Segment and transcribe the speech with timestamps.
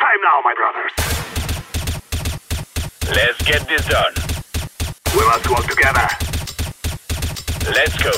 [0.00, 0.92] time now, my brothers.
[3.14, 4.14] Let's get this done.
[5.14, 6.08] We must work together.
[7.76, 8.14] Let's go.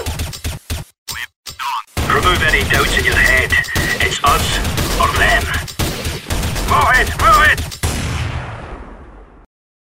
[2.07, 3.51] Remove any doubts in your head.
[4.01, 4.47] It's us
[5.03, 5.43] or them.
[6.71, 7.61] Move it, move it!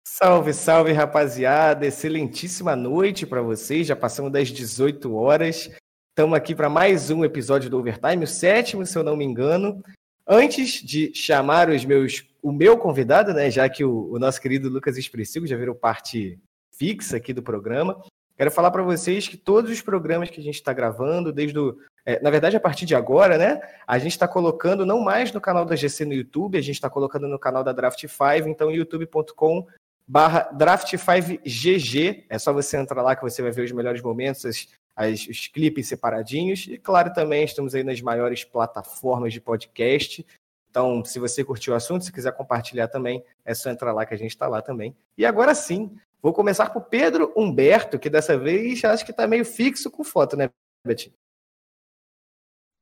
[0.07, 1.85] Salve, salve, rapaziada.
[1.85, 3.87] Excelentíssima noite para vocês.
[3.87, 5.69] Já passamos das 18 horas.
[6.11, 9.81] Estamos aqui para mais um episódio do Overtime, o sétimo, se eu não me engano.
[10.27, 14.69] Antes de chamar os meus, o meu convidado, né, já que o, o nosso querido
[14.69, 16.39] Lucas Expressivo já virou parte
[16.71, 18.01] fixa aqui do programa,
[18.37, 21.77] quero falar para vocês que todos os programas que a gente está gravando, desde o,
[22.05, 25.41] é, na verdade, a partir de agora, né, a gente está colocando não mais no
[25.41, 28.71] canal da GC no YouTube, a gente está colocando no canal da Draft 5, então
[28.71, 29.67] youtube.com
[30.07, 34.67] barra Draft5GG, é só você entrar lá que você vai ver os melhores momentos, as,
[34.95, 36.67] as, os clipes separadinhos.
[36.67, 40.25] E claro, também estamos aí nas maiores plataformas de podcast.
[40.69, 44.13] Então, se você curtiu o assunto, se quiser compartilhar também, é só entrar lá que
[44.13, 44.95] a gente está lá também.
[45.17, 49.27] E agora sim, vou começar com o Pedro Humberto, que dessa vez acho que está
[49.27, 50.49] meio fixo com foto, né,
[50.85, 51.13] Betinho?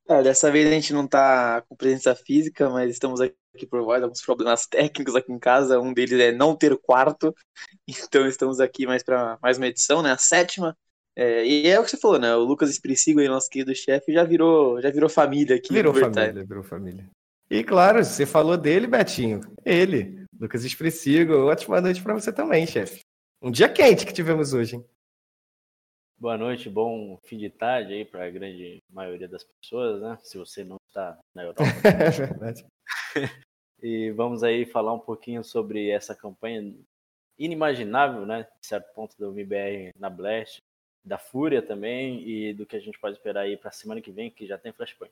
[0.08, 4.02] É, dessa vez a gente não está com presença física, mas estamos aqui por voz,
[4.02, 5.80] alguns problemas técnicos aqui em casa.
[5.80, 7.34] Um deles é não ter quarto,
[7.88, 10.12] então estamos aqui mais para mais uma edição, né?
[10.12, 10.75] A sétima.
[11.20, 12.34] É, e é o que você falou, né?
[12.34, 15.73] O Lucas Espricigo, nosso querido chefe, já virou, já virou família aqui.
[15.73, 17.09] Virou família, virou família.
[17.52, 19.42] E claro, você falou dele, Betinho.
[19.66, 21.47] Ele, Lucas Expressivo.
[21.47, 23.02] Ótima noite para você também, chefe.
[23.42, 24.86] Um dia quente que tivemos hoje, hein?
[26.17, 30.17] Boa noite, bom fim de tarde aí para a grande maioria das pessoas, né?
[30.23, 31.64] Se você não está na Europa.
[31.84, 32.66] é verdade.
[33.84, 36.73] e vamos aí falar um pouquinho sobre essa campanha
[37.38, 38.47] inimaginável, né?
[38.62, 40.62] De certo ponto do MBR na Blast,
[41.10, 44.12] da Fúria também e do que a gente pode esperar aí para a semana que
[44.12, 45.12] vem, que já tem Flashpoint.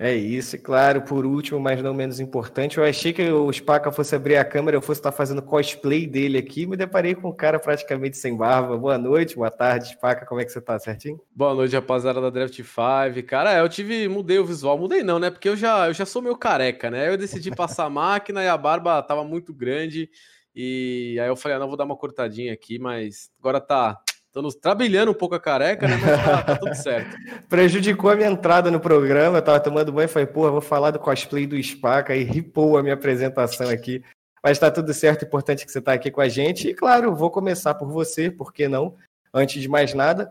[0.00, 3.90] É isso, e claro, por último, mas não menos importante, eu achei que o Spaca
[3.90, 7.34] fosse abrir a câmera, eu fosse estar fazendo cosplay dele aqui, me deparei com um
[7.34, 8.76] cara praticamente sem barba.
[8.76, 11.20] Boa noite, boa tarde, Spaca, como é que você tá, certinho?
[11.34, 13.26] Boa noite, rapaziada da Draft 5.
[13.26, 15.30] Cara, eu tive, mudei o visual, mudei não, né?
[15.30, 17.08] Porque eu já, eu já sou meio careca, né?
[17.08, 20.08] Eu decidi passar a máquina e a barba tava muito grande,
[20.54, 24.54] e aí eu falei, ah, não, vou dar uma cortadinha aqui, mas agora tá Estamos
[24.54, 25.96] trabalhando um pouco a careca, né?
[25.96, 27.16] Mas tá, tá tudo certo.
[27.48, 29.38] Prejudicou a minha entrada no programa.
[29.38, 32.76] Eu tava tomando banho e falei, porra, vou falar do cosplay do Spaca e ripou
[32.76, 34.04] a minha apresentação aqui.
[34.44, 36.68] Mas tá tudo certo, importante que você tá aqui com a gente.
[36.68, 38.94] E claro, vou começar por você, por que não?
[39.32, 40.30] Antes de mais nada,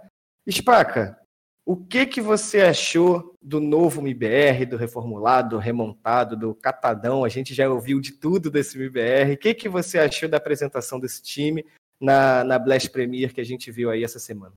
[0.50, 1.20] Spaca,
[1.66, 7.26] o que que você achou do novo MBR, do reformulado, do remontado, do catadão?
[7.26, 9.34] A gente já ouviu de tudo desse MBR.
[9.34, 11.66] O que que você achou da apresentação desse time?
[12.00, 14.54] Na, na Blast Premier que a gente viu aí essa semana?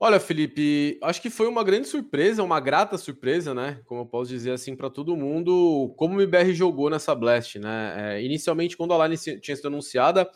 [0.00, 3.80] Olha, Felipe, acho que foi uma grande surpresa, uma grata surpresa, né?
[3.84, 8.14] Como eu posso dizer assim para todo mundo, como o MBR jogou nessa Blast, né?
[8.16, 10.30] É, inicialmente, quando a Line tinha sido anunciada,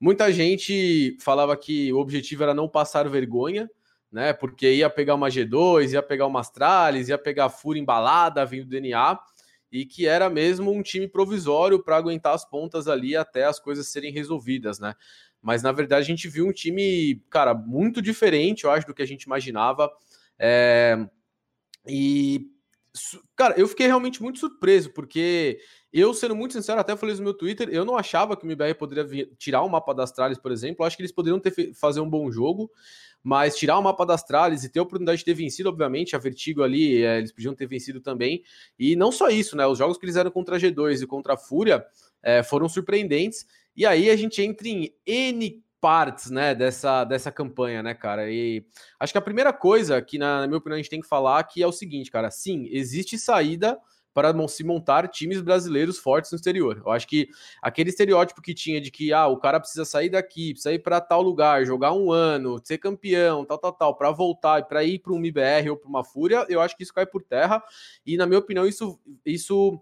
[0.00, 3.70] muita gente falava que o objetivo era não passar vergonha,
[4.10, 4.32] né?
[4.32, 8.64] Porque ia pegar uma G2, ia pegar uma Astralis, ia pegar a Fúria embalada vindo
[8.64, 9.16] do DNA
[9.70, 13.88] e que era mesmo um time provisório para aguentar as pontas ali até as coisas
[13.88, 14.94] serem resolvidas, né?
[15.42, 19.02] Mas na verdade a gente viu um time, cara, muito diferente, eu acho, do que
[19.02, 19.90] a gente imaginava.
[20.38, 21.06] É...
[21.88, 22.40] E,
[23.36, 25.58] cara, eu fiquei realmente muito surpreso, porque
[25.98, 28.74] eu, sendo muito sincero, até falei no meu Twitter, eu não achava que o MBR
[28.74, 30.82] poderia tirar o mapa das tralhas, por exemplo.
[30.82, 32.70] Eu acho que eles poderiam ter fazer um bom jogo.
[33.22, 36.18] Mas tirar o mapa das tralhas e ter a oportunidade de ter vencido, obviamente, a
[36.18, 38.44] Vertigo ali, é, eles podiam ter vencido também.
[38.78, 39.66] E não só isso, né?
[39.66, 41.84] Os jogos que eles eram contra a G2 e contra a Fúria
[42.22, 43.44] é, foram surpreendentes.
[43.76, 48.30] E aí a gente entra em N partes, né, dessa, dessa campanha, né, cara?
[48.30, 48.64] E
[48.98, 51.42] acho que a primeira coisa que, na, na minha opinião, a gente tem que falar
[51.44, 52.30] que é o seguinte, cara.
[52.30, 53.78] Sim, existe saída
[54.16, 56.80] para se montar times brasileiros fortes no exterior.
[56.82, 57.28] Eu acho que
[57.60, 61.02] aquele estereótipo que tinha de que ah, o cara precisa sair daqui, precisa ir para
[61.02, 65.00] tal lugar, jogar um ano, ser campeão, tal, tal, tal, para voltar e para ir
[65.00, 67.62] para um MBR ou para uma Fúria, eu acho que isso cai por terra.
[68.06, 69.78] E na minha opinião, isso, isso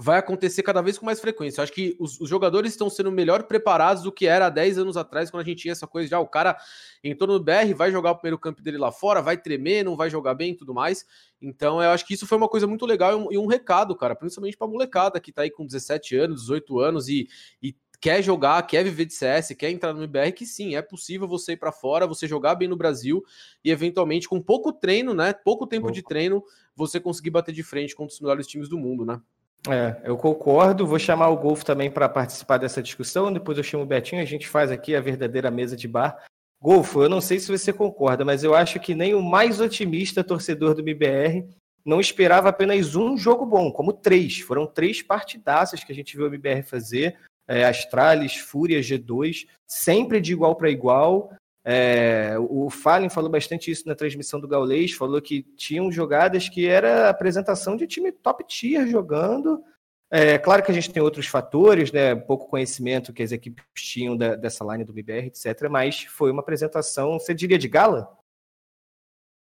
[0.00, 1.60] vai acontecer cada vez com mais frequência.
[1.60, 4.78] Eu acho que os, os, jogadores estão sendo melhor preparados do que era há 10
[4.78, 6.56] anos atrás, quando a gente tinha essa coisa de ah, o cara
[7.02, 10.08] entrou no BR, vai jogar o primeiro campo dele lá fora, vai tremer, não vai
[10.08, 11.04] jogar bem e tudo mais.
[11.42, 13.96] Então, eu acho que isso foi uma coisa muito legal e um, e um recado,
[13.96, 17.28] cara, principalmente pra molecada que tá aí com 17 anos, 18 anos e,
[17.60, 21.26] e quer jogar, quer viver de CS, quer entrar no MBR, que sim, é possível
[21.26, 23.24] você ir para fora, você jogar bem no Brasil
[23.64, 25.94] e eventualmente com pouco treino, né, pouco tempo pouco.
[25.94, 26.44] de treino,
[26.76, 29.20] você conseguir bater de frente com os melhores times do mundo, né?
[29.66, 30.86] É, eu concordo.
[30.86, 33.32] Vou chamar o Golfo também para participar dessa discussão.
[33.32, 34.22] Depois eu chamo o Betinho.
[34.22, 36.22] A gente faz aqui a verdadeira mesa de bar.
[36.60, 40.24] Golfo, eu não sei se você concorda, mas eu acho que nem o mais otimista
[40.24, 41.46] torcedor do MBR
[41.84, 44.40] não esperava apenas um jogo bom, como três.
[44.40, 47.16] Foram três partidaças que a gente viu a MBR fazer.
[47.46, 51.32] É, Astralis, Fúria, G2, sempre de igual para igual.
[51.70, 56.66] É, o Fallen falou bastante isso na transmissão do Gaulês, falou que tinham jogadas que
[56.66, 59.62] era apresentação de time top tier jogando.
[60.10, 62.14] É claro que a gente tem outros fatores, né?
[62.14, 65.68] Pouco conhecimento que as equipes tinham da, dessa line do BBR, etc.
[65.68, 68.16] Mas foi uma apresentação, você diria de gala?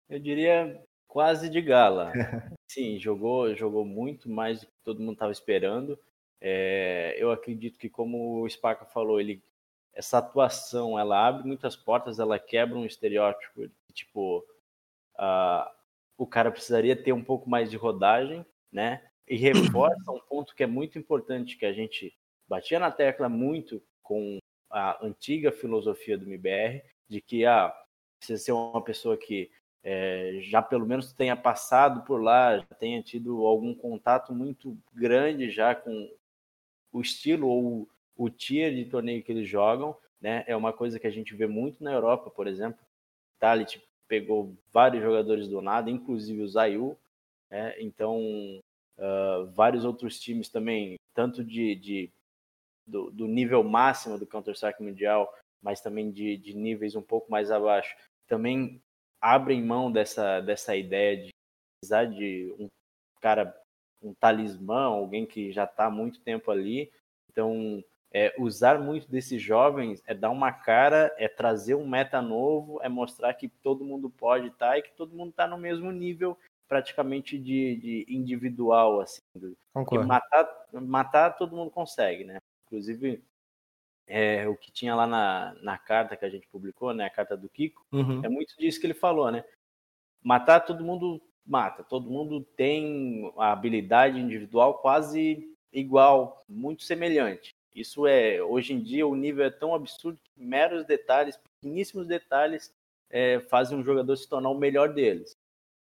[0.10, 2.12] Eu diria quase de gala.
[2.68, 6.00] Sim, jogou, jogou muito mais do que todo mundo estava esperando.
[6.42, 9.44] É, eu acredito que, como o Spaca falou, ele
[10.00, 14.40] essa atuação ela abre muitas portas, ela quebra um estereótipo de, tipo
[15.18, 15.70] uh,
[16.18, 19.06] o cara precisaria ter um pouco mais de rodagem, né?
[19.28, 22.18] E reforça um ponto que é muito importante que a gente
[22.48, 24.38] batia na tecla muito com
[24.70, 27.76] a antiga filosofia do MBR de que ah,
[28.18, 29.52] precisa ser uma pessoa que
[29.84, 35.50] é, já pelo menos tenha passado por lá, já tenha tido algum contato muito grande
[35.50, 36.10] já com
[36.94, 40.44] o estilo ou o tier de torneio que eles jogam, né?
[40.46, 42.78] É uma coisa que a gente vê muito na Europa, por exemplo.
[43.40, 46.98] Talit pegou vários jogadores do nada, inclusive o Zayu,
[47.50, 47.82] né?
[47.82, 48.20] Então,
[48.98, 52.12] uh, vários outros times também, tanto de, de
[52.86, 57.50] do, do, nível máximo do Counter-Strike Mundial, mas também de, de níveis um pouco mais
[57.50, 57.96] abaixo,
[58.28, 58.82] também
[59.22, 61.30] abrem mão dessa, dessa ideia de
[61.80, 62.68] precisar de um
[63.22, 63.58] cara,
[64.02, 66.92] um talismã, alguém que já está há muito tempo ali.
[67.32, 67.82] Então,
[68.12, 72.90] é, usar muito desses jovens é dar uma cara, é trazer um meta novo, é
[72.90, 76.38] mostrar que todo mundo pode estar tá, e que todo mundo está no mesmo nível
[76.68, 79.22] praticamente de, de individual, assim.
[79.74, 80.08] Concordo.
[80.08, 82.38] Matar, matar todo mundo consegue, né?
[82.68, 83.24] Inclusive,
[84.08, 87.06] é, o que tinha lá na, na carta que a gente publicou, né?
[87.06, 88.24] A carta do Kiko, uhum.
[88.24, 89.44] é muito disso que ele falou, né?
[90.24, 97.56] Matar todo mundo mata, todo mundo tem a habilidade individual quase igual, muito semelhante.
[97.74, 102.74] Isso é, hoje em dia, o nível é tão absurdo que meros detalhes, pequeníssimos detalhes,
[103.10, 105.38] é, fazem um jogador se tornar o melhor deles.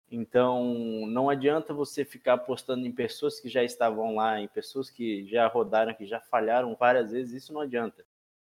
[0.09, 5.25] Então, não adianta você ficar apostando em pessoas que já estavam lá, em pessoas que
[5.27, 8.05] já rodaram, que já falharam várias vezes, isso não adianta.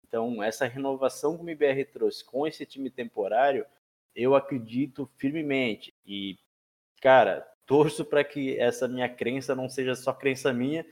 [0.06, 3.66] Então, essa renovação que o MBR trouxe com esse time temporário,
[4.14, 5.92] eu acredito firmemente.
[6.06, 6.38] E,
[7.00, 10.86] cara, torço para que essa minha crença não seja só crença minha,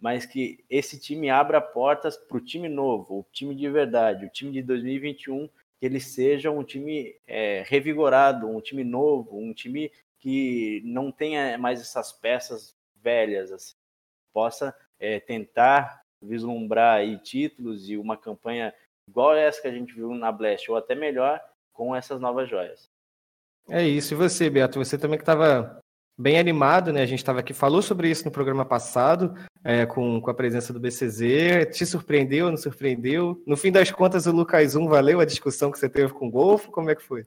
[0.00, 4.30] mas que esse time abra portas para o time novo, o time de verdade, o
[4.30, 9.90] time de 2021, que ele seja um time é, revigorado, um time novo, um time
[10.18, 13.74] que não tenha mais essas peças velhas, assim,
[14.32, 18.74] possa é, tentar vislumbrar aí títulos e uma campanha
[19.08, 21.40] igual essa que a gente viu na Blast, ou até melhor,
[21.72, 22.90] com essas novas joias.
[23.68, 24.14] É isso.
[24.14, 24.78] E você, Beto?
[24.78, 25.80] Você também que estava
[26.18, 27.02] bem animado, né?
[27.02, 30.72] A gente estava aqui, falou sobre isso no programa passado, é, com, com a presença
[30.72, 31.68] do BCZ.
[31.72, 33.40] Te surpreendeu não surpreendeu?
[33.46, 36.30] No fim das contas, o Lucas 1 valeu a discussão que você teve com o
[36.30, 36.72] Golfo?
[36.72, 37.24] Como é que foi?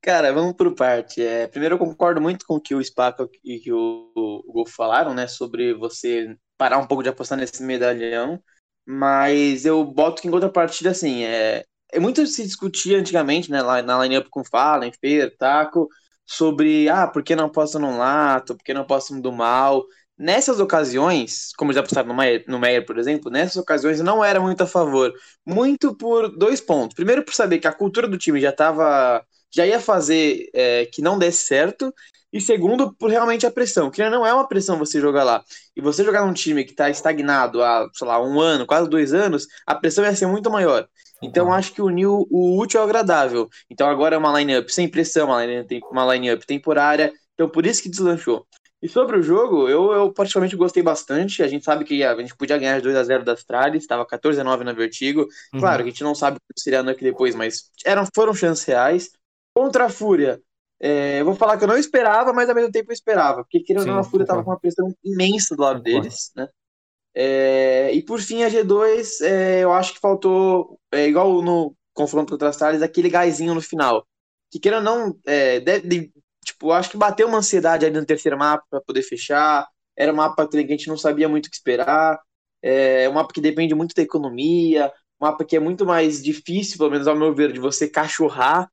[0.00, 1.22] Cara, vamos por parte.
[1.22, 4.74] É, primeiro, eu concordo muito com o que o Spaca e que o, o Golfo
[4.74, 5.26] falaram, né?
[5.26, 8.42] Sobre você parar um pouco de apostar nesse medalhão.
[8.84, 13.62] Mas eu boto que em contrapartida, assim, é, é muito se discutia antigamente, né?
[13.62, 15.88] Lá na line-up com Fallen, Fer, Taco
[16.26, 19.84] sobre, ah, por que não aposta no Lato, por que não aposta do Mal.
[20.18, 24.40] Nessas ocasiões, como já apostaram no Meyer, no Meyer, por exemplo, nessas ocasiões não era
[24.40, 25.12] muito a favor.
[25.44, 26.94] Muito por dois pontos.
[26.94, 29.24] Primeiro, por saber que a cultura do time já estava.
[29.54, 31.92] já ia fazer é, que não desse certo.
[32.32, 33.90] E segundo, por realmente a pressão.
[33.90, 35.44] Que não é uma pressão você jogar lá.
[35.76, 39.12] E você jogar num time que está estagnado há, sei lá, um ano, quase dois
[39.12, 40.88] anos, a pressão ia ser muito maior.
[41.22, 43.48] Então acho que uniu o útil ao agradável.
[43.70, 47.12] Então agora é uma line-up sem pressão, uma line-up uma temporária.
[47.34, 48.46] Então por isso que deslanchou.
[48.82, 51.40] E sobre o jogo, eu, eu particularmente gostei bastante.
[51.40, 54.04] A gente sabe que a, gente podia ganhar de 2 a 0 das Astralis, estava
[54.04, 55.28] 14 a 9 na Vertigo.
[55.54, 55.60] Uhum.
[55.60, 59.10] Claro, a gente não sabe o que seria aqui depois, mas eram, foram chances reais.
[59.54, 60.40] Contra a Fúria,
[60.80, 63.60] é, eu vou falar que eu não esperava, mas ao mesmo tempo eu esperava, porque
[63.60, 66.48] querendo ou não, a Fúria estava com uma pressão imensa do lado deles, né?
[67.14, 72.32] É, e por fim, a G2, é, eu acho que faltou, é, igual no confronto
[72.32, 74.06] contra as Thales, aquele gásinho no final.
[74.50, 76.12] Que queira ou não, é, deve,
[76.44, 79.66] tipo, acho que bateu uma ansiedade ali no terceiro mapa para poder fechar.
[79.96, 82.18] Era um mapa que a gente não sabia muito o que esperar.
[82.62, 86.78] É um mapa que depende muito da economia, um mapa que é muito mais difícil,
[86.78, 88.70] pelo menos ao meu ver, de você cachorrar.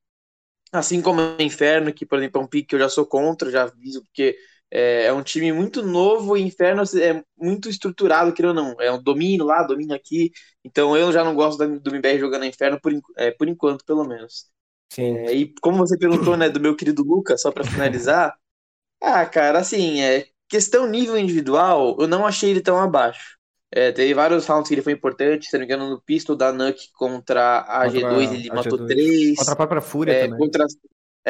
[0.72, 3.50] Assim como o Inferno, que, por exemplo, é um pique que eu já sou contra,
[3.52, 4.38] já aviso, porque
[4.72, 8.82] é, é, um time muito novo e Inferno é muito estruturado, querendo ou não.
[8.82, 10.32] É um domínio lá, domínio aqui.
[10.64, 14.50] Então eu já não gosto do MBR jogando Inferno por, é, por enquanto, pelo menos.
[14.90, 15.26] Sim.
[15.26, 18.36] É, e como você perguntou, né, do meu querido Lucas, só para finalizar,
[19.02, 23.38] Ah, cara, assim, é questão nível individual, eu não achei ele tão abaixo.
[23.72, 26.52] É, teve vários rounds que ele foi importante, se não me engano, no pistol da
[26.52, 28.80] Nuke contra a Contra G2 ele a matou G2.
[28.80, 29.38] três.
[29.38, 30.40] Contra a própria Fúria É, também.
[30.40, 30.66] contra,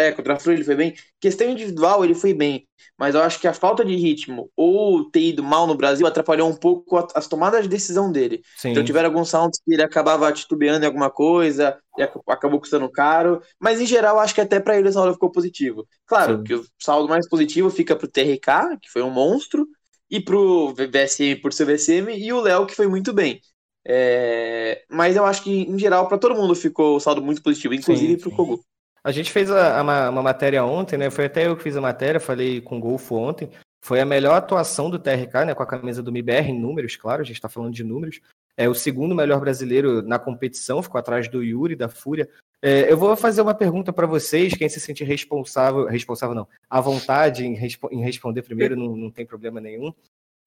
[0.08, 0.94] é, contra a Fúria ele foi bem.
[1.20, 2.68] Questão individual, ele foi bem.
[2.98, 6.50] Mas eu acho que a falta de ritmo ou ter ido mal no Brasil atrapalhou
[6.50, 8.42] um pouco as tomadas de decisão dele.
[8.56, 8.70] Sim.
[8.72, 12.90] Então tiveram alguns rounds que ele acabava titubeando em alguma coisa e ac- acabou custando
[12.92, 13.42] caro.
[13.60, 15.88] Mas em geral, acho que até pra ele o saldo ficou positivo.
[16.06, 16.44] Claro Sim.
[16.44, 19.68] que o saldo mais positivo fica pro TRK, que foi um monstro,
[20.10, 23.40] e pro VSM por seu VSM, e o Léo, que foi muito bem.
[23.86, 27.74] É, Mas eu acho que, em geral, pra todo mundo ficou o saldo muito positivo,
[27.74, 28.32] inclusive Sim, pro.
[28.32, 28.64] Kogu.
[29.04, 31.10] A gente fez a- a ma- uma, matéria ontem, né?
[31.10, 33.50] Foi até eu que fiz a matéria, falei com o Golfo ontem.
[33.84, 35.54] Foi a melhor atuação do TRK, né?
[35.56, 38.20] Com a camisa do MBR em números, claro, a gente está falando de números.
[38.58, 42.30] É o segundo melhor brasileiro na competição, ficou atrás do Yuri, da Fúria.
[42.62, 46.82] É, eu vou fazer uma pergunta para vocês, quem se sentir responsável, responsável não, à
[46.82, 49.94] vontade em, em responder primeiro, não, não tem problema nenhum.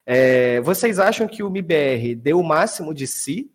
[0.04, 3.50] É, vocês acham que o MBR deu o máximo de si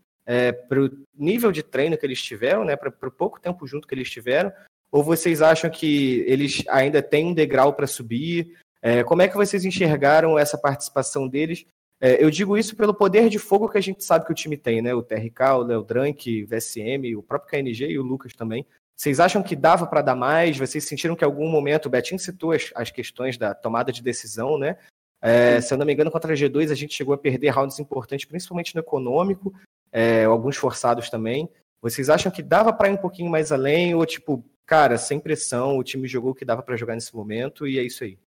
[0.67, 2.75] para o nível de treino que eles tiveram, né?
[2.75, 4.51] Para o pouco tempo junto que eles tiveram?
[4.91, 8.57] Ou vocês acham que eles ainda têm um degrau para subir?
[8.81, 11.65] É, como é que vocês enxergaram essa participação deles?
[11.99, 14.55] É, eu digo isso pelo poder de fogo que a gente sabe que o time
[14.55, 14.93] tem, né?
[14.93, 18.65] O TRK, o Léo Drank, o VSM, o próprio KNG e o Lucas também.
[18.95, 20.57] Vocês acham que dava para dar mais?
[20.57, 24.01] Vocês sentiram que em algum momento, o Betinho citou as, as questões da tomada de
[24.01, 24.77] decisão, né?
[25.21, 27.79] É, se eu não me engano, contra a G2 a gente chegou a perder rounds
[27.79, 29.53] importantes, principalmente no econômico,
[29.91, 31.49] é, alguns forçados também.
[31.81, 35.77] Vocês acham que dava para ir um pouquinho mais além ou tipo, cara, sem pressão,
[35.77, 38.19] o time jogou o que dava para jogar nesse momento e é isso aí?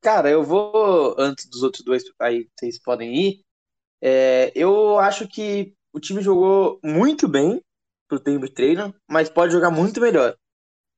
[0.00, 3.40] Cara, eu vou, antes dos outros dois, aí vocês podem ir.
[4.00, 7.60] É, eu acho que o time jogou muito bem
[8.08, 10.36] pro tempo de treino, mas pode jogar muito melhor.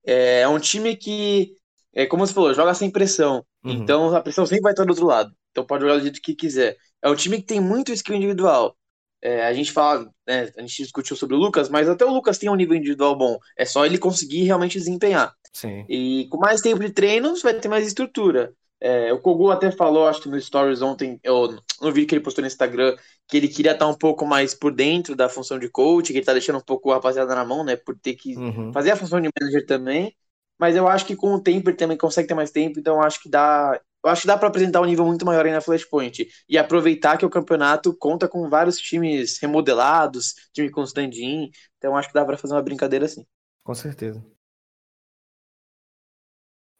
[0.04, 1.56] É, é um time que,
[1.92, 3.44] é, como você falou, joga sem pressão.
[3.64, 3.72] Uhum.
[3.72, 5.34] Então a pressão sempre vai estar do outro lado.
[5.50, 6.76] Então pode jogar do jeito que quiser.
[7.02, 8.76] É um time que tem muito skill individual.
[9.22, 12.38] É, a gente fala, né, a gente discutiu sobre o Lucas, mas até o Lucas
[12.38, 13.38] tem um nível individual bom.
[13.56, 15.34] É só ele conseguir realmente desempenhar.
[15.52, 15.84] Sim.
[15.88, 18.52] E com mais tempo de treino, vai ter mais estrutura.
[18.80, 22.24] É, o Kogu até falou, acho que no Stories ontem, eu, no vídeo que ele
[22.24, 22.96] postou no Instagram,
[23.28, 26.24] que ele queria estar um pouco mais por dentro da função de coach, que ele
[26.24, 27.76] tá deixando um pouco a rapaziada na mão, né?
[27.76, 28.72] Por ter que Uhum.
[28.72, 30.16] fazer a função de manager também.
[30.58, 33.02] Mas eu acho que com o tempo ele também consegue ter mais tempo, então eu
[33.02, 33.78] acho que dá.
[34.02, 36.26] Eu acho que dá para apresentar um nível muito maior aí na Flashpoint.
[36.48, 41.50] E aproveitar que o campeonato conta com vários times remodelados, time com stand-in.
[41.76, 43.26] Então acho que dá para fazer uma brincadeira assim.
[43.62, 44.24] Com certeza.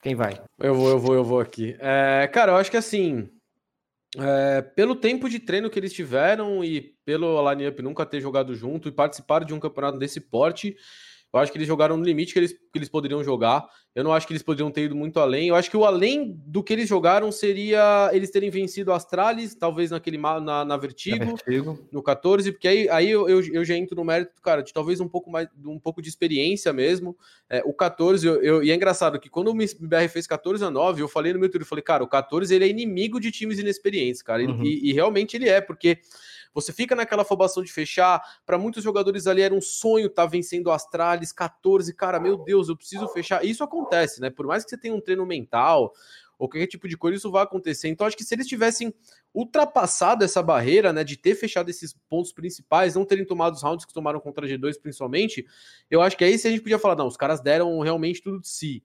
[0.03, 0.43] Quem vai?
[0.59, 1.77] Eu vou, eu vou, eu vou aqui.
[1.79, 3.29] É, cara, eu acho que assim,
[4.17, 8.89] é, pelo tempo de treino que eles tiveram e pelo line-up nunca ter jogado junto
[8.89, 10.75] e participar de um campeonato desse porte,
[11.33, 13.65] eu acho que eles jogaram no limite que eles, que eles poderiam jogar.
[13.95, 15.49] Eu não acho que eles poderiam ter ido muito além.
[15.49, 19.91] Eu acho que o além do que eles jogaram seria eles terem vencido Astralis, talvez
[19.91, 21.79] naquele na, na Vertigo Vertigo.
[21.91, 25.01] no 14, porque aí, aí eu, eu, eu já entro no mérito, cara, de talvez
[25.01, 27.17] um pouco mais, um pouco de experiência mesmo.
[27.49, 30.71] É, o 14, eu, eu- e é engraçado que quando o MBR fez 14 a
[30.71, 33.31] 9, eu falei no meu Twitter, eu falei, cara, o 14 ele é inimigo de
[33.33, 34.63] times inexperientes, cara, Uhum.
[34.65, 35.99] e, e realmente ele é, porque
[36.54, 40.66] você fica naquela afobação de fechar, para muitos jogadores ali era um sonho estar vencendo
[40.66, 43.45] o Astralis 14, cara, meu Deus, eu preciso fechar.
[43.45, 44.30] Isso acontece, né?
[44.30, 45.92] Por mais que você tenha um treino mental
[46.38, 47.88] ou qualquer tipo de coisa, isso vai acontecer.
[47.88, 48.95] Então, acho que se eles tivessem
[49.35, 53.85] ultrapassado essa barreira, né, de ter fechado esses pontos principais, não terem tomado os rounds
[53.85, 55.47] que tomaram contra a G2 principalmente,
[55.90, 58.40] eu acho que aí se a gente podia falar, não, os caras deram realmente tudo
[58.40, 58.83] de si.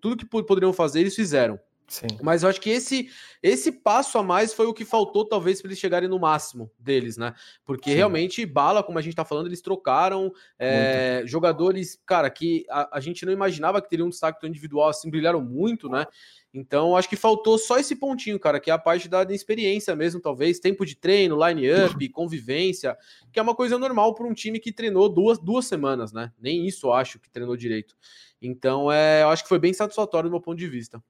[0.00, 1.58] Tudo que po- poderiam fazer, eles fizeram.
[1.88, 2.08] Sim.
[2.20, 3.08] Mas eu acho que esse
[3.42, 7.16] esse passo a mais foi o que faltou, talvez, para eles chegarem no máximo deles,
[7.16, 7.32] né?
[7.64, 7.96] Porque Sim.
[7.96, 13.00] realmente, bala, como a gente tá falando, eles trocaram é, jogadores, cara, que a, a
[13.00, 16.06] gente não imaginava que teriam um destaque tão individual assim, brilharam muito, né?
[16.52, 19.94] Então, acho que faltou só esse pontinho, cara, que é a parte da, da experiência
[19.94, 22.96] mesmo, talvez, tempo de treino, line-up, convivência,
[23.30, 26.32] que é uma coisa normal para um time que treinou duas, duas semanas, né?
[26.40, 27.94] Nem isso eu acho que treinou direito.
[28.40, 31.02] Então, é, eu acho que foi bem satisfatório do meu ponto de vista.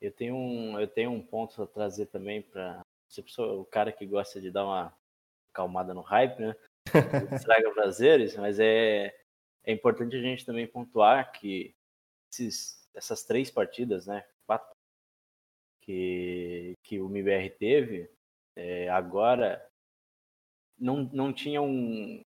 [0.00, 2.82] Eu tenho um, eu tenho um ponto a trazer também para
[3.38, 4.96] o cara que gosta de dar uma
[5.52, 6.56] calmada no hype, né?
[7.32, 9.14] Estraga prazeres, mas é,
[9.64, 11.74] é importante a gente também pontuar que
[12.30, 14.24] esses, essas três partidas, né?
[14.46, 14.76] Quatro
[15.80, 18.10] que, que o MBR teve,
[18.56, 19.64] é, agora
[20.78, 22.20] não, não tinha um,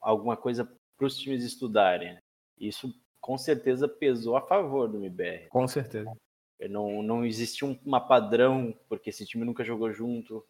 [0.00, 0.64] alguma coisa
[0.96, 2.18] para os times estudarem.
[2.58, 5.48] Isso com certeza pesou a favor do MBR.
[5.48, 6.10] Com certeza.
[6.68, 10.44] Não, não existia um uma padrão, porque esse time nunca jogou junto.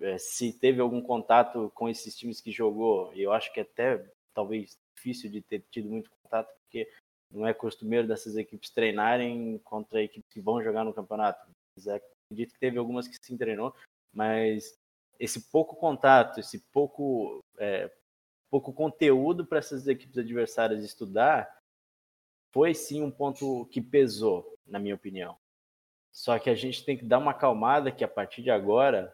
[0.00, 4.76] É, se teve algum contato com esses times que jogou, eu acho que até talvez
[4.96, 6.90] difícil de ter tido muito contato, porque
[7.30, 11.46] não é costumeiro dessas equipes treinarem contra equipes que vão jogar no campeonato.
[11.76, 13.74] Mas é, acredito que teve algumas que se treinou,
[14.12, 14.76] mas
[15.18, 17.90] esse pouco contato, esse pouco, é,
[18.50, 21.58] pouco conteúdo para essas equipes adversárias estudar,
[22.52, 25.36] foi sim um ponto que pesou, na minha opinião.
[26.14, 29.12] Só que a gente tem que dar uma acalmada que a partir de agora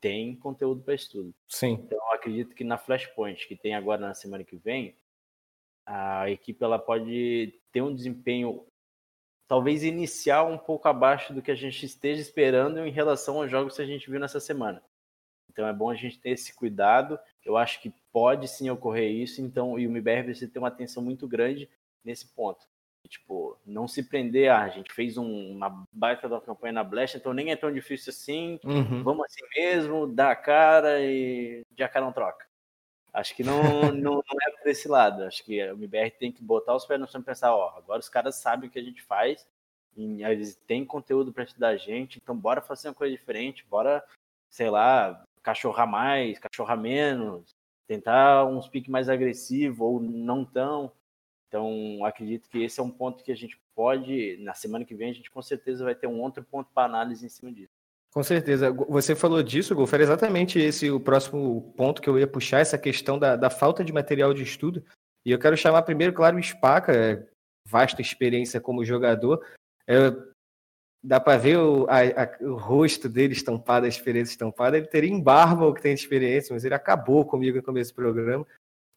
[0.00, 1.34] tem conteúdo para estudo.
[1.48, 1.72] Sim.
[1.72, 4.96] Então eu acredito que na Flashpoint, que tem agora na semana que vem,
[5.84, 8.64] a equipe ela pode ter um desempenho
[9.48, 13.74] talvez inicial um pouco abaixo do que a gente esteja esperando em relação aos jogos
[13.74, 14.80] que a gente viu nessa semana.
[15.50, 17.18] Então é bom a gente ter esse cuidado.
[17.44, 21.02] Eu acho que pode sim ocorrer isso, então e o MBR precisa ter uma atenção
[21.02, 21.68] muito grande
[22.04, 22.68] nesse ponto.
[23.08, 27.16] Tipo, não se prender, ah, a gente fez um, uma baita da campanha na Blast,
[27.16, 29.02] então nem é tão difícil assim, Uhum.
[29.02, 32.46] vamos assim mesmo, dá a cara e já cara não troca.
[33.12, 33.52] Acho que não,
[33.92, 35.24] não, não é por esse lado.
[35.24, 38.00] Acho que o MBR tem que botar os pés no chão e pensar, ó, agora
[38.00, 39.46] os caras sabem o que a gente faz,
[39.96, 44.04] e eles têm conteúdo para estudar a gente, então bora fazer uma coisa diferente, bora,
[44.50, 47.54] sei lá, cachorrar mais, cachorrar menos,
[47.86, 50.92] tentar uns piques mais agressivos ou não tão.
[51.56, 55.08] Então, acredito que esse é um ponto que a gente pode, na semana que vem,
[55.08, 57.72] a gente com certeza vai ter um outro ponto para análise em cima disso.
[58.12, 58.70] Com certeza.
[58.70, 62.76] Você falou disso, Golf, era exatamente esse o próximo ponto que eu ia puxar, essa
[62.76, 64.84] questão da, da falta de material de estudo.
[65.24, 67.26] E eu quero chamar primeiro, claro, o Spaca, é,
[67.66, 69.42] vasta experiência como jogador.
[69.88, 70.14] É,
[71.02, 74.76] dá para ver o, a, a, o rosto dele estampado, a experiência estampada.
[74.76, 77.92] Ele teria em barba o que tem de experiência, mas ele acabou comigo no começo
[77.92, 78.46] do programa.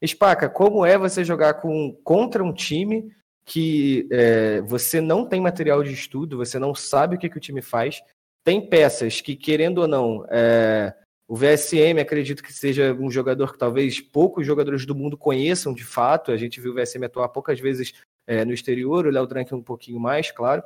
[0.05, 3.11] Spaca, como é você jogar com, contra um time
[3.45, 7.41] que é, você não tem material de estudo, você não sabe o que, que o
[7.41, 8.01] time faz,
[8.43, 10.93] tem peças que, querendo ou não, é,
[11.27, 15.83] o VSM acredito que seja um jogador que talvez poucos jogadores do mundo conheçam de
[15.83, 16.31] fato.
[16.31, 17.93] A gente viu o VSM atuar poucas vezes
[18.25, 20.63] é, no exterior, o Léo Drank um pouquinho mais, claro.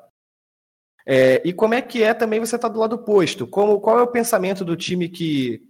[1.05, 3.45] É, e como é que é também você estar tá do lado oposto?
[3.45, 5.61] Como, qual é o pensamento do time que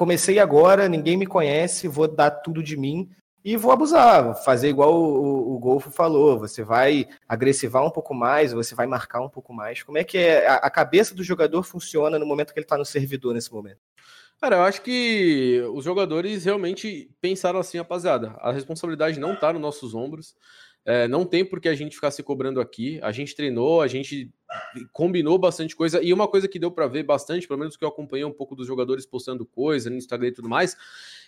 [0.00, 3.10] comecei agora, ninguém me conhece, vou dar tudo de mim
[3.44, 8.14] e vou abusar, fazer igual o, o, o Golfo falou, você vai agressivar um pouco
[8.14, 9.82] mais, você vai marcar um pouco mais.
[9.82, 12.78] Como é que é, a, a cabeça do jogador funciona no momento que ele está
[12.78, 13.80] no servidor nesse momento?
[14.40, 19.60] Cara, eu acho que os jogadores realmente pensaram assim, rapaziada, a responsabilidade não está nos
[19.60, 20.34] nossos ombros.
[20.84, 22.98] É, não tem por que a gente ficar se cobrando aqui.
[23.02, 24.32] A gente treinou, a gente
[24.92, 26.02] combinou bastante coisa.
[26.02, 28.54] E uma coisa que deu para ver bastante, pelo menos que eu acompanhei um pouco
[28.56, 30.76] dos jogadores postando coisa no Instagram e tudo mais,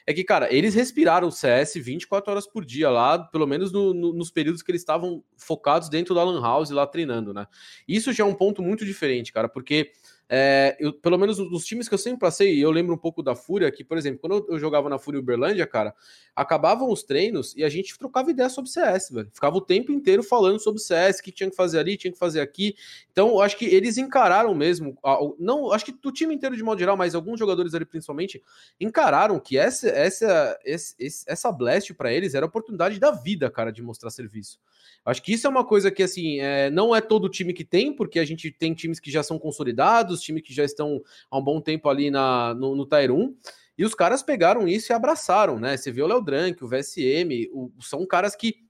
[0.06, 3.94] é que, cara, eles respiraram o CS 24 horas por dia lá, pelo menos no,
[3.94, 7.46] no, nos períodos que eles estavam focados dentro da Lan House lá treinando, né?
[7.86, 9.92] Isso já é um ponto muito diferente, cara, porque
[10.34, 13.34] é, eu, pelo menos nos times que eu sempre passei, eu lembro um pouco da
[13.34, 15.94] Fúria, que, por exemplo, quando eu, jogava na Fúria Uberlândia, cara,
[16.34, 19.28] acabavam os treinos e a gente trocava ideia sobre CS, velho.
[19.30, 22.18] Ficava o tempo inteiro falando sobre CS, o que tinha que fazer ali, tinha que
[22.18, 22.74] fazer aqui.
[23.10, 24.96] Então, eu acho que eles encararam mesmo,
[25.38, 28.42] não, acho que do time inteiro de modo geral, mas alguns jogadores ali principalmente,
[28.80, 33.70] encararam que essa, essa, essa, essa Blast para eles era a oportunidade da vida, cara,
[33.70, 34.58] de mostrar serviço.
[35.04, 37.92] Acho que isso é uma coisa que, assim, é, não é todo time que tem,
[37.92, 41.42] porque a gente tem times que já são consolidados, times que já estão há um
[41.42, 43.36] bom tempo ali na, no, no Tier 1,
[43.76, 45.76] e os caras pegaram isso e abraçaram, né?
[45.76, 48.62] Você vê o Léo Drank, o VSM, o, são caras que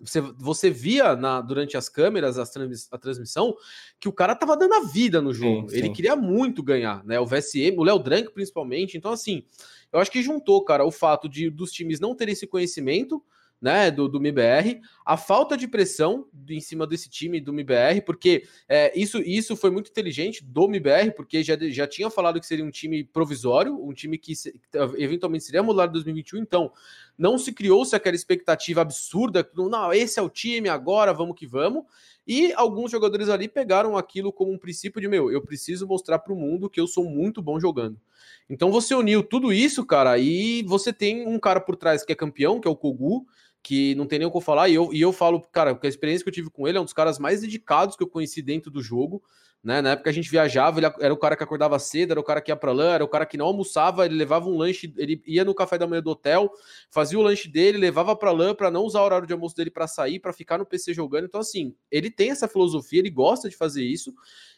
[0.00, 3.54] você, você via na, durante as câmeras, as trans, a transmissão,
[3.98, 5.68] que o cara tava dando a vida no jogo.
[5.68, 5.76] Sim, sim.
[5.76, 7.20] Ele queria muito ganhar, né?
[7.20, 8.96] O VSM, o Léo Drank principalmente.
[8.96, 9.44] Então, assim,
[9.92, 13.22] eu acho que juntou, cara, o fato de dos times não terem esse conhecimento,
[13.60, 18.44] né, do, do MBR, a falta de pressão em cima desse time do MBR, porque
[18.68, 22.64] é, isso, isso foi muito inteligente do MBR, porque já, já tinha falado que seria
[22.64, 24.58] um time provisório, um time que se,
[24.96, 26.72] eventualmente seria mudado em 2021, então
[27.18, 31.84] não se criou-se aquela expectativa absurda, não, esse é o time, agora vamos que vamos,
[32.26, 36.32] e alguns jogadores ali pegaram aquilo como um princípio de, meu, eu preciso mostrar para
[36.32, 38.00] o mundo que eu sou muito bom jogando.
[38.48, 42.16] Então você uniu tudo isso, cara, e você tem um cara por trás que é
[42.16, 43.26] campeão, que é o Kogu,
[43.62, 45.90] que não tem nem o que falar, e eu, e eu falo, cara, porque a
[45.90, 48.40] experiência que eu tive com ele é um dos caras mais dedicados que eu conheci
[48.40, 49.22] dentro do jogo,
[49.62, 49.82] né?
[49.82, 52.40] Na época a gente viajava, ele era o cara que acordava cedo, era o cara
[52.40, 55.22] que ia pra lã, era o cara que não almoçava, ele levava um lanche, ele
[55.26, 56.50] ia no café da manhã do hotel,
[56.90, 59.70] fazia o lanche dele, levava pra lã para não usar o horário de almoço dele
[59.70, 61.26] para sair, para ficar no PC jogando.
[61.26, 64.14] Então, assim, ele tem essa filosofia, ele gosta de fazer isso.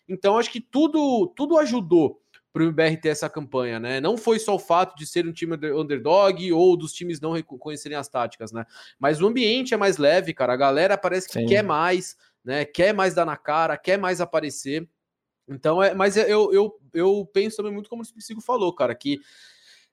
[0.09, 2.22] Então, acho que tudo, tudo ajudou
[2.53, 4.01] para o MBR ter essa campanha, né?
[4.01, 7.97] Não foi só o fato de ser um time underdog ou dos times não reconhecerem
[7.97, 8.67] as táticas, né?
[8.99, 10.53] Mas o ambiente é mais leve, cara.
[10.53, 11.47] A galera parece que Sim.
[11.47, 12.65] quer mais, né?
[12.65, 14.87] Quer mais dar na cara, quer mais aparecer.
[15.49, 19.21] Então, é, mas eu, eu, eu penso também muito como o Psico falou, cara, que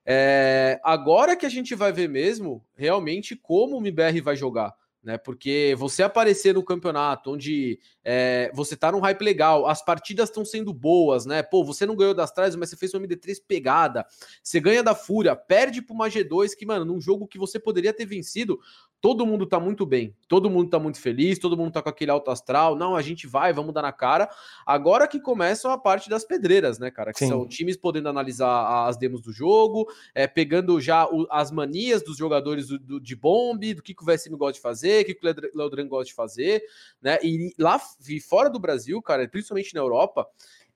[0.04, 4.74] é, agora que a gente vai ver mesmo realmente como o MBR vai jogar.
[5.02, 5.18] né?
[5.18, 10.44] Porque você aparecer no campeonato onde é, você tá num hype legal, as partidas estão
[10.44, 11.42] sendo boas, né?
[11.42, 14.06] Pô, você não ganhou das trás, mas você fez uma MD3 pegada,
[14.42, 17.92] você ganha da Fúria, perde pro uma G2, que, mano, num jogo que você poderia
[17.92, 18.58] ter vencido,
[19.00, 22.10] todo mundo tá muito bem, todo mundo tá muito feliz, todo mundo tá com aquele
[22.10, 24.28] alto astral, não, a gente vai, vamos dar na cara.
[24.66, 27.12] Agora que começam a parte das pedreiras, né, cara?
[27.12, 27.28] Que Sim.
[27.28, 32.16] são times podendo analisar as demos do jogo, é, pegando já o, as manias dos
[32.16, 35.14] jogadores do, do, de bombe, do que, que o VSM gosta de fazer, o que,
[35.14, 36.62] que o Leodran gosta de fazer,
[37.00, 37.18] né?
[37.22, 40.26] E lá e fora do Brasil, cara, principalmente na Europa,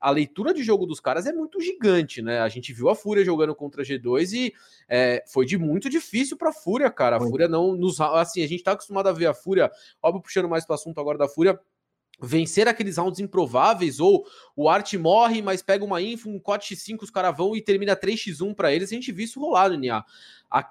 [0.01, 2.41] a leitura de jogo dos caras é muito gigante, né?
[2.41, 4.55] A gente viu a Fúria jogando contra a G2 e
[4.87, 7.17] é, foi de muito difícil para a Fúria, cara.
[7.17, 7.99] A Fúria não nos.
[8.01, 9.73] Assim, a gente tá acostumado a ver a Fúria,
[10.03, 11.59] óbvio, puxando mais para o assunto agora da Fúria
[12.21, 17.11] vencer aqueles rounds improváveis, ou o Art morre, mas pega uma info, um 4x5, os
[17.11, 18.91] caras vão e termina 3x1 para eles.
[18.91, 20.05] A gente viu isso rolar no NA.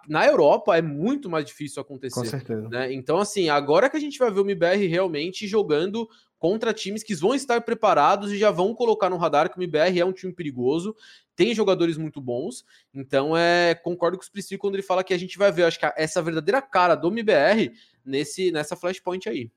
[0.08, 2.20] na Europa é muito mais difícil acontecer.
[2.20, 2.70] Com certeza.
[2.70, 2.94] Né?
[2.94, 6.08] Então, assim, agora que a gente vai ver o MBR realmente jogando
[6.40, 9.98] contra times que vão estar preparados e já vão colocar no radar que o MBR
[9.98, 10.94] é um time perigoso,
[11.38, 12.66] tem jogadores muito bons.
[12.94, 15.80] Então, é concordo com o Priscilo quando ele fala que a gente vai ver, acho
[15.80, 17.72] que essa verdadeira cara do MBR
[18.06, 19.50] nesse nessa flashpoint aí.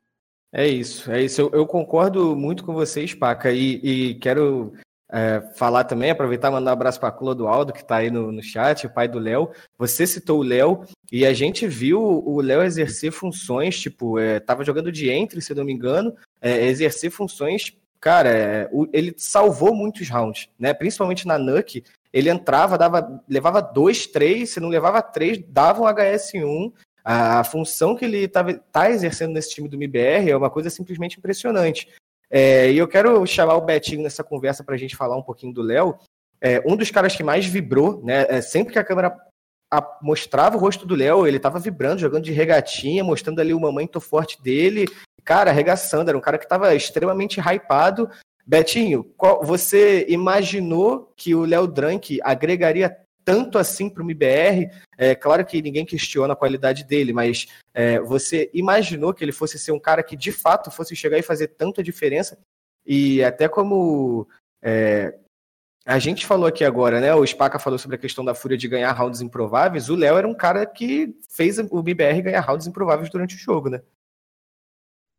[0.52, 1.40] É isso, é isso.
[1.40, 4.72] Eu, eu concordo muito com vocês, Paca, e, e quero
[5.10, 8.10] é, falar também, aproveitar e mandar um abraço para a do Aldo, que está aí
[8.10, 9.50] no, no chat, o pai do Léo.
[9.78, 14.64] Você citou o Léo, e a gente viu o Léo exercer funções, tipo, é, tava
[14.64, 17.72] jogando de entre, se não me engano, é, exercer funções.
[18.00, 20.74] Cara, é, o, ele salvou muitos rounds, né?
[20.74, 25.86] Principalmente na Nuke, ele entrava, dava, levava dois, três, se não levava três, dava um
[25.86, 26.72] HS1.
[27.08, 28.42] A, função que ele está
[28.72, 31.88] tá exercendo nesse time do MBR é uma coisa simplesmente impressionante.
[32.28, 35.52] É, e eu quero chamar o Betinho nessa conversa para a gente falar um pouquinho
[35.52, 35.96] do Léo.
[36.40, 38.26] É, um dos caras que mais vibrou, né?
[38.28, 39.16] É, sempre que a câmera
[39.72, 43.60] a, mostrava o rosto do Léo, ele estava vibrando, jogando de regatinha, mostrando ali o
[43.60, 44.86] mamãe forte dele.
[45.24, 48.10] Cara, arregaçando, era um cara que estava extremamente hypado.
[48.44, 54.70] Betinho, qual, você imaginou que o Léo Drank agregaria tanto assim para o MBR.
[54.96, 59.58] É claro que ninguém questiona a qualidade dele, mas é, você imaginou que ele fosse
[59.58, 62.38] ser um cara que de fato fosse chegar e fazer tanta diferença?
[62.86, 64.28] E até como
[64.62, 65.12] é,
[65.84, 67.12] a gente falou aqui agora, né?
[67.16, 69.88] O Spaca falou sobre a questão da fúria de ganhar rounds improváveis.
[69.88, 73.68] O Léo era um cara que fez o MBR ganhar rounds improváveis durante o jogo,
[73.68, 73.82] né?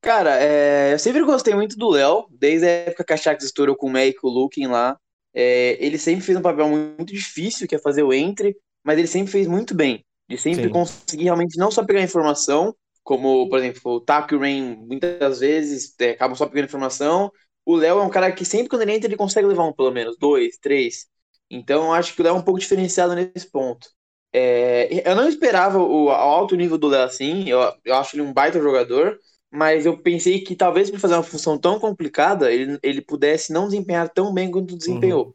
[0.01, 3.75] Cara, é, eu sempre gostei muito do Léo, desde a época que a Shax estourou
[3.75, 4.97] com o May e com o Lukin lá.
[5.33, 9.07] É, ele sempre fez um papel muito difícil, que é fazer o entre, mas ele
[9.07, 10.03] sempre fez muito bem.
[10.29, 10.69] Ele sempre Sim.
[10.69, 15.39] conseguir realmente não só pegar informação, como, por exemplo, o Taco e o Rain muitas
[15.39, 17.31] vezes é, acabam só pegando informação.
[17.65, 19.91] O Léo é um cara que sempre quando ele entra, ele consegue levar um, pelo
[19.91, 21.05] menos, dois, três.
[21.49, 23.87] Então, eu acho que o Léo é um pouco diferenciado nesse ponto.
[24.33, 28.23] É, eu não esperava o, o alto nível do Léo assim, eu, eu acho ele
[28.23, 29.17] um baita jogador,
[29.51, 33.65] mas eu pensei que talvez para fazer uma função tão complicada, ele, ele pudesse não
[33.65, 35.27] desempenhar tão bem quanto desempenhou.
[35.27, 35.33] Uhum.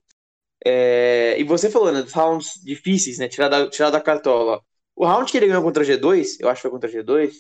[0.65, 4.63] É, e você falou, né, dos rounds difíceis, né, tirar da, tirar da cartola.
[4.95, 7.33] O round que ele ganhou contra a G2, eu acho que foi contra a G2,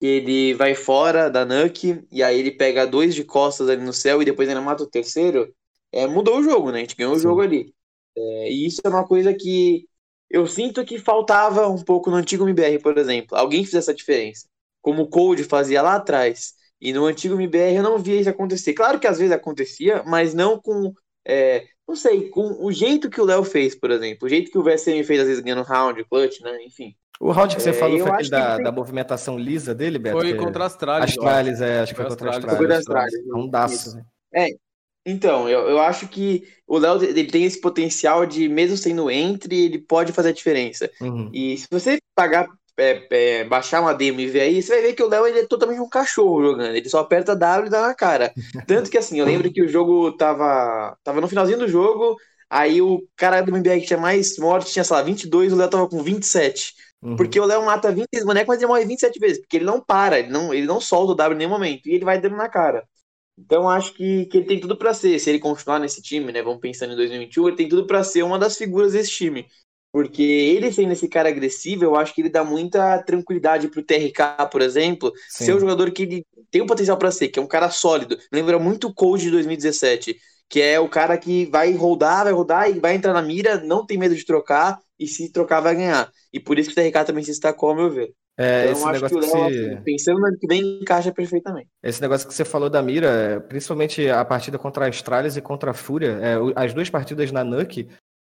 [0.00, 4.22] ele vai fora da Nuke, e aí ele pega dois de costas ali no céu,
[4.22, 5.52] e depois ainda mata o terceiro,
[5.92, 7.20] é, mudou o jogo, né, a gente ganhou Sim.
[7.20, 7.74] o jogo ali.
[8.16, 9.86] É, e isso é uma coisa que
[10.30, 13.36] eu sinto que faltava um pouco no antigo MBR, por exemplo.
[13.36, 14.48] Alguém fez essa diferença
[14.80, 16.54] como o Code fazia lá atrás.
[16.80, 18.72] E no antigo MBR eu não via isso acontecer.
[18.72, 20.92] Claro que às vezes acontecia, mas não com.
[21.26, 24.26] É, não sei, com o jeito que o Léo fez, por exemplo.
[24.26, 26.56] O jeito que o VSM fez, às vezes, ganhando round, clutch, né?
[26.64, 26.94] Enfim.
[27.20, 28.64] O round que você é, falou foi aquele da, tem...
[28.64, 30.20] da movimentação lisa dele, Beto?
[30.20, 31.10] Foi contra as tralhas.
[31.10, 32.58] Astralis, é, acho que foi contra as tralhas.
[32.58, 33.96] Foi contra as Um daço.
[33.96, 34.04] Né?
[34.34, 34.48] É,
[35.04, 39.64] então, eu, eu acho que o Léo ele tem esse potencial de, mesmo sendo entre,
[39.64, 40.90] ele pode fazer a diferença.
[41.00, 41.30] Uhum.
[41.32, 42.48] E se você pagar
[42.80, 45.46] é, é, baixar uma e ver aí, você vai ver que o Léo ele é
[45.46, 46.74] totalmente um cachorro jogando.
[46.74, 48.32] Ele só aperta W e dá na cara.
[48.66, 52.16] Tanto que assim, eu lembro que o jogo tava, tava no finalzinho do jogo,
[52.48, 55.68] aí o cara do MBR que tinha mais morte tinha, sei lá, 22, o Léo
[55.68, 56.74] tava com 27.
[57.02, 57.16] Uhum.
[57.16, 59.38] Porque o Léo mata 26 bonecos, mas ele morre 27 vezes.
[59.40, 61.88] Porque ele não para, ele não, ele não solta o W em nenhum momento.
[61.88, 62.84] E ele vai dando na cara.
[63.38, 65.18] Então acho que, que ele tem tudo para ser.
[65.18, 66.42] Se ele continuar nesse time, né?
[66.42, 69.46] Vamos pensando em 2021, ele tem tudo para ser uma das figuras desse time.
[69.92, 74.48] Porque ele sendo esse cara agressivo, eu acho que ele dá muita tranquilidade pro TRK,
[74.50, 75.46] por exemplo, Sim.
[75.46, 78.16] ser um jogador que ele tem o potencial para ser, que é um cara sólido.
[78.32, 80.16] Lembra muito o Cold de 2017,
[80.48, 83.84] que é o cara que vai rodar, vai rodar e vai entrar na mira, não
[83.84, 86.10] tem medo de trocar, e se trocar vai ganhar.
[86.32, 88.12] E por isso que o TRK também se destacou, ao meu ver.
[88.36, 89.82] É, então, esse acho negócio que o Léo, se...
[89.82, 91.68] pensando no ano que vem, encaixa perfeitamente.
[91.82, 95.72] Esse negócio que você falou da mira, principalmente a partida contra a Astralis e contra
[95.72, 97.88] a Fúria, é, as duas partidas na Nuke,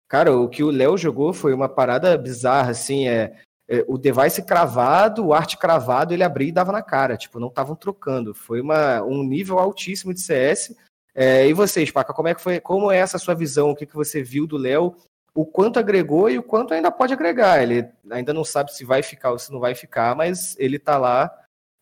[0.08, 3.36] Cara, o que o Léo jogou foi uma parada bizarra, assim, é,
[3.68, 7.48] é, o device cravado, o arte cravado, ele abria e dava na cara, tipo, não
[7.48, 8.34] estavam trocando.
[8.34, 10.74] Foi uma, um nível altíssimo de CS.
[11.14, 12.58] É, e vocês, Paca, como é que foi?
[12.58, 13.70] Como é essa sua visão?
[13.70, 14.96] O que, que você viu do Léo?
[15.34, 17.62] O quanto agregou e o quanto ainda pode agregar?
[17.62, 20.96] Ele ainda não sabe se vai ficar ou se não vai ficar, mas ele tá
[20.96, 21.30] lá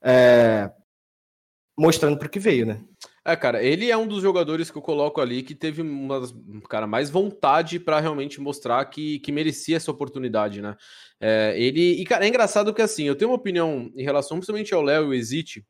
[0.02, 0.70] é,
[1.78, 2.80] mostrando para o que veio, né?
[3.28, 6.22] É, cara, ele é um dos jogadores que eu coloco ali que teve uma
[6.68, 10.76] cara, mais vontade para realmente mostrar que, que merecia essa oportunidade, né?
[11.18, 14.72] É, ele, e cara, é engraçado que assim, eu tenho uma opinião em relação principalmente
[14.72, 15.66] ao Léo e o Exit,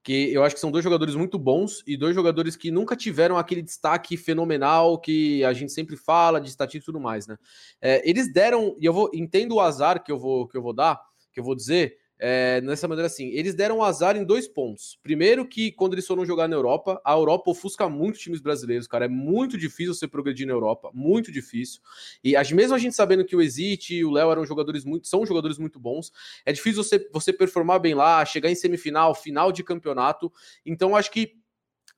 [0.00, 3.36] que eu acho que são dois jogadores muito bons e dois jogadores que nunca tiveram
[3.36, 7.36] aquele destaque fenomenal que a gente sempre fala de estatística e tudo mais, né?
[7.80, 10.72] É, eles deram, e eu vou entendo o azar que eu vou que eu vou
[10.72, 11.00] dar,
[11.32, 14.98] que eu vou dizer, é, nessa maneira assim, eles deram azar em dois pontos.
[15.02, 19.06] Primeiro que quando eles foram jogar na Europa, a Europa ofusca muito times brasileiros, cara,
[19.06, 21.80] é muito difícil você progredir na Europa, muito difícil.
[22.22, 25.26] E mesmo a gente sabendo que o Exit e o Léo eram jogadores muito, são
[25.26, 26.12] jogadores muito bons,
[26.46, 30.32] é difícil você, você performar bem lá, chegar em semifinal, final de campeonato.
[30.64, 31.34] Então acho que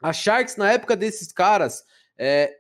[0.01, 1.85] a Sharks na época desses caras
[2.17, 2.55] é,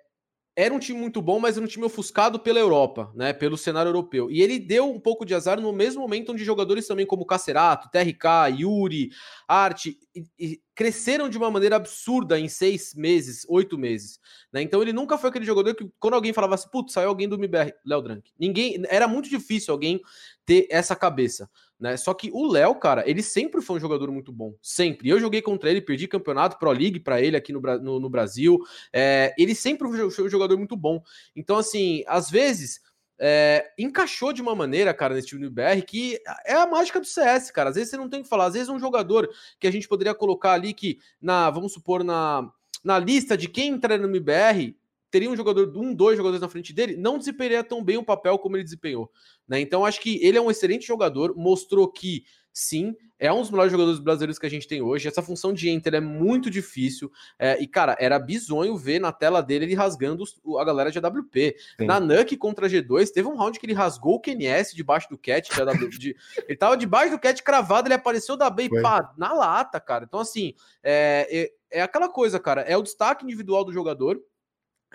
[0.56, 3.32] era um time muito bom, mas era um time ofuscado pela Europa, né?
[3.32, 4.30] Pelo cenário europeu.
[4.30, 7.90] E ele deu um pouco de azar no mesmo momento onde jogadores também como Cacerato,
[7.90, 9.10] TRK, Yuri,
[9.48, 14.20] Arte e, e cresceram de uma maneira absurda em seis meses, oito meses.
[14.52, 14.62] Né?
[14.62, 17.36] Então ele nunca foi aquele jogador que, quando alguém falava assim, putz, saiu alguém do
[17.36, 18.30] MBR, Léo Drank.
[18.38, 18.80] Ninguém.
[18.88, 20.00] Era muito difícil alguém
[20.46, 21.50] ter essa cabeça.
[21.78, 21.96] Né?
[21.96, 24.54] Só que o Léo, cara, ele sempre foi um jogador muito bom.
[24.62, 25.08] Sempre.
[25.08, 28.58] Eu joguei contra ele, perdi campeonato Pro League para ele aqui no, no, no Brasil.
[28.92, 31.02] É, ele sempre foi um jogador muito bom.
[31.34, 32.82] Então, assim, às vezes.
[33.16, 37.06] É, encaixou de uma maneira, cara, nesse time do BR, que é a mágica do
[37.06, 37.70] CS, cara.
[37.70, 40.12] Às vezes você não tem que falar, às vezes um jogador que a gente poderia
[40.12, 42.50] colocar ali que, na, vamos supor, na,
[42.82, 44.76] na lista de quem entra no MBR,
[45.14, 48.36] teria um jogador, um, dois jogadores na frente dele, não desempenharia tão bem o papel
[48.36, 49.08] como ele desempenhou.
[49.46, 49.60] Né?
[49.60, 53.70] Então, acho que ele é um excelente jogador, mostrou que sim, é um dos melhores
[53.70, 55.06] jogadores brasileiros que a gente tem hoje.
[55.06, 57.12] Essa função de enter é muito difícil.
[57.38, 60.24] É, e, cara, era bizonho ver na tela dele ele rasgando
[60.58, 61.54] a galera de AWP.
[61.78, 61.86] Sim.
[61.86, 65.48] Na Nuke contra G2, teve um round que ele rasgou o QNS debaixo do cat
[65.48, 66.16] de AW, de,
[66.48, 70.06] ele tava debaixo do cat cravado, ele apareceu da B pá, na lata, cara.
[70.08, 72.62] Então, assim, é, é, é aquela coisa, cara.
[72.62, 74.20] É o destaque individual do jogador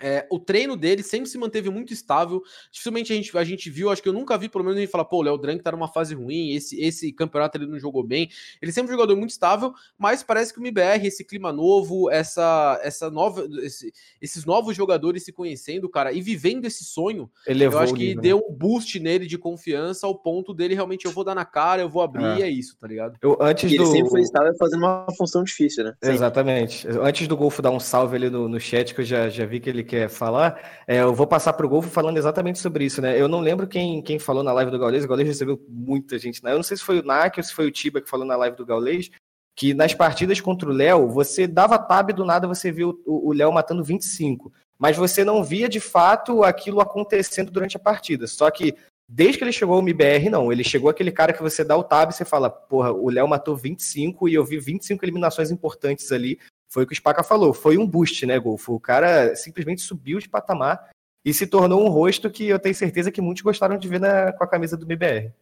[0.00, 2.42] é, o treino dele sempre se manteve muito estável.
[2.70, 5.04] Dificilmente a gente, a gente viu, acho que eu nunca vi, pelo menos, ele falar,
[5.04, 8.30] pô, o Léo Drank tá numa fase ruim, esse, esse campeonato ele não jogou bem.
[8.60, 12.10] Ele sempre é um jogador muito estável, mas parece que o MBR, esse clima novo,
[12.10, 17.78] essa, essa nova, esse, esses novos jogadores se conhecendo, cara, e vivendo esse sonho, eu
[17.78, 18.22] acho que nível.
[18.22, 21.82] deu um boost nele de confiança ao ponto dele realmente, eu vou dar na cara,
[21.82, 22.38] eu vou abrir, é.
[22.38, 23.16] e é isso, tá ligado?
[23.22, 23.82] Eu, antes e do...
[23.82, 25.94] ele sempre foi estável fazendo uma função difícil, né?
[26.02, 26.86] Exatamente.
[26.88, 29.60] Antes do Golfo dar um salve ali no, no chat, que eu já, já vi
[29.60, 33.02] que ele quer falar, é, eu vou passar para o Golfo falando exatamente sobre isso,
[33.02, 33.20] né?
[33.20, 36.44] Eu não lembro quem, quem falou na live do Gaules, o Gaules recebeu muita gente,
[36.44, 36.52] né?
[36.52, 38.36] Eu não sei se foi o Nak ou se foi o Tiba que falou na
[38.36, 39.10] live do Gaules,
[39.56, 43.52] que nas partidas contra o Léo, você dava tab do nada você viu o Léo
[43.52, 48.28] matando 25, mas você não via de fato aquilo acontecendo durante a partida.
[48.28, 48.76] Só que
[49.08, 50.52] desde que ele chegou ao MBR, não.
[50.52, 53.26] Ele chegou aquele cara que você dá o tab e você fala, porra, o Léo
[53.26, 56.38] matou 25 e eu vi 25 eliminações importantes ali.
[56.72, 58.74] Foi o que o Spaca falou, foi um boost, né, Golfo?
[58.74, 60.90] O cara simplesmente subiu de patamar
[61.24, 64.32] e se tornou um rosto que eu tenho certeza que muitos gostaram de ver na,
[64.32, 65.32] com a camisa do BBR.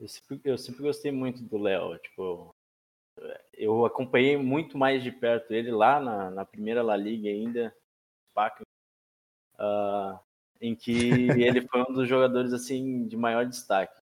[0.00, 2.52] Eu sempre, eu sempre gostei muito do Léo, tipo,
[3.52, 7.74] eu acompanhei muito mais de perto ele lá na, na primeira La Liga ainda,
[8.30, 8.62] Spaca,
[9.58, 10.18] uh,
[10.60, 10.90] em que
[11.40, 14.00] ele foi um dos jogadores assim de maior destaque.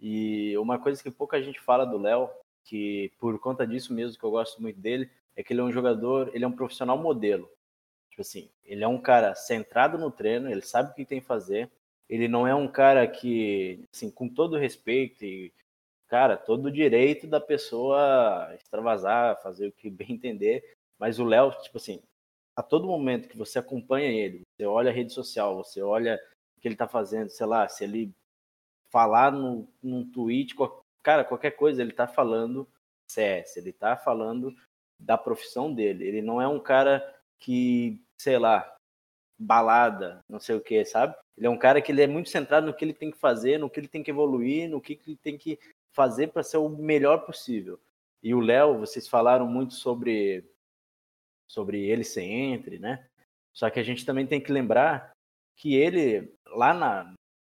[0.00, 2.28] E uma coisa que pouca gente fala do Léo,
[2.64, 5.72] que por conta disso mesmo que eu gosto muito dele, é que ele é um
[5.72, 7.48] jogador, ele é um profissional modelo.
[8.08, 11.26] Tipo assim, ele é um cara centrado no treino, ele sabe o que tem que
[11.26, 11.70] fazer.
[12.08, 15.52] Ele não é um cara que, assim, com todo respeito e,
[16.08, 20.76] cara, todo o direito da pessoa extravasar, fazer o que bem entender.
[20.98, 22.00] Mas o Léo, tipo assim,
[22.56, 26.18] a todo momento que você acompanha ele, você olha a rede social, você olha
[26.56, 28.14] o que ele tá fazendo, sei lá, se ele
[28.88, 30.54] falar no, num tweet,
[31.02, 32.66] cara, qualquer coisa, ele tá falando
[33.10, 34.56] CS, ele tá falando
[34.98, 36.06] da profissão dele.
[36.06, 37.04] Ele não é um cara
[37.38, 38.76] que, sei lá,
[39.38, 41.14] balada, não sei o que, sabe?
[41.36, 43.58] Ele é um cara que ele é muito centrado no que ele tem que fazer,
[43.58, 45.58] no que ele tem que evoluir, no que ele tem que
[45.92, 47.78] fazer para ser o melhor possível.
[48.22, 50.44] E o Léo, vocês falaram muito sobre
[51.48, 53.06] sobre ele ser entre, né?
[53.54, 55.12] Só que a gente também tem que lembrar
[55.56, 57.14] que ele lá na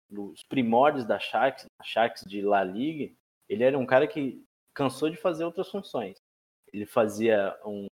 [0.09, 3.15] nos primórdios da Sharks, Sharks de La Liga,
[3.49, 6.21] ele era um cara que cansou de fazer outras funções
[6.73, 7.87] ele fazia um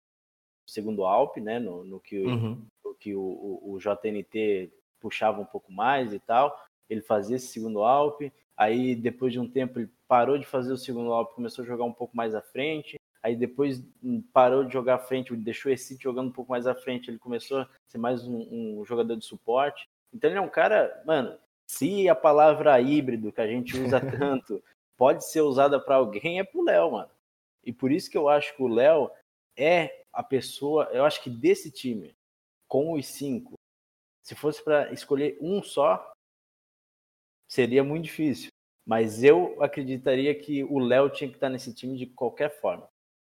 [0.67, 2.63] segundo Alp, né, no, no que, uhum.
[2.85, 6.59] no que o, o, o, JNT puxava um pouco mais e tal,
[6.89, 8.23] ele fazia esse segundo Alp,
[8.57, 11.85] aí depois de um tempo ele parou de fazer o segundo Alp, começou a jogar
[11.85, 13.83] um pouco mais à frente, aí depois
[14.33, 17.61] parou de jogar à frente, deixou esse jogando um pouco mais à frente, ele começou
[17.61, 19.89] a ser mais um, um jogador de suporte.
[20.13, 24.63] Então ele é um cara, mano, se a palavra híbrido que a gente usa tanto
[24.97, 27.11] pode ser usada para alguém, é pro Léo, mano.
[27.67, 29.11] E por isso que eu acho que o Léo
[29.57, 32.15] é a pessoa, eu acho que desse time,
[32.69, 33.55] com os cinco,
[34.23, 36.13] se fosse para escolher um só,
[37.49, 38.51] seria muito difícil.
[38.87, 42.89] Mas eu acreditaria que o Léo tinha que estar nesse time de qualquer forma.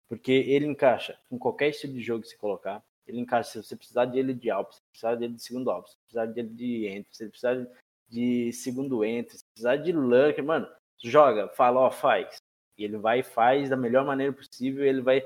[0.07, 2.83] Porque ele encaixa com qualquer estilo de jogo que se colocar.
[3.05, 5.97] Ele encaixa se você precisar dele de Alp, se precisar dele de segundo Alp, se
[5.97, 7.67] precisar dele de Enter, se precisar
[8.07, 10.67] de segundo Enter, se precisar de Lurker, mano,
[11.01, 12.37] joga, fala, ó, faz.
[12.77, 14.85] E ele vai e faz da melhor maneira possível.
[14.85, 15.23] ele vai.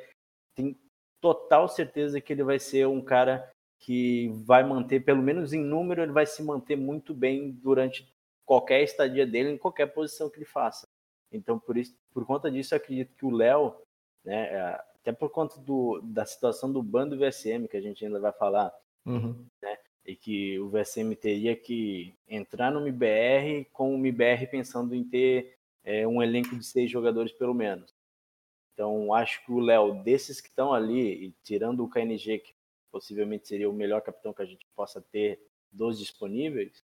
[0.56, 0.78] Tem
[1.20, 6.02] total certeza que ele vai ser um cara que vai manter, pelo menos em número,
[6.02, 8.08] ele vai se manter muito bem durante
[8.46, 10.88] qualquer estadia dele, em qualquer posição que ele faça.
[11.32, 13.76] Então, por isso, por conta disso, eu acredito que o Léo,
[14.24, 18.20] né, é, até por conta do, da situação do bando VSM, que a gente ainda
[18.20, 18.72] vai falar,
[19.06, 19.46] uhum.
[19.62, 25.04] né, e que o VSM teria que entrar no MBR com o MBR pensando em
[25.04, 27.94] ter é, um elenco de seis jogadores pelo menos.
[28.74, 32.54] Então, acho que o Léo, desses que estão ali, e tirando o KNG, que
[32.92, 35.40] possivelmente seria o melhor capitão que a gente possa ter
[35.72, 36.84] dos disponíveis,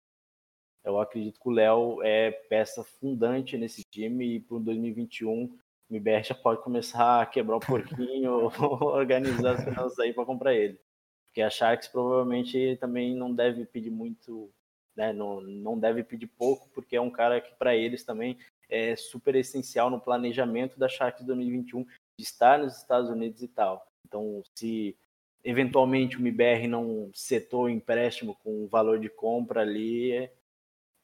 [0.84, 5.58] eu acredito que o Léo é peça fundante nesse time e para o 2021 o
[5.90, 10.78] MBR já pode começar a quebrar o porquinho, organizar as finanças aí para comprar ele.
[11.26, 14.50] Porque a Sharks provavelmente também não deve pedir muito,
[14.96, 15.12] né?
[15.12, 19.34] não, não deve pedir pouco, porque é um cara que para eles também é super
[19.34, 23.86] essencial no planejamento da Sharks 2021 de estar nos Estados Unidos e tal.
[24.06, 24.96] Então, se
[25.44, 30.28] eventualmente o MBR não setou o empréstimo com valor de compra ali,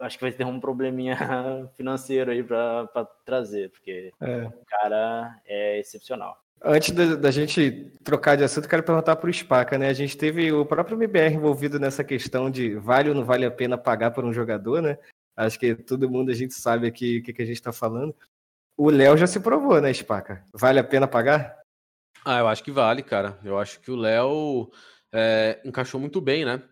[0.01, 1.17] acho que vai ter um probleminha
[1.77, 2.89] financeiro aí para
[3.25, 4.43] trazer, porque é.
[4.45, 6.43] o cara é excepcional.
[6.65, 9.89] Antes da, da, gente trocar de assunto, quero perguntar para o Spaca, né?
[9.89, 13.51] A gente teve o próprio MBR envolvido nessa questão de vale ou não vale a
[13.51, 14.97] pena pagar por um jogador, né?
[15.37, 18.15] Acho que todo mundo a gente sabe aqui o que, que a gente está falando.
[18.77, 20.45] O Léo já se provou, né, Spaca?
[20.53, 21.59] Vale a pena pagar?
[22.25, 23.39] Ah, eu acho que vale, cara.
[23.45, 24.71] Eu acho que o Léo
[25.13, 26.63] é, encaixou muito bem, né?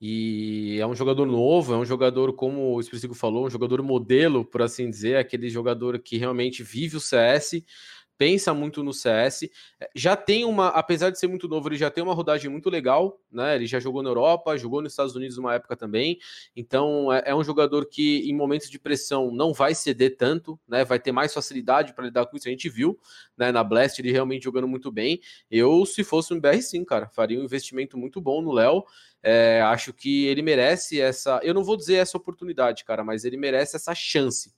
[0.00, 4.44] E é um jogador novo, é um jogador, como o Expressivo falou, um jogador modelo,
[4.44, 7.62] por assim dizer, aquele jogador que realmente vive o CS,
[8.20, 9.44] pensa muito no CS.
[9.80, 12.68] É, já tem uma, apesar de ser muito novo, ele já tem uma rodagem muito
[12.68, 13.54] legal, né?
[13.54, 16.18] Ele já jogou na Europa, jogou nos Estados Unidos uma época também.
[16.54, 20.84] Então é, é um jogador que, em momentos de pressão, não vai ceder tanto, né?
[20.84, 22.46] Vai ter mais facilidade para lidar com isso.
[22.46, 22.98] A gente viu,
[23.38, 23.50] né?
[23.50, 25.18] Na Blast, ele realmente jogando muito bem.
[25.50, 28.84] Eu, se fosse um BR, sim, cara, faria um investimento muito bom no Léo.
[29.22, 31.40] É, acho que ele merece essa.
[31.42, 34.52] Eu não vou dizer essa oportunidade, cara, mas ele merece essa chance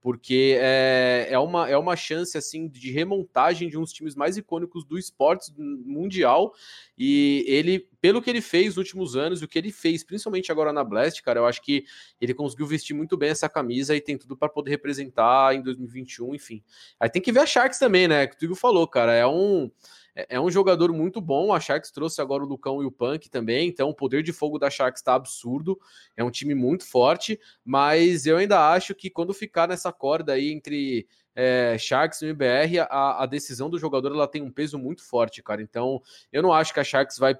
[0.00, 4.36] porque é, é, uma, é uma chance assim de remontagem de um dos times mais
[4.36, 6.52] icônicos do esporte mundial.
[6.96, 10.72] E ele, pelo que ele fez nos últimos anos, o que ele fez, principalmente agora
[10.72, 11.84] na Blast, cara, eu acho que
[12.20, 16.34] ele conseguiu vestir muito bem essa camisa e tem tudo para poder representar em 2021,
[16.34, 16.62] enfim.
[16.98, 18.26] Aí tem que ver a Sharks também, né?
[18.26, 19.70] Que o Tigo falou, cara, é um
[20.18, 21.52] é, é um jogador muito bom.
[21.52, 24.58] A Sharks trouxe agora o Lucão e o Punk também, então o poder de fogo
[24.58, 25.78] da Sharks está absurdo.
[26.16, 30.50] É um time muito forte, mas eu ainda acho que quando ficar nessa corda aí
[30.50, 35.04] entre é, Sharks e MBR, a, a decisão do jogador ela tem um peso muito
[35.04, 35.62] forte, cara.
[35.62, 36.02] Então
[36.32, 37.38] eu não acho que a Sharks vai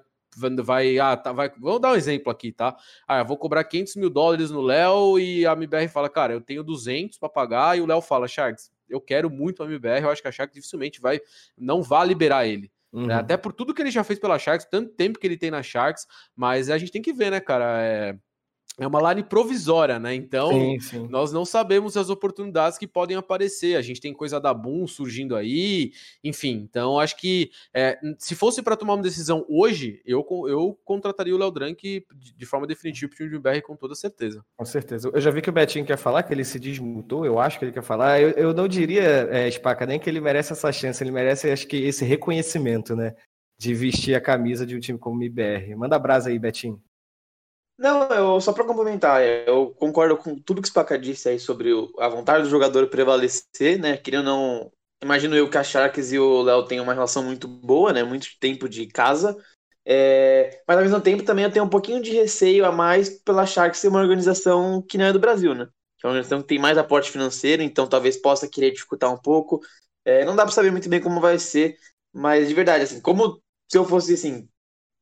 [0.63, 2.77] vai, ah, tá, vai, vamos dar um exemplo aqui, tá?
[3.07, 6.39] Ah, eu vou cobrar 500 mil dólares no Léo e a MBR fala, cara, eu
[6.39, 10.09] tenho 200 para pagar e o Léo fala, Sharks, eu quero muito o MBR, eu
[10.09, 11.19] acho que a Sharks dificilmente vai,
[11.57, 12.71] não vai liberar ele.
[12.91, 13.01] Né?
[13.01, 13.07] Uhum.
[13.07, 13.13] Né?
[13.15, 15.61] Até por tudo que ele já fez pela Sharks, tanto tempo que ele tem na
[15.61, 17.81] Sharks, mas a gente tem que ver, né, cara?
[17.83, 18.17] É,
[18.79, 20.15] é uma line provisória, né?
[20.15, 21.07] Então, sim, sim.
[21.09, 23.75] nós não sabemos as oportunidades que podem aparecer.
[23.75, 25.91] A gente tem coisa da Boom surgindo aí,
[26.23, 26.67] enfim.
[26.69, 31.37] Então, acho que é, se fosse para tomar uma decisão hoje, eu, eu contrataria o
[31.37, 34.43] Léo Drank de, forma definitiva para o time BR com toda certeza.
[34.57, 35.09] Com certeza.
[35.13, 37.65] Eu já vi que o Betinho quer falar, que ele se desmutou, eu acho que
[37.65, 38.21] ele quer falar.
[38.21, 41.67] Eu, eu não diria, é, Spaca, nem que ele merece essa chance, ele merece, acho
[41.67, 43.13] que, esse reconhecimento, né?
[43.59, 45.75] De vestir a camisa de um time como o IBR.
[45.75, 46.81] Manda brasa aí, Betinho.
[47.79, 51.71] Não, eu, só para complementar, eu concordo com tudo que o Spaca disse aí sobre
[51.97, 53.95] a vontade do jogador prevalecer, né?
[53.95, 54.69] Querendo não.
[55.01, 58.03] Imagino eu que a Sharks e o Léo tenham uma relação muito boa, né?
[58.03, 59.33] Muito tempo de casa.
[59.85, 60.61] É...
[60.67, 63.79] Mas ao mesmo tempo também eu tenho um pouquinho de receio a mais pela Sharks
[63.79, 65.65] ser uma organização que não é do Brasil, né?
[65.97, 69.17] Que é uma organização que tem mais aporte financeiro, então talvez possa querer dificultar um
[69.17, 69.61] pouco.
[70.03, 70.25] É...
[70.25, 71.77] Não dá para saber muito bem como vai ser,
[72.11, 74.49] mas de verdade, assim, como se eu fosse assim.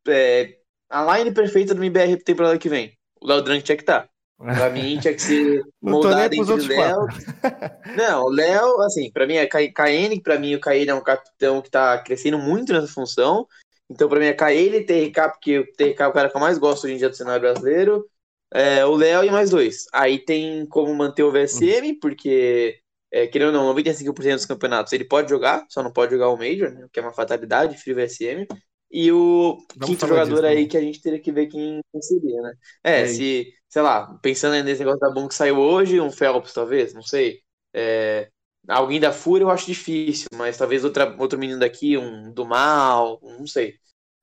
[0.07, 0.56] É
[0.89, 2.93] a line perfeita do MBR temporada que vem.
[3.21, 4.03] O Léo Drank tinha que estar.
[4.03, 4.09] Tá.
[4.37, 7.07] Pra mim tinha que ser moldado entre outros Léo.
[7.97, 11.61] Não, o Léo, assim, pra mim é KN, pra mim o KN é um capitão
[11.61, 13.47] que tá crescendo muito nessa função.
[13.89, 16.57] Então, pra mim é KN, TRK, porque o TRK é o cara que eu mais
[16.57, 18.05] gosto hoje em dia do cenário brasileiro.
[18.53, 19.85] É, o Léo e mais dois.
[19.91, 22.79] Aí tem como manter o VSM, porque,
[23.11, 26.37] é, querendo ou não, 95% dos campeonatos ele pode jogar, só não pode jogar o
[26.37, 28.45] Major, né, que é uma fatalidade, Free VSM.
[28.91, 30.69] E o Vamos quinto jogador disso, aí né?
[30.69, 32.53] que a gente teria que ver quem, seria, né?
[32.83, 36.53] É, É se, sei lá, pensando nesse negócio da Boom que saiu hoje, um Phelps,
[36.53, 37.41] talvez, não sei.
[37.73, 38.29] É,
[38.67, 43.19] alguém da Fúria eu acho difícil, mas talvez outra, outro menino daqui, um do Mal,
[43.21, 43.75] não sei.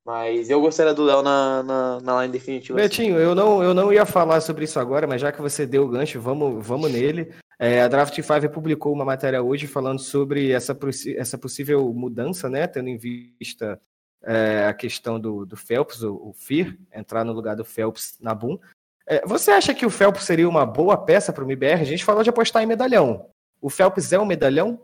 [0.04, 2.78] Mas eu gostaria do Léo na, na, na line definitiva.
[2.78, 2.88] assim.
[2.88, 5.84] Betinho, eu não, eu não ia falar sobre isso agora, mas já que você deu
[5.84, 7.32] o gancho, vamos, vamos nele.
[7.58, 10.76] É, a Draft 5 publicou uma matéria hoje falando sobre essa,
[11.16, 12.66] essa possível mudança, né?
[12.66, 13.80] Tendo em vista
[14.26, 18.34] é, a questão do, do Phelps, o, o Fear, entrar no lugar do Phelps na
[18.34, 18.58] Boom.
[19.06, 21.80] É, você acha que o Phelps seria uma boa peça para o MBR?
[21.80, 23.28] A gente falou de apostar em medalhão.
[23.60, 24.80] O Phelps é um medalhão?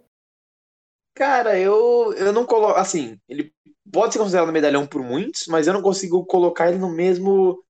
[1.15, 2.79] Cara, eu, eu não coloco.
[2.79, 3.53] Assim, ele
[3.91, 7.63] pode ser considerado medalhão por muitos, mas eu não consigo colocar ele no mesmo.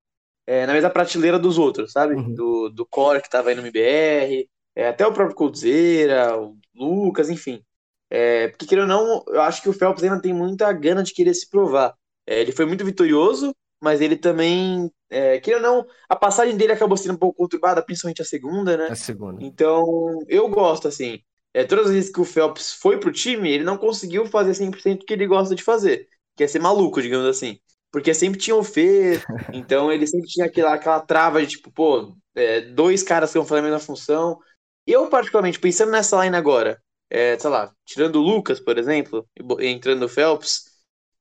[0.47, 2.15] é, na mesma prateleira dos outros, sabe?
[2.15, 2.35] Uhum.
[2.35, 7.31] Do, do Core que tava aí no MBR, é, até o próprio Coldzera, o Lucas,
[7.31, 7.63] enfim.
[8.11, 11.15] É, porque, querendo ou não, eu acho que o Phelps ainda tem muita gana de
[11.15, 11.95] querer se provar.
[12.27, 14.91] É, ele foi muito vitorioso, mas ele também.
[15.09, 18.77] É, querendo ou não, a passagem dele acabou sendo um pouco conturbada, principalmente a segunda,
[18.77, 18.89] né?
[18.91, 19.43] A segunda.
[19.43, 21.21] Então, eu gosto, assim.
[21.55, 25.03] É, todas as vezes que o Phelps foi pro time, ele não conseguiu fazer 100%
[25.03, 27.59] o que ele gosta de fazer, que é ser maluco, digamos assim.
[27.91, 29.21] Porque sempre tinha o Fê,
[29.53, 33.47] então ele sempre tinha aquela, aquela trava de tipo, pô, é, dois caras que vão
[33.47, 34.39] fazer a mesma função.
[34.87, 36.81] Eu, particularmente, pensando nessa line agora,
[37.11, 40.71] é, sei lá, tirando o Lucas, por exemplo, entrando o Phelps,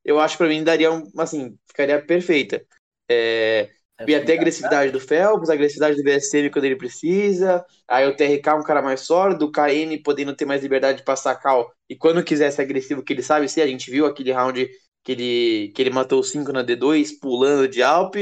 [0.06, 2.64] eu acho que pra mim daria um, assim, ficaria perfeita.
[3.10, 3.70] É,
[4.08, 7.66] e até a agressividade do Phelps, a agressividade do VSM quando ele precisa.
[7.88, 11.04] Aí o TRK é um cara mais sólido, o KN podendo ter mais liberdade de
[11.04, 11.70] passar cal.
[11.90, 13.62] E quando quiser ser agressivo, que ele sabe ser.
[13.62, 14.70] A gente viu aquele round
[15.04, 18.16] que ele, que ele matou 5 na D2, pulando de Alp.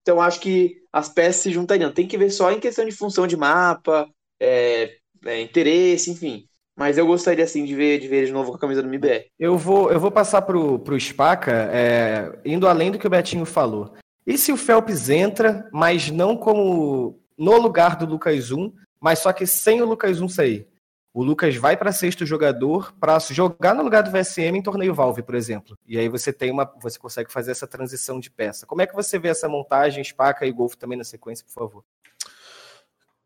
[0.00, 1.92] Então acho que as peças se juntariam.
[1.92, 4.08] Tem que ver só em questão de função de mapa,
[4.40, 6.48] é, é, interesse, enfim.
[6.82, 9.26] Mas eu gostaria sim de ver, de ver de novo com a camisa do MBR.
[9.38, 13.44] Eu vou, eu vou passar pro, pro Spaca, é, indo além do que o Betinho
[13.44, 13.94] falou.
[14.26, 19.32] E se o Phelps entra, mas não como no lugar do Lucas 1, mas só
[19.32, 20.66] que sem o Lucas 1 sair?
[21.14, 25.22] O Lucas vai para sexto jogador para jogar no lugar do VSM em torneio Valve,
[25.22, 25.78] por exemplo.
[25.86, 28.66] E aí você tem uma, você consegue fazer essa transição de peça.
[28.66, 31.84] Como é que você vê essa montagem, Spaca e Golf também na sequência, por favor?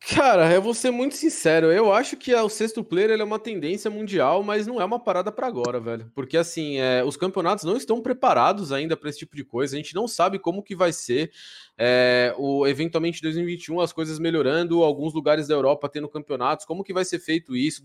[0.08, 1.66] Cara, eu vou ser muito sincero.
[1.72, 5.32] Eu acho que o sexto player é uma tendência mundial, mas não é uma parada
[5.32, 6.08] para agora, velho.
[6.14, 9.74] Porque assim, é, os campeonatos não estão preparados ainda para esse tipo de coisa.
[9.74, 11.32] A gente não sabe como que vai ser.
[11.76, 16.64] É, o eventualmente 2021 as coisas melhorando, alguns lugares da Europa tendo campeonatos.
[16.64, 17.82] Como que vai ser feito isso?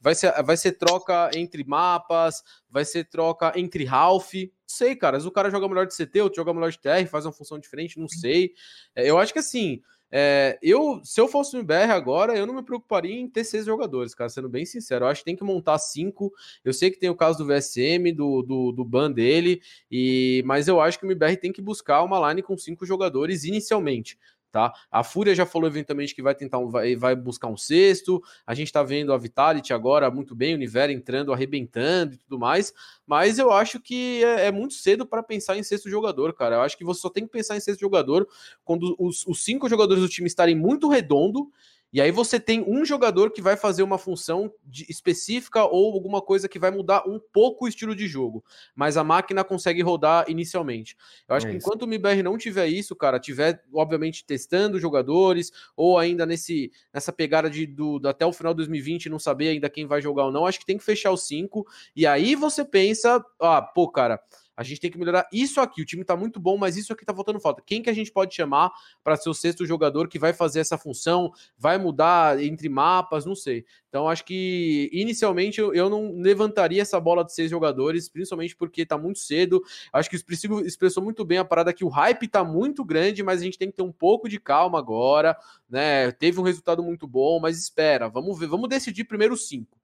[0.00, 4.34] Vai ser, vai ser troca entre mapas, vai ser troca entre Ralph.
[4.66, 5.16] Não sei, cara.
[5.16, 7.32] Às vezes o cara joga melhor de CT, outro joga melhor de TR, faz uma
[7.32, 8.52] função diferente, não sei.
[8.94, 9.80] É, eu acho que assim.
[10.08, 13.66] É, eu, se eu fosse no BR agora, eu não me preocuparia em ter seis
[13.66, 15.04] jogadores, cara, sendo bem sincero.
[15.04, 16.32] Eu acho que tem que montar cinco.
[16.64, 19.60] Eu sei que tem o caso do VSM, do, do, do ban dele,
[19.90, 23.44] e mas eu acho que o MBR tem que buscar uma line com cinco jogadores
[23.44, 24.16] inicialmente.
[24.56, 24.72] Tá?
[24.90, 28.22] A Fúria já falou eventualmente que vai tentar um, vai, vai buscar um sexto.
[28.46, 32.38] A gente tá vendo a Vitality agora muito bem, o Nivera entrando, arrebentando e tudo
[32.38, 32.72] mais.
[33.06, 36.56] Mas eu acho que é, é muito cedo para pensar em sexto jogador, cara.
[36.56, 38.26] Eu acho que você só tem que pensar em sexto jogador
[38.64, 41.52] quando os, os cinco jogadores do time estarem muito redondo.
[41.92, 44.52] E aí você tem um jogador que vai fazer uma função
[44.88, 48.44] específica ou alguma coisa que vai mudar um pouco o estilo de jogo.
[48.74, 50.96] Mas a máquina consegue rodar inicialmente.
[51.28, 55.50] Eu acho É que enquanto o MIBR não tiver isso, cara, tiver, obviamente, testando jogadores,
[55.76, 59.48] ou ainda nesse, nessa pegada de do, do- até o final de 2020 não saber
[59.48, 61.66] ainda quem vai jogar ou não, acho que tem que fechar os cinco.
[61.94, 64.20] E aí você pensa, ah, pô, cara,
[64.56, 65.82] a gente tem que melhorar isso aqui.
[65.82, 67.62] O time tá muito bom, mas isso aqui tá faltando falta.
[67.64, 68.72] Quem que a gente pode chamar
[69.04, 73.34] para ser o sexto jogador que vai fazer essa função, vai mudar entre mapas, não
[73.34, 73.64] sei.
[73.88, 78.96] Então acho que inicialmente eu, não levantaria essa bola de seis jogadores, principalmente porque tá
[78.96, 79.62] muito cedo.
[79.92, 83.22] Acho que o Expressivo expressou muito bem a parada que o hype tá muito grande,
[83.22, 85.36] mas a gente tem que ter um pouco de calma agora,
[85.68, 86.10] né?
[86.12, 89.78] Teve um resultado muito bom, mas espera, vamos ver, vamos decidir primeiro cinco.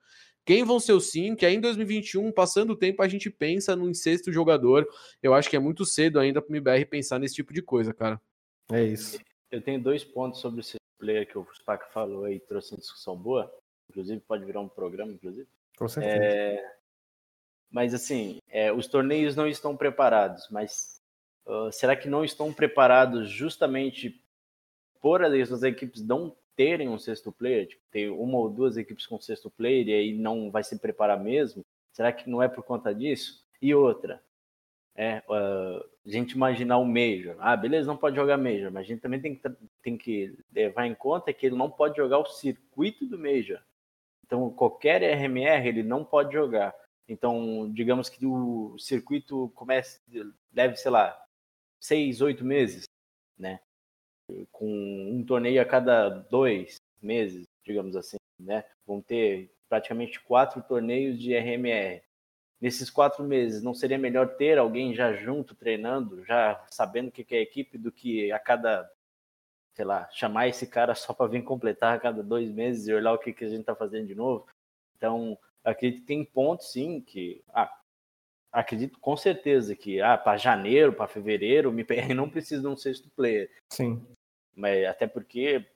[0.44, 1.38] Quem vão ser os cinco?
[1.38, 4.86] Que aí em 2021, passando o tempo, a gente pensa no sexto jogador.
[5.22, 7.94] Eu acho que é muito cedo ainda para o MBR pensar nesse tipo de coisa,
[7.94, 8.20] cara.
[8.70, 9.18] É isso.
[9.50, 13.16] Eu tenho dois pontos sobre esse player que o Spaca falou aí, trouxe uma discussão
[13.16, 13.52] boa.
[13.90, 15.46] Inclusive, pode virar um programa, inclusive.
[15.76, 16.24] Com certeza.
[16.24, 16.74] É,
[17.70, 21.02] mas assim, é, os torneios não estão preparados, mas
[21.46, 24.20] ah, será que não estão preparados justamente
[25.00, 29.20] por as equipes não terem um sexto player, tipo, ter uma ou duas equipes com
[29.20, 32.94] sexto player e aí não vai se preparar mesmo, será que não é por conta
[32.94, 33.44] disso?
[33.60, 34.22] E outra,
[34.94, 38.88] é, uh, a gente imaginar o Major, ah, beleza, não pode jogar Major, mas a
[38.88, 39.50] gente também tem que,
[39.82, 43.60] tem que levar em conta que ele não pode jogar o circuito do Major.
[44.24, 46.74] Então, qualquer RMR ele não pode jogar.
[47.08, 50.00] Então, digamos que o circuito comece,
[50.50, 51.18] deve, sei lá,
[51.80, 52.84] seis, oito meses,
[53.38, 53.60] né?
[54.50, 58.64] Com um torneio a cada dois meses, digamos assim, né?
[58.86, 62.02] Vão ter praticamente quatro torneios de RMR.
[62.60, 67.34] Nesses quatro meses, não seria melhor ter alguém já junto, treinando, já sabendo o que
[67.34, 68.88] é a equipe, do que a cada,
[69.74, 73.12] sei lá, chamar esse cara só para vir completar a cada dois meses e olhar
[73.12, 74.46] o que, que a gente está fazendo de novo?
[74.96, 77.42] Então, acredito que tem pontos, sim, que.
[77.52, 77.72] Ah,
[78.52, 82.76] acredito com certeza que ah, para janeiro, para fevereiro, o MPR não precisa de um
[82.76, 83.50] sexto player.
[83.70, 84.00] Sim.
[84.54, 85.66] Mas até porque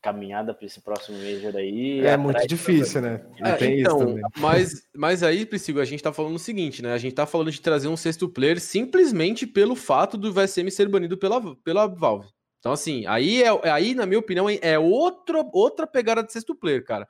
[0.00, 2.04] caminhada para esse próximo Major aí.
[2.04, 3.24] É muito difícil, né?
[3.42, 6.92] É, então, mas, mas aí, Priscila, a gente tá falando o seguinte, né?
[6.92, 10.88] A gente tá falando de trazer um sexto player simplesmente pelo fato do VSM ser
[10.88, 12.28] banido pela, pela Valve.
[12.64, 16.82] Então, assim, aí, é, aí na minha opinião, é outro, outra pegada de sexto player,
[16.82, 17.06] cara.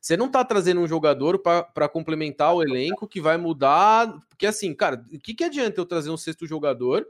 [0.00, 4.12] Você não tá trazendo um jogador para complementar o elenco que vai mudar.
[4.28, 7.06] Porque, assim, cara, o que, que adianta eu trazer um sexto jogador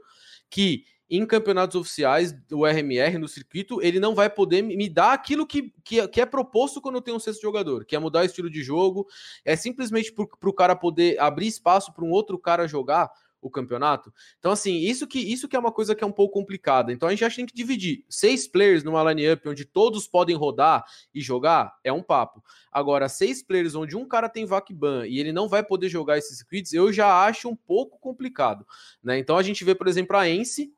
[0.47, 5.47] que em campeonatos oficiais do RMR no circuito, ele não vai poder me dar aquilo
[5.47, 8.25] que, que, que é proposto quando eu tenho um sexto jogador, que é mudar o
[8.25, 9.07] estilo de jogo,
[9.43, 13.09] é simplesmente para o cara poder abrir espaço para um outro cara jogar
[13.41, 14.13] o campeonato.
[14.39, 16.91] Então, assim, isso que isso que é uma coisa que é um pouco complicada.
[16.91, 18.03] Então, a gente que tem que dividir.
[18.09, 20.83] Seis players numa line-up onde todos podem rodar
[21.13, 22.43] e jogar é um papo.
[22.71, 26.39] Agora, seis players onde um cara tem ban e ele não vai poder jogar esses
[26.39, 28.65] scripts, eu já acho um pouco complicado.
[29.03, 29.17] Né?
[29.17, 30.71] Então, a gente vê, por exemplo, a Ence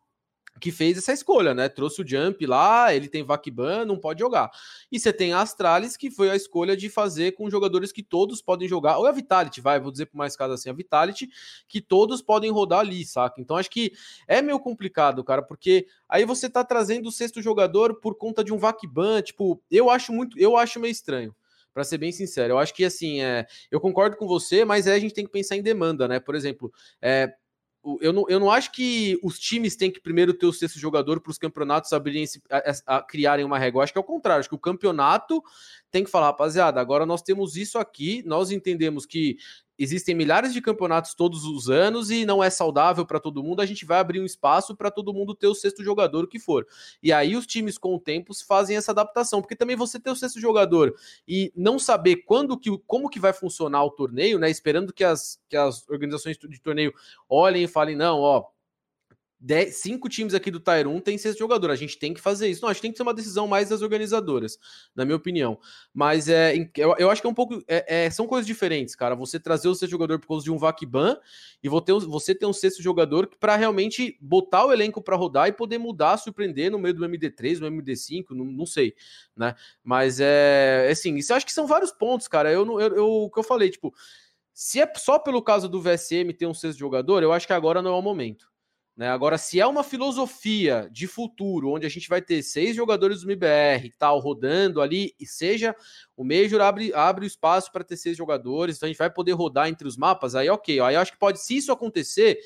[0.60, 1.70] que fez essa escolha, né?
[1.70, 4.52] Trouxe o Jump lá, ele tem Vakban, não pode jogar.
[4.92, 8.42] E você tem a Astralis, que foi a escolha de fazer com jogadores que todos
[8.42, 11.30] podem jogar, ou a Vitality, vai, vou dizer por mais caso assim, a Vitality,
[11.68, 13.40] que todos podem rodar ali, saca?
[13.40, 13.94] Então acho que
[14.28, 18.54] é meio complicado, cara, porque aí você tá trazendo o sexto jogador por conta de
[18.54, 21.34] um Vakban, tipo, eu acho muito, eu acho meio estranho
[21.74, 22.54] para ser bem sincero.
[22.54, 25.32] Eu acho que assim, é, eu concordo com você, mas é, a gente tem que
[25.32, 26.20] pensar em demanda, né?
[26.20, 27.34] Por exemplo, é,
[28.02, 31.22] eu não, eu não acho que os times têm que primeiro ter o sexto jogador
[31.22, 33.80] para os campeonatos abrirem, a, a, criarem uma regra.
[33.80, 35.42] Eu acho que é o contrário, acho que o campeonato
[35.92, 39.38] tem que falar, rapaziada, agora nós temos isso aqui, nós entendemos que
[39.80, 43.66] existem milhares de campeonatos todos os anos e não é saudável para todo mundo, a
[43.66, 46.68] gente vai abrir um espaço para todo mundo ter o sexto jogador, o que for.
[47.02, 50.16] E aí os times com o tempo fazem essa adaptação, porque também você ter o
[50.16, 50.94] sexto jogador
[51.26, 55.40] e não saber quando que como que vai funcionar o torneio, né, esperando que as,
[55.48, 56.94] que as organizações de torneio
[57.30, 58.46] olhem e falem, não, ó,
[59.40, 61.72] dez, cinco times aqui do Tier 1 tem sexto jogador.
[61.72, 62.62] A gente tem que fazer isso.
[62.62, 64.58] Não, acho que tem que ser uma decisão mais das organizadoras,
[64.94, 65.58] na minha opinião.
[65.94, 67.64] Mas é, eu, eu acho que é um pouco.
[67.68, 69.16] É, é, são coisas diferentes, cara.
[69.16, 71.18] Você trazer o sexto jogador por causa de um Vakban
[71.64, 75.78] e você ter um sexto jogador para realmente botar o elenco para rodar e poder
[75.78, 78.94] mudar, surpreender no meio do MD3, no MD5, não, não sei,
[79.36, 79.56] né?
[79.84, 82.52] Mas é assim, isso eu acho que são vários pontos, cara.
[82.52, 83.94] Eu, eu, eu, o que eu falei, tipo.
[84.52, 87.82] Se é só pelo caso do VSM ter um sexto jogador, eu acho que agora
[87.82, 88.50] não é o momento.
[89.00, 89.08] Né?
[89.08, 93.32] Agora, se é uma filosofia de futuro, onde a gente vai ter seis jogadores do
[93.32, 95.74] MBR tal, rodando ali, e seja
[96.18, 99.70] o Major abre, abre espaço para ter seis jogadores, então a gente vai poder rodar
[99.70, 100.82] entre os mapas, aí ok.
[100.82, 102.40] Aí acho que pode, se isso acontecer,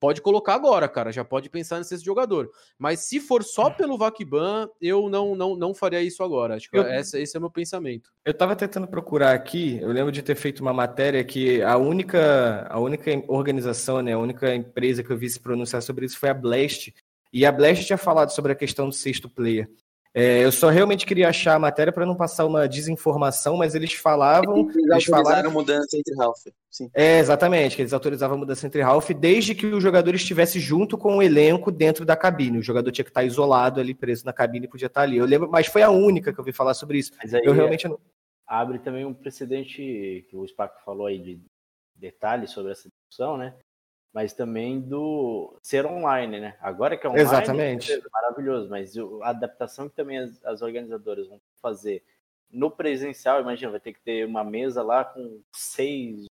[0.00, 1.12] pode colocar agora, cara.
[1.12, 2.50] Já pode pensar nesse jogador.
[2.78, 3.70] Mas se for só é.
[3.70, 6.56] pelo Vakban, eu não não não faria isso agora.
[6.56, 8.10] Acho que eu, essa, esse é o meu pensamento.
[8.24, 12.66] Eu tava tentando procurar aqui, eu lembro de ter feito uma matéria que a única
[12.70, 16.30] a única organização, né, a única empresa que eu vi se pronunciar sobre isso foi
[16.30, 16.92] a Blast.
[17.32, 19.68] E a Blast tinha falado sobre a questão do sexto player.
[20.12, 23.92] É, eu só realmente queria achar a matéria para não passar uma desinformação, mas eles
[23.92, 24.68] falavam.
[24.68, 26.42] Eles, eles falaram mudança entre Ralph.
[26.68, 26.90] Sim.
[26.92, 30.98] É, exatamente, que eles autorizavam a mudança entre Ralph desde que o jogador estivesse junto
[30.98, 32.58] com o elenco dentro da cabine.
[32.58, 35.16] O jogador tinha que estar isolado ali, preso na cabine, podia estar ali.
[35.16, 37.12] Eu lembro, mas foi a única que eu vi falar sobre isso.
[37.22, 37.98] Mas aí eu realmente não.
[38.46, 41.40] Abre também um precedente que o Spaco falou aí de
[41.94, 43.54] detalhes sobre essa discussão, né?
[44.12, 46.56] Mas também do ser online, né?
[46.60, 47.92] Agora que é online, Exatamente.
[47.92, 52.04] É maravilhoso, mas a adaptação que também as, as, organizadoras vão fazer
[52.50, 56.26] no presencial, imagina, vai ter que ter uma mesa lá com seis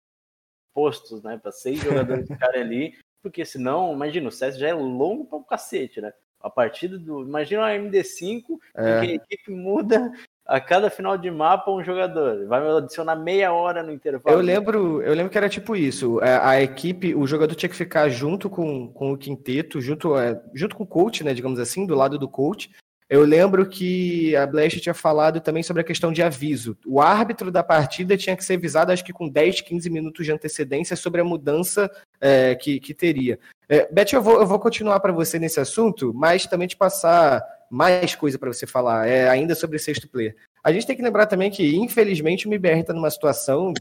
[0.75, 5.25] postos, né, para seis jogadores ficarem ali, porque senão, imagina, o CS já é longo
[5.25, 6.13] para o cacete, né?
[6.41, 8.43] A partida do, imagina uma MD5,
[8.77, 9.01] é.
[9.01, 10.13] que a equipe muda
[10.49, 12.47] a cada final de mapa um jogador.
[12.47, 14.35] Vai adicionar meia hora no intervalo.
[14.35, 16.19] Eu lembro, eu lembro que era tipo isso.
[16.21, 20.17] A, é, a equipe, o jogador tinha que ficar junto com, com o quinteto, junto,
[20.17, 21.35] é, junto com o coach, né?
[21.35, 22.71] Digamos assim, do lado do coach.
[23.11, 26.79] eu lembro que a Blast tinha falado também sobre a questão de aviso.
[26.87, 30.33] O árbitro da partida tinha que ser avisado, acho que com 10, 15 minutos de
[30.33, 33.39] antecedência, sobre a mudança é, que, que teria.
[33.69, 37.45] É, Beth, eu vou, eu vou continuar para você nesse assunto, mas também te passar
[37.71, 40.37] mais coisa para você falar, é, ainda sobre sexto player.
[40.63, 43.73] A gente tem que lembrar também que, infelizmente, o MBR está numa situação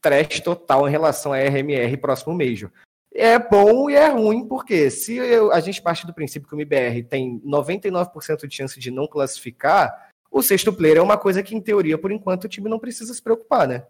[0.00, 2.70] trash total em relação a RMR próximo Major
[3.16, 6.58] é bom e é ruim, porque se eu, a gente parte do princípio que o
[6.58, 11.54] MBR tem 99% de chance de não classificar, o sexto player é uma coisa que,
[11.54, 13.86] em teoria, por enquanto, o time não precisa se preocupar, né?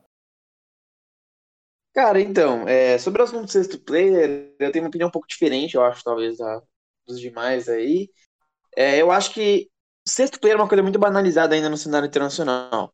[1.92, 5.26] Cara, então, é, sobre o assunto do sexto player, eu tenho uma opinião um pouco
[5.26, 6.62] diferente, eu acho, talvez, da,
[7.06, 8.10] dos demais aí.
[8.76, 9.68] É, eu acho que
[10.06, 12.92] sexto player é uma coisa muito banalizada ainda no cenário internacional.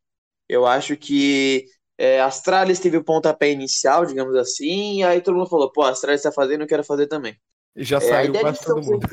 [0.48, 1.66] Eu acho que
[1.98, 6.20] é, Astralis teve o pontapé inicial, digamos assim, e aí todo mundo falou, pô, Astralis
[6.20, 7.36] está fazendo, eu quero fazer também.
[7.76, 9.06] Já é, saiu quase todo mundo.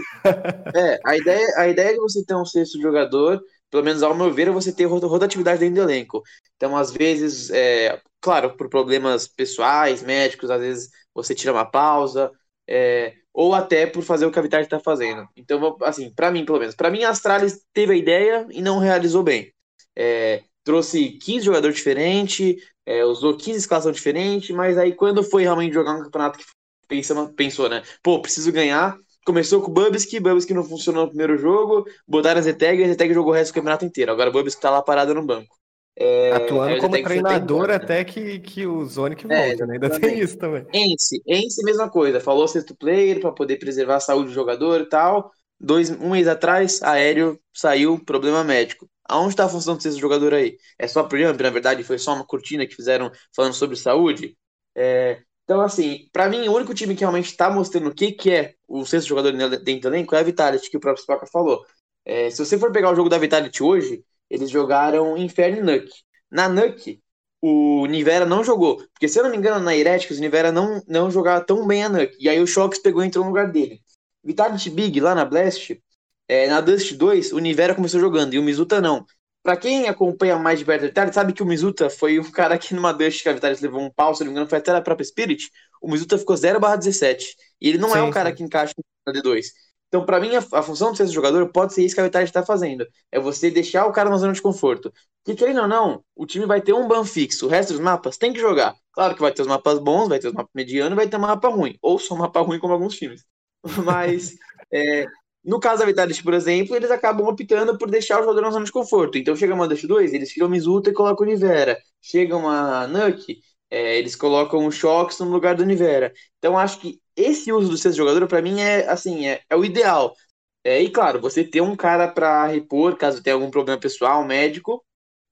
[0.76, 4.16] é, a ideia, a ideia é que você ter um sexto jogador, pelo menos ao
[4.16, 6.24] meu ver, é você ter rotatividade dentro do elenco.
[6.56, 12.32] Então, às vezes, é, claro, por problemas pessoais, médicos, às vezes você tira uma pausa,
[12.68, 15.26] é, ou até por fazer o que a Vitality está fazendo.
[15.34, 18.80] Então, assim, para mim, pelo menos, para mim, a Astralis teve a ideia e não
[18.80, 19.54] realizou bem.
[19.96, 25.74] É, trouxe 15 jogadores diferentes, é, usou 15 escalação diferentes, mas aí quando foi realmente
[25.74, 26.46] jogar um campeonato que
[26.86, 27.82] pensou, pensou né?
[28.04, 28.98] Pô, preciso ganhar.
[29.26, 33.14] Começou com o Bubsky, Bubsky não funcionou no primeiro jogo, botaram a Zeteg, a Zeteg
[33.14, 34.12] jogou o resto do campeonato inteiro.
[34.12, 35.56] Agora o Bubsky tá lá parado no banco.
[36.02, 37.76] É, Atuando como treinador né?
[37.76, 39.74] até que, que o Zonic é, né?
[39.74, 40.66] Ainda tem isso também.
[40.74, 42.22] Ence, Ence, mesma coisa.
[42.22, 45.30] Falou sexto player para poder preservar a saúde do jogador e tal.
[45.60, 48.90] Dois, um mês atrás, aéreo saiu, problema médico.
[49.10, 50.56] Aonde está a função desse jogador aí?
[50.78, 54.38] É só Jump, na verdade, foi só uma cortina que fizeram falando sobre saúde?
[54.78, 58.32] É, então, assim, para mim, o único time que realmente está mostrando o que, que
[58.32, 61.66] é o sexto jogador dentro do elenco é a Vitality, que o próprio Spaca falou.
[62.06, 65.94] É, se você for pegar o jogo da Vitality hoje, eles jogaram Inferno e Nuke.
[66.32, 67.02] Na Nuke,
[67.42, 68.78] o Nivera não jogou.
[68.94, 71.84] Porque, se eu não me engano, na Heretics, o Nivera não, não jogava tão bem
[71.84, 72.18] a Nuke.
[72.20, 73.82] E aí o Shox pegou e entrou no lugar dele.
[74.24, 75.82] Vitality Big, lá na Blast,
[76.30, 79.04] é, na Dust 2, o Nivera começou jogando e o Mizuta não.
[79.42, 82.58] Pra quem acompanha mais de perto a Vitalis, sabe que o Mizuta foi um cara
[82.58, 84.72] que numa Dust que a Vitalis levou um pau, se não me engano, foi até
[84.72, 85.50] a própria Spirit.
[85.82, 87.36] O Mizuta ficou 0/17.
[87.60, 88.36] E ele não sim, é um cara sim.
[88.36, 88.74] que encaixa
[89.08, 89.46] na D2.
[89.90, 92.30] Então, para mim, a, a, função ser esse jogador pode ser isso que a Vitality
[92.30, 92.88] está fazendo.
[93.12, 94.94] É você deixar o cara na zona de conforto.
[95.24, 97.48] Porque, querendo ou não, o time vai ter um ban fixo.
[97.48, 98.76] O resto dos mapas tem que jogar.
[98.94, 101.22] Claro que vai ter os mapas bons, vai ter os mapas medianos, vai ter um
[101.22, 101.76] mapa ruim.
[101.82, 103.26] Ou só um mapa ruim, como alguns times.
[103.84, 104.36] Mas
[104.72, 105.06] é,
[105.44, 108.66] no caso da Vitality, por exemplo, eles acabam optando por deixar o jogador na zona
[108.66, 109.18] de conforto.
[109.18, 111.78] Então chega uma Dash 2, eles tiram o Mizuta e colocam o Nivera.
[112.02, 116.14] Chega uma Nuke, é, eles colocam o Shox no lugar do Nivera.
[116.38, 119.66] Então acho que esse uso do sexto jogador, para mim, é assim, é, é o
[119.66, 120.16] ideal.
[120.64, 124.84] É, e claro, você ter um cara para repor, caso tenha algum problema pessoal, médico,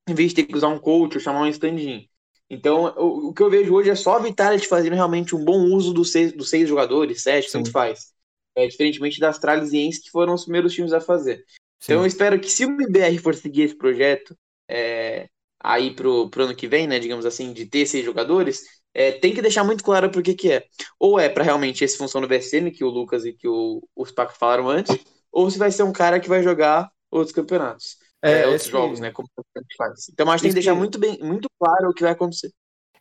[0.07, 2.07] em vez de ter que usar um coach ou chamar um stand-in.
[2.49, 5.65] Então, o, o, que eu vejo hoje é só a Vitality fazendo realmente um bom
[5.65, 8.13] uso dos seis, dos seis jogadores, sete, tanto faz
[8.55, 11.43] é, diferentemente das Tralisienses, que foram os primeiros times a fazer.
[11.79, 11.93] Sim.
[11.93, 14.35] Então eu espero que se o MBR for seguir esse projeto
[14.67, 15.27] é,
[15.59, 18.63] aí pro, pro ano que vem, né, digamos assim, de ter seis jogadores,
[18.97, 20.65] é, tem que deixar muito claro por que que é.
[20.99, 24.03] Ou é para realmente esse função no BSN, que o Lucas e que o, o
[24.03, 24.97] Spaco falaram antes,
[25.31, 27.97] ou se vai ser um cara que vai jogar outros campeonatos.
[28.23, 29.11] É, é, outros jogos, né?
[29.11, 30.09] Como a gente faz.
[30.09, 32.51] Então, acho que tem que deixar muito bem, muito claro o que vai acontecer.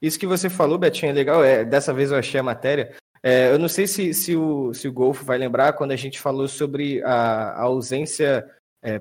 [0.02, 1.42] Isso que você falou, Betinho, é legal.
[1.42, 2.94] É, dessa vez eu achei a matéria.
[3.22, 6.20] É, eu não sei se, se, o, se o Golfo vai lembrar quando a gente
[6.20, 8.46] falou sobre a, a ausência
[8.84, 9.00] é,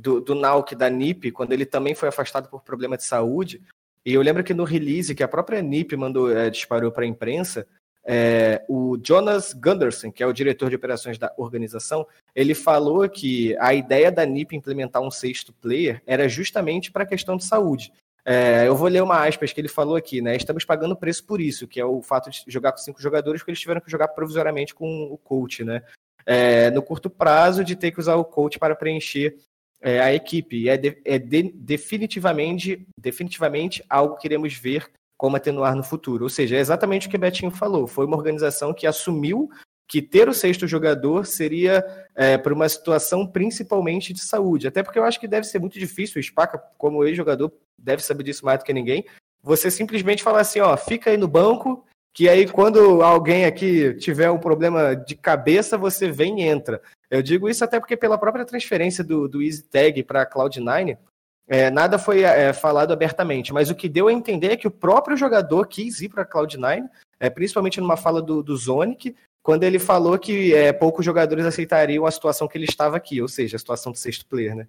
[0.00, 3.60] do, do Nauk da NIP, quando ele também foi afastado por problema de saúde.
[4.08, 7.06] E eu lembro que no release que a própria NIP mandou, é, disparou para a
[7.06, 7.66] imprensa,
[8.02, 13.54] é, o Jonas Gunderson, que é o diretor de operações da organização, ele falou que
[13.58, 17.92] a ideia da NIP implementar um sexto player era justamente para a questão de saúde.
[18.24, 20.34] É, eu vou ler uma aspas que ele falou aqui, né?
[20.34, 23.50] Estamos pagando preço por isso, que é o fato de jogar com cinco jogadores, porque
[23.50, 25.82] eles tiveram que jogar provisoriamente com o coach, né?
[26.24, 29.36] É, no curto prazo, de ter que usar o coach para preencher
[29.80, 30.68] é, a equipe.
[30.68, 36.24] É, de, é de, definitivamente, definitivamente algo que queremos ver como atenuar no futuro.
[36.24, 37.86] Ou seja, é exatamente o que Betinho falou.
[37.86, 39.50] Foi uma organização que assumiu
[39.88, 44.68] que ter o sexto jogador seria é, para uma situação principalmente de saúde.
[44.68, 48.22] Até porque eu acho que deve ser muito difícil, o Spaca, como ex-jogador, deve saber
[48.22, 49.06] disso mais do que ninguém.
[49.42, 54.30] Você simplesmente falar assim, ó, fica aí no banco, que aí quando alguém aqui tiver
[54.30, 56.80] um problema de cabeça, você vem e entra.
[57.10, 60.98] Eu digo isso até porque pela própria transferência do, do EasyTag para a Cloud9,
[61.46, 64.70] é, nada foi é, falado abertamente, mas o que deu a entender é que o
[64.70, 66.84] próprio jogador quis ir para a Cloud9,
[67.18, 72.04] é, principalmente numa fala do, do Zonic, quando ele falou que é, poucos jogadores aceitariam
[72.04, 74.68] a situação que ele estava aqui, ou seja, a situação do sexto player, né?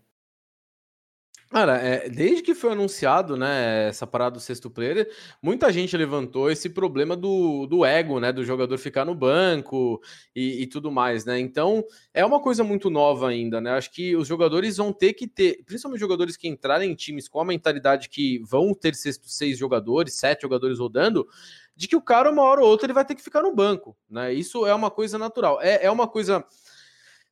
[1.50, 5.10] Cara, é, desde que foi anunciado, né, essa parada do sexto player,
[5.42, 10.00] muita gente levantou esse problema do, do ego, né, do jogador ficar no banco
[10.36, 11.40] e, e, tudo mais, né?
[11.40, 11.84] Então,
[12.14, 13.72] é uma coisa muito nova ainda, né?
[13.72, 17.40] Acho que os jogadores vão ter que ter, principalmente jogadores que entrarem em times com
[17.40, 21.28] a mentalidade que vão ter sexto, seis jogadores, sete jogadores rodando,
[21.76, 23.98] de que o cara, uma hora ou outra, ele vai ter que ficar no banco,
[24.08, 24.32] né?
[24.32, 25.60] Isso é uma coisa natural.
[25.64, 26.46] É, é uma coisa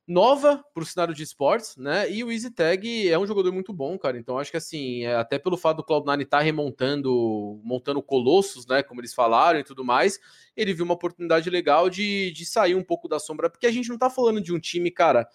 [0.08, 2.10] nova para o cenário de esportes, né?
[2.10, 4.18] E o Easy Tag é um jogador muito bom, cara.
[4.18, 8.66] Então acho que assim, é, até pelo fato do Cloud9 estar tá remontando, montando colossos,
[8.66, 8.82] né?
[8.82, 10.18] Como eles falaram e tudo mais,
[10.56, 13.90] ele viu uma oportunidade legal de, de sair um pouco da sombra, porque a gente
[13.90, 15.28] não tá falando de um time, cara.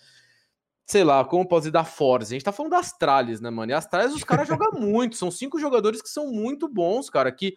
[0.86, 2.32] Sei lá, como pode dizer, da Forza.
[2.32, 3.72] A gente tá falando das Astralis, né, mano?
[3.72, 5.16] E as Astralis os caras jogam muito.
[5.16, 7.32] São cinco jogadores que são muito bons, cara.
[7.32, 7.56] Que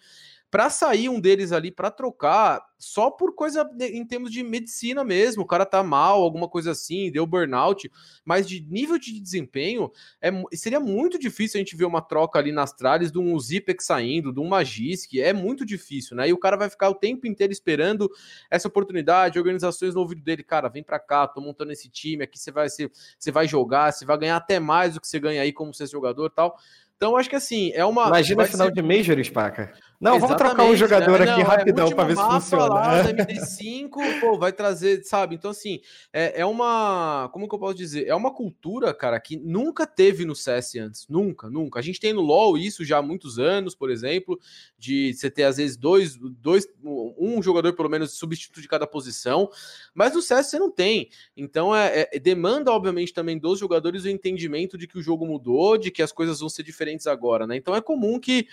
[0.56, 5.42] para sair um deles ali para trocar, só por coisa em termos de medicina mesmo,
[5.42, 7.92] o cara tá mal, alguma coisa assim, deu burnout,
[8.24, 12.52] mas de nível de desempenho, é, seria muito difícil a gente ver uma troca ali
[12.52, 16.26] nas tralhas de um Zipex saindo, de um Magisk, é muito difícil, né?
[16.30, 18.10] E o cara vai ficar o tempo inteiro esperando
[18.50, 22.38] essa oportunidade, organizações no ouvido dele, cara, vem para cá, tô montando esse time, aqui
[22.38, 25.42] você vai, você, você vai jogar, você vai ganhar até mais do que você ganha
[25.42, 26.56] aí como ser jogador tal.
[26.96, 28.06] Então, acho que assim, é uma.
[28.06, 28.72] Imagina final ser...
[28.72, 29.74] de Major, Spaca.
[30.00, 31.30] Não, Exatamente, vamos trocar um jogador né?
[31.30, 32.74] aqui não, é rapidão é para ver se funciona.
[32.74, 35.34] Lá, MD5, pô, vai trazer, sabe?
[35.34, 35.80] Então, assim,
[36.12, 37.30] é, é uma.
[37.32, 38.06] Como que eu posso dizer?
[38.06, 41.06] É uma cultura, cara, que nunca teve no CS antes.
[41.08, 41.78] Nunca, nunca.
[41.78, 44.38] A gente tem no LoL isso já há muitos anos, por exemplo,
[44.78, 49.48] de você ter, às vezes, dois, dois um jogador, pelo menos, substituto de cada posição.
[49.94, 51.08] Mas no CS você não tem.
[51.34, 55.78] Então, é, é, demanda, obviamente, também dos jogadores o entendimento de que o jogo mudou,
[55.78, 57.56] de que as coisas vão ser diferentes agora, né?
[57.56, 58.46] Então, é comum que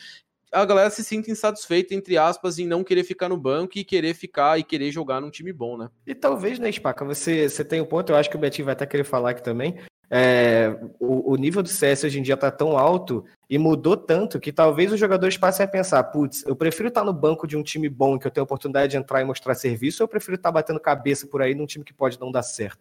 [0.54, 4.14] a galera se sinta insatisfeita, entre aspas, em não querer ficar no banco e querer
[4.14, 5.90] ficar e querer jogar num time bom, né?
[6.06, 8.74] E talvez, né, Spaca, você, você tem um ponto, eu acho que o Betinho vai
[8.74, 9.78] até querer falar aqui também.
[10.10, 14.40] É, o, o, nível do CS hoje em dia tá tão alto e mudou tanto
[14.40, 17.64] que talvez os jogadores passem a pensar: putz, eu prefiro estar no banco de um
[17.64, 20.36] time bom que eu tenho a oportunidade de entrar e mostrar serviço, ou eu prefiro
[20.36, 22.78] estar batendo cabeça por aí num time que pode não dar certo.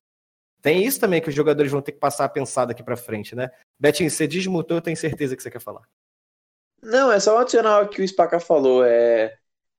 [0.61, 3.35] Tem isso também que os jogadores vão ter que passar a pensar daqui para frente,
[3.35, 3.51] né?
[3.81, 5.83] Betinho, você desmutou, eu tenho certeza que você quer falar.
[6.83, 8.85] Não, é só adicionar o que o Spaca falou.
[8.85, 9.33] É,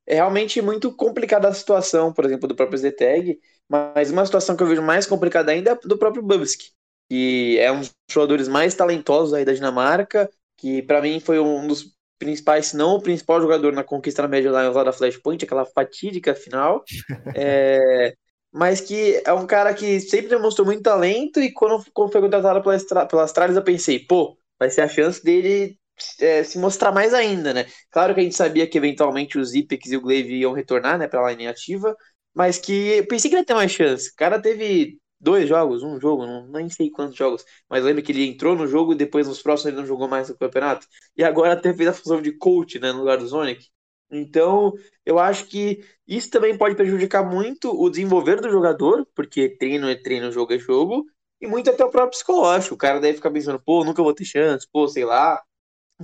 [0.06, 3.40] é realmente muito complicada a situação, por exemplo, do próprio ZTag,
[3.70, 6.72] mas uma situação que eu vejo mais complicada ainda é do próprio Bubsky,
[7.10, 11.68] que é um dos jogadores mais talentosos aí da Dinamarca, que para mim foi um
[11.68, 15.44] dos principais, se não o principal jogador na conquista na Major Lions lá da Flashpoint,
[15.44, 16.84] aquela fatídica final.
[17.36, 18.14] é,
[18.52, 22.62] mas que é um cara que sempre demonstrou muito talento e quando, quando foi contratado
[22.62, 25.78] pelas, pelas Astralis eu pensei, pô, vai ser a chance dele
[26.20, 27.66] é, se mostrar mais ainda, né?
[27.92, 31.08] Claro que a gente sabia que eventualmente os Ipex e o Glaive iam retornar, né,
[31.08, 31.96] pra line ativa,
[32.34, 34.10] mas que pensei que ele ia ter mais chance.
[34.10, 38.12] O cara teve dois jogos, um jogo, não, nem sei quantos jogos, mas lembra que
[38.12, 40.88] ele entrou no jogo e depois nos próximos ele não jogou mais no campeonato.
[41.16, 43.68] E agora até fez a função de coach, né, no lugar do Sonic.
[44.12, 44.74] Então,
[45.06, 49.96] eu acho que isso também pode prejudicar muito o desenvolver do jogador, porque treino é
[49.96, 51.06] treino, jogo é jogo,
[51.42, 52.76] e muito até o próprio psicológico.
[52.76, 55.42] O cara deve ficar pensando, pô, nunca vou ter chance, pô, sei lá,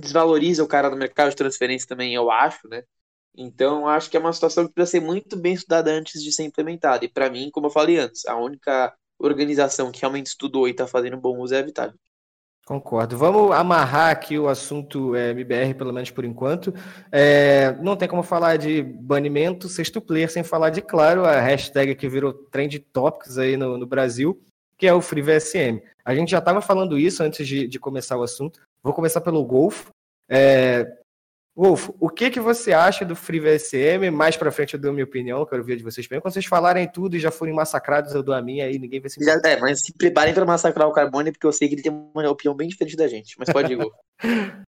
[0.00, 2.82] desvaloriza o cara no mercado de transferência também, eu acho, né?
[3.36, 6.44] Então, acho que é uma situação que precisa ser muito bem estudada antes de ser
[6.44, 7.04] implementada.
[7.04, 10.86] E para mim, como eu falei antes, a única organização que realmente estudou e está
[10.86, 11.98] fazendo bom uso é a Vitality.
[12.66, 13.18] Concordo.
[13.18, 16.72] Vamos amarrar aqui o assunto é, MBR, pelo menos por enquanto.
[17.10, 21.96] É, não tem como falar de banimento sexto player sem falar de, claro, a hashtag
[21.96, 24.40] que virou trend topics aí no, no Brasil,
[24.78, 25.82] que é o FreeVSM.
[26.04, 28.60] A gente já estava falando isso antes de, de, começar o assunto.
[28.82, 29.88] Vou começar pelo Golf.
[30.28, 30.86] É,
[31.56, 34.10] Wolf, o que, que você acha do FreeVSM?
[34.10, 36.20] Mais para frente eu dou a minha opinião, quero ver de vocês bem.
[36.20, 39.10] Quando vocês falarem tudo e já forem massacrados, eu dou a minha aí, ninguém vai
[39.10, 39.22] se.
[39.22, 41.92] Já, é, mas se preparem para massacrar o Carbone, porque eu sei que ele tem
[41.92, 43.36] uma opinião bem diferente da gente.
[43.38, 43.92] Mas pode ir, Golf.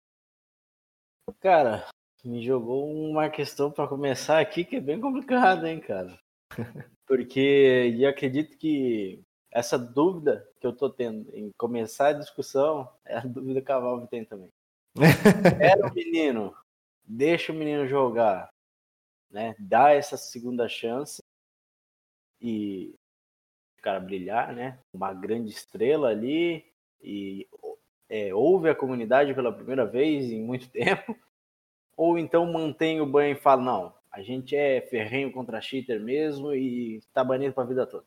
[1.40, 1.88] Cara,
[2.24, 6.18] me jogou uma questão para começar aqui que é bem complicada, hein, cara.
[7.06, 9.22] Porque eu acredito que
[9.52, 13.78] essa dúvida que eu tô tendo em começar a discussão é a dúvida que a
[13.78, 14.48] Valve tem também.
[15.60, 16.54] Era o menino,
[17.04, 18.48] deixa o menino jogar,
[19.30, 19.54] né?
[19.58, 21.22] Dá essa segunda chance
[22.40, 22.94] e
[23.78, 24.78] o cara brilhar, né?
[24.92, 26.64] Uma grande estrela ali
[27.02, 27.46] e
[28.08, 31.16] é, ouve a comunidade pela primeira vez em muito tempo,
[31.96, 36.54] ou então mantém o banho e fala não, a gente é ferrenho contra cheater mesmo
[36.54, 38.06] e tá banido para a vida toda.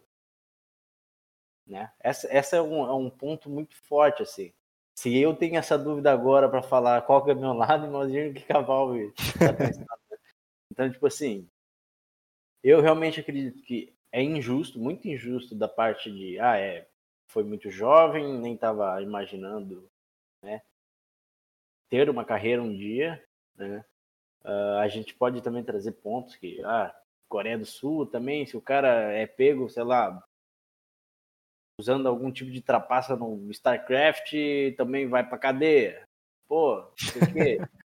[1.65, 1.91] Né?
[1.99, 4.53] Essa, essa é, um, é um ponto muito forte, assim.
[4.97, 8.45] Se eu tenho essa dúvida agora para falar qual que é meu lado, imagina que
[8.45, 9.89] cavalo tá
[10.71, 11.49] Então, tipo assim,
[12.63, 16.87] eu realmente acredito que é injusto, muito injusto da parte de, ah, é,
[17.27, 19.89] foi muito jovem, nem estava imaginando,
[20.41, 20.61] né,
[21.89, 23.23] ter uma carreira um dia,
[23.55, 23.83] né?
[24.43, 26.95] Uh, a gente pode também trazer pontos que, ah,
[27.27, 30.23] Coreia do Sul também, se o cara é pego, sei lá,
[31.79, 34.33] usando algum tipo de trapaça no StarCraft,
[34.77, 36.07] também vai pra cadeia.
[36.47, 37.57] Pô, o quê?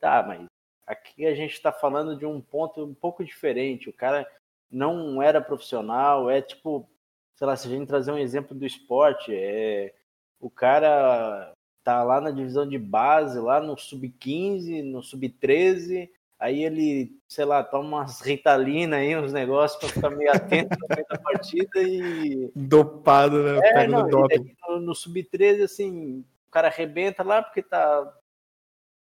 [0.00, 0.46] tá, mas
[0.86, 3.88] aqui a gente está falando de um ponto um pouco diferente.
[3.88, 4.26] O cara
[4.70, 6.88] não era profissional, é tipo,
[7.36, 9.94] sei lá, se a gente trazer um exemplo do esporte, é
[10.40, 11.52] o cara
[11.84, 16.10] tá lá na divisão de base, lá no sub-15, no sub-13,
[16.42, 20.88] aí ele, sei lá, toma umas Ritalina aí, uns negócios para ficar meio atento no
[20.92, 22.50] meio da partida e...
[22.56, 23.60] Dopado, né?
[23.62, 28.12] É, não, no, no sub-13, assim, o cara arrebenta lá porque tá,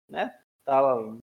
[0.09, 0.35] né,
[0.65, 1.15] tá lá,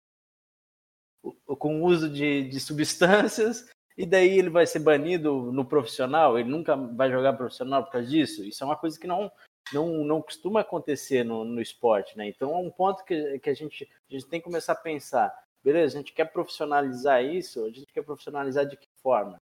[1.58, 6.76] com uso de, de substâncias, e daí ele vai ser banido no profissional, ele nunca
[6.76, 8.44] vai jogar profissional por causa disso.
[8.44, 9.32] Isso é uma coisa que não
[9.72, 12.28] não, não costuma acontecer no, no esporte, né?
[12.28, 15.34] Então é um ponto que, que a, gente, a gente tem que começar a pensar
[15.64, 19.40] beleza, a gente quer profissionalizar isso, a gente quer profissionalizar de que forma?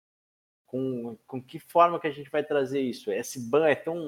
[0.66, 3.12] Com, com que forma que a gente vai trazer isso?
[3.12, 4.08] Esse ban é tão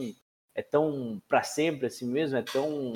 [0.55, 2.37] é tão para sempre assim mesmo?
[2.37, 2.91] É tão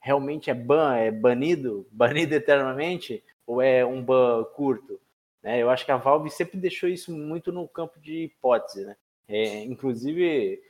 [0.00, 5.00] realmente é ban, é banido, banido eternamente ou é um ban curto?
[5.42, 5.60] Né?
[5.60, 8.96] Eu acho que a Valve sempre deixou isso muito no campo de hipótese, né?
[9.26, 10.62] É, inclusive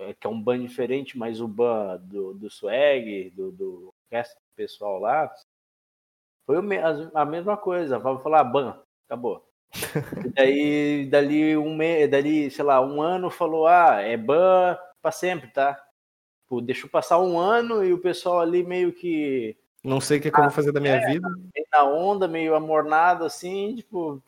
[0.00, 4.34] é, que é um ban diferente, mas o ban do, do swag, do, do resto
[4.34, 5.30] do pessoal lá,
[6.46, 6.56] foi
[7.14, 7.98] a mesma coisa.
[7.98, 9.46] Vamos falar, ah, ban, acabou.
[10.24, 15.10] e daí, dali um mês, dali, sei lá, um ano falou, ah, é ban para
[15.10, 15.82] sempre, tá?
[16.46, 19.56] Pô, deixou passar um ano e o pessoal ali meio que.
[19.82, 21.28] Não sei o que, é que eu vou fazer da minha é, vida.
[21.72, 24.22] Na onda, meio amornado, assim, tipo,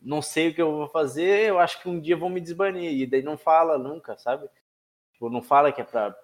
[0.00, 2.92] não sei o que eu vou fazer, eu acho que um dia vão me desbanir.
[2.92, 4.48] E daí não fala nunca, sabe?
[5.12, 6.16] Tipo, não fala que é pra,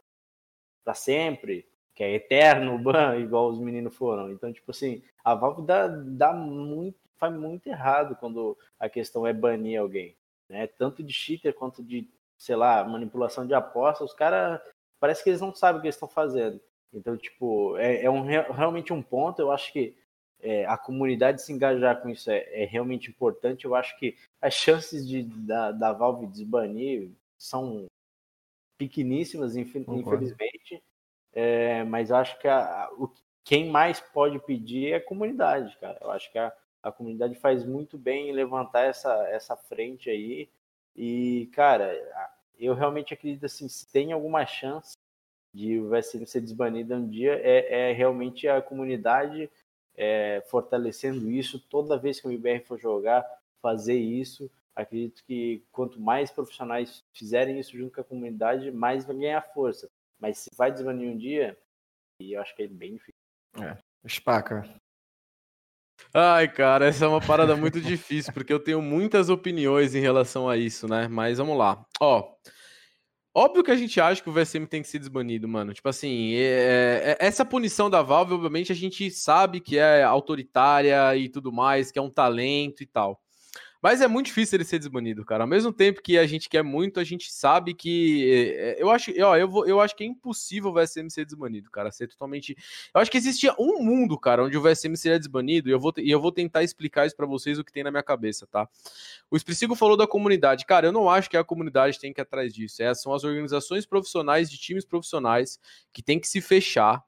[0.85, 1.70] pra sempre
[2.01, 4.33] que é eterno ban, igual os meninos foram.
[4.33, 9.35] Então, tipo assim, a Valve dá, dá muito, faz muito errado quando a questão é
[9.35, 10.17] banir alguém.
[10.49, 10.67] Né?
[10.67, 14.59] Tanto de cheater quanto de, sei lá, manipulação de apostas, os caras
[14.99, 16.59] parece que eles não sabem o que eles estão fazendo.
[16.91, 19.43] Então, tipo, é, é um, realmente um ponto.
[19.43, 19.95] Eu acho que
[20.41, 23.67] é, a comunidade se engajar com isso é, é, realmente importante.
[23.67, 27.85] Eu acho que as chances de, da, da Valve desbanir são
[28.79, 30.25] pequeníssimas, infelizmente.
[31.33, 33.09] É, mas acho que a, o,
[33.45, 35.99] quem mais pode pedir é a comunidade, cara.
[36.01, 36.53] Eu acho que a,
[36.83, 40.49] a comunidade faz muito bem em levantar essa, essa frente aí.
[40.97, 41.93] E, cara,
[42.59, 44.97] eu realmente acredito assim, se tem alguma chance
[45.53, 49.51] de o VSM ser desbanido um dia, é, é realmente a comunidade
[49.97, 51.59] é, fortalecendo isso.
[51.69, 53.25] Toda vez que o IBR for jogar,
[53.61, 54.51] fazer isso.
[54.75, 59.91] Acredito que quanto mais profissionais fizerem isso junto com a comunidade, mais vai ganhar força.
[60.21, 61.59] Mas se vai desbanir um dia,
[62.21, 63.15] e eu acho que é bem difícil.
[63.59, 64.63] É, espaca.
[66.13, 70.49] Ai, cara, essa é uma parada muito difícil, porque eu tenho muitas opiniões em relação
[70.49, 71.09] a isso, né?
[71.09, 71.85] Mas vamos lá.
[72.01, 72.35] Ó,
[73.35, 75.73] óbvio que a gente acha que o VSM tem que ser desbanido, mano.
[75.73, 81.17] Tipo assim, é, é, essa punição da Valve, obviamente, a gente sabe que é autoritária
[81.17, 83.21] e tudo mais, que é um talento e tal.
[83.83, 85.45] Mas é muito difícil ele ser desbanido, cara.
[85.45, 88.55] Ao mesmo tempo que a gente quer muito, a gente sabe que.
[88.59, 91.71] Eh, eu acho, ó, eu, vou, eu acho que é impossível o VSM ser desbanido,
[91.71, 91.91] cara.
[91.91, 92.55] Ser totalmente.
[92.95, 95.95] Eu acho que existia um mundo, cara, onde o VSM seria desbanido, e eu vou,
[95.97, 98.69] e eu vou tentar explicar isso para vocês o que tem na minha cabeça, tá?
[99.31, 100.67] O Espricigo falou da comunidade.
[100.67, 102.83] Cara, eu não acho que a comunidade tem que ir atrás disso.
[102.83, 105.59] Essas são as organizações profissionais de times profissionais
[105.91, 107.03] que tem que se fechar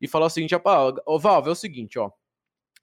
[0.00, 2.10] e falar o seguinte: ó, Valve, é o seguinte, ó.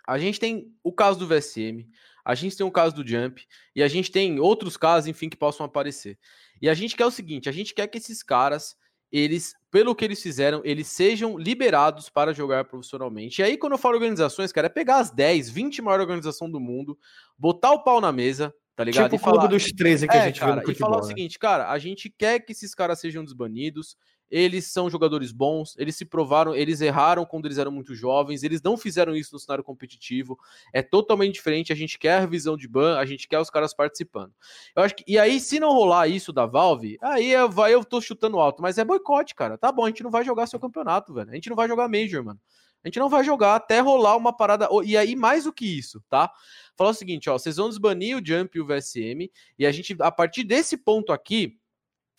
[0.08, 1.88] A gente tem o caso do VSM,
[2.24, 3.46] a gente tem o caso do Jump
[3.76, 6.18] e a gente tem outros casos, enfim, que possam aparecer.
[6.62, 8.76] E a gente quer o seguinte: a gente quer que esses caras,
[9.12, 13.42] eles, pelo que eles fizeram, eles sejam liberados para jogar profissionalmente.
[13.42, 16.60] E aí, quando eu falo organizações, cara, é pegar as 10, 20 maiores organizações do
[16.60, 16.98] mundo,
[17.38, 19.06] botar o pau na mesa, tá ligado?
[19.06, 20.92] Tipo e o falar, dos 13 que é, a gente cara, viu no futebol, E
[20.92, 21.04] falar né?
[21.04, 23.98] o seguinte, cara, a gente quer que esses caras sejam desbanidos,
[24.34, 28.64] eles são jogadores bons, eles se provaram, eles erraram quando eles eram muito jovens, eles
[28.64, 30.40] não fizeram isso no cenário competitivo,
[30.74, 33.76] é totalmente diferente, a gente quer a revisão de ban, a gente quer os caras
[33.76, 34.34] participando.
[34.76, 38.02] Eu acho que, e aí, se não rolar isso da Valve, aí eu, eu tô
[38.02, 41.14] chutando alto, mas é boicote, cara, tá bom, a gente não vai jogar seu campeonato,
[41.14, 42.40] velho, a gente não vai jogar Major, mano.
[42.84, 44.68] A gente não vai jogar até rolar uma parada.
[44.84, 46.30] E aí, mais do que isso, tá?
[46.76, 49.96] Falar o seguinte, ó, vocês vão desbanir o Jump e o VSM, e a gente,
[50.00, 51.58] a partir desse ponto aqui,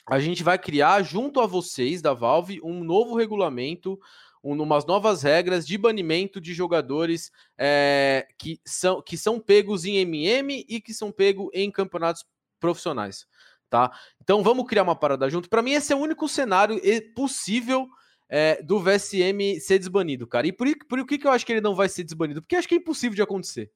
[0.06, 3.98] a gente vai criar, junto a vocês da Valve, um novo regulamento,
[4.42, 9.96] um, umas novas regras de banimento de jogadores é, que, são, que são pegos em
[9.96, 12.24] MM e que são pegos em campeonatos
[12.60, 13.26] profissionais.
[13.70, 13.90] Tá?
[14.22, 15.48] Então vamos criar uma parada junto.
[15.48, 16.78] Para mim, esse é o único cenário
[17.14, 17.88] possível
[18.28, 20.46] é, do VSM ser desbanido, cara.
[20.46, 22.42] E por, por que, que eu acho que ele não vai ser desbanido?
[22.42, 23.72] Porque acho que é impossível de acontecer.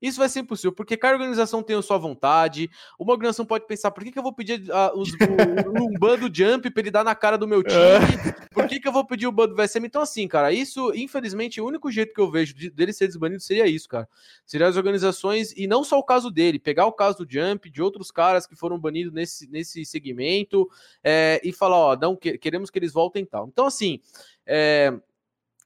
[0.00, 2.70] Isso vai ser impossível, porque cada organização tem a sua vontade.
[2.98, 6.18] Uma organização pode pensar: por que, que eu vou pedir uh, os, o, um ban
[6.18, 7.78] do Jump pra ele dar na cara do meu time?
[7.78, 8.44] É.
[8.52, 9.86] Por que, que eu vou pedir o ban do VSM?
[9.86, 13.40] Então, assim, cara, isso, infelizmente, o único jeito que eu vejo de, dele ser desbanido
[13.40, 14.08] seria isso, cara.
[14.44, 17.82] Seria as organizações, e não só o caso dele, pegar o caso do Jump, de
[17.82, 20.68] outros caras que foram banidos nesse, nesse segmento,
[21.02, 23.48] é, e falar: ó, não, que, queremos que eles voltem e tal.
[23.48, 24.00] Então, assim.
[24.46, 24.92] É,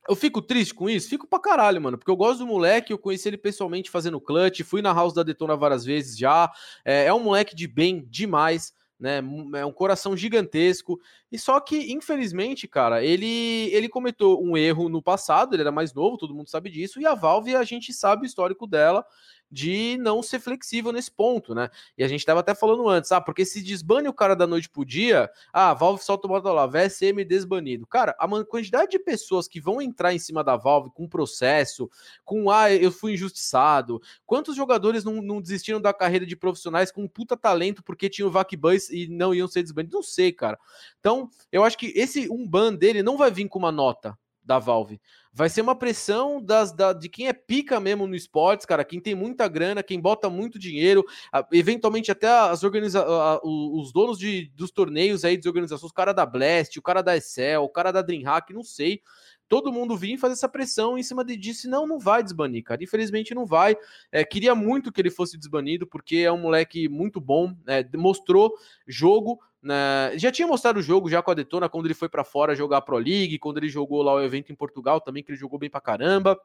[0.08, 1.08] eu fico triste com isso?
[1.08, 1.98] Fico pra caralho, mano.
[1.98, 5.22] Porque eu gosto do moleque, eu conheci ele pessoalmente fazendo clutch, fui na house da
[5.22, 6.50] Detona várias vezes já.
[6.84, 9.22] É, é um moleque de bem demais, né?
[9.56, 10.98] É um coração gigantesco.
[11.30, 15.92] E só que, infelizmente, cara, ele, ele cometeu um erro no passado, ele era mais
[15.92, 19.04] novo, todo mundo sabe disso, e a Valve, a gente sabe o histórico dela
[19.50, 21.70] de não ser flexível nesse ponto, né?
[21.96, 24.68] E a gente estava até falando antes, ah, porque se desbane o cara da noite
[24.68, 27.86] pro dia, ah, Valve solta o bota lá, VSM desbanido.
[27.86, 31.90] Cara, a quantidade de pessoas que vão entrar em cima da Valve com processo,
[32.24, 34.00] com ah, eu fui injustiçado.
[34.26, 38.30] Quantos jogadores não, não desistiram da carreira de profissionais com um puta talento porque tinham
[38.30, 39.94] VAC Bus e não iam ser desbanidos?
[39.94, 40.58] Não sei, cara.
[41.00, 44.16] Então, eu acho que esse um ban dele não vai vir com uma nota
[44.48, 44.98] da Valve.
[45.30, 48.98] Vai ser uma pressão das, da, de quem é pica mesmo no esportes, cara, quem
[48.98, 51.04] tem muita grana, quem bota muito dinheiro,
[51.52, 53.04] eventualmente até as organiza
[53.44, 57.14] os donos de, dos torneios aí, de organizações, o cara da Blast, o cara da
[57.14, 59.02] Excel, o cara da Dreamhack, não sei
[59.48, 62.84] todo mundo vir fazer essa pressão em cima de disso, não, não vai desbanir, cara.
[62.84, 63.74] Infelizmente não vai.
[64.12, 68.52] É, queria muito que ele fosse desbanido, porque é um moleque muito bom, é, mostrou
[68.86, 70.12] jogo, né?
[70.16, 72.78] Já tinha mostrado o jogo já com a Detona quando ele foi para fora jogar
[72.78, 75.58] a Pro League, quando ele jogou lá o evento em Portugal também, que ele jogou
[75.58, 76.38] bem pra caramba.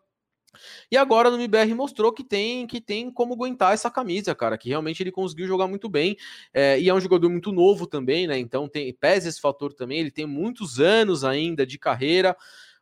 [0.91, 4.70] E agora no MBR mostrou que tem que tem como aguentar essa camisa, cara, que
[4.70, 6.16] realmente ele conseguiu jogar muito bem.
[6.53, 8.38] É, e é um jogador muito novo também, né?
[8.38, 9.99] Então tem pesa esse fator também.
[9.99, 12.36] Ele tem muitos anos ainda de carreira.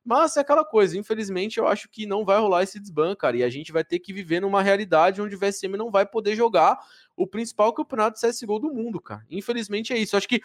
[0.03, 3.43] Mas é aquela coisa, infelizmente eu acho que não vai rolar esse desban, cara, e
[3.43, 6.79] a gente vai ter que viver numa realidade onde o VSM não vai poder jogar
[7.21, 9.23] o principal campeonato de CSGO do mundo, cara.
[9.29, 10.15] Infelizmente é isso.
[10.15, 10.41] Eu acho que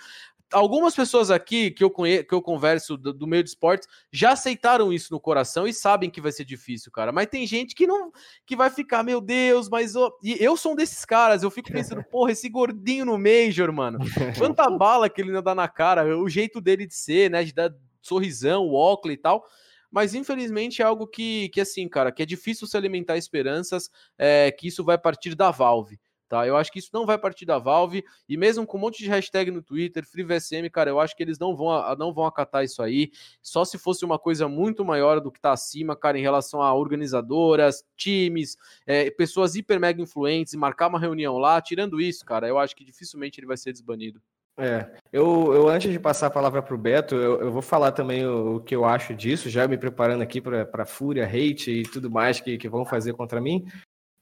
[0.52, 2.22] algumas pessoas aqui que eu, conhe...
[2.22, 6.10] que eu converso do, do, meio de esportes já aceitaram isso no coração e sabem
[6.10, 7.12] que vai ser difícil, cara.
[7.12, 8.12] Mas tem gente que não
[8.44, 10.12] que vai ficar, meu Deus, mas oh...
[10.22, 11.42] e eu sou um desses caras.
[11.42, 13.98] Eu fico pensando, porra, esse gordinho no Major, mano.
[14.38, 17.52] Quanta bala que ele ainda dá na cara, o jeito dele de ser, né, de
[17.52, 17.72] dar
[18.02, 19.44] sorrisão, o Oakley e tal.
[19.90, 24.50] Mas infelizmente é algo que, que assim, cara, que é difícil se alimentar esperanças é,
[24.50, 25.98] que isso vai partir da Valve.
[26.28, 28.98] Tá, eu acho que isso não vai partir da Valve e mesmo com um monte
[28.98, 32.64] de hashtag no Twitter, FreeVSM, cara, eu acho que eles não vão, não vão acatar
[32.64, 33.12] isso aí.
[33.40, 36.74] Só se fosse uma coisa muito maior do que tá acima, cara, em relação a
[36.74, 41.60] organizadoras, times, é, pessoas hiper mega influentes, marcar uma reunião lá.
[41.60, 44.20] Tirando isso, cara, eu acho que dificilmente ele vai ser desbanido.
[44.58, 47.92] É, eu, eu antes de passar a palavra para o Beto, eu, eu, vou falar
[47.92, 51.82] também o, o, que eu acho disso, já me preparando aqui para fúria, hate e
[51.82, 53.66] tudo mais que, que vão fazer contra mim,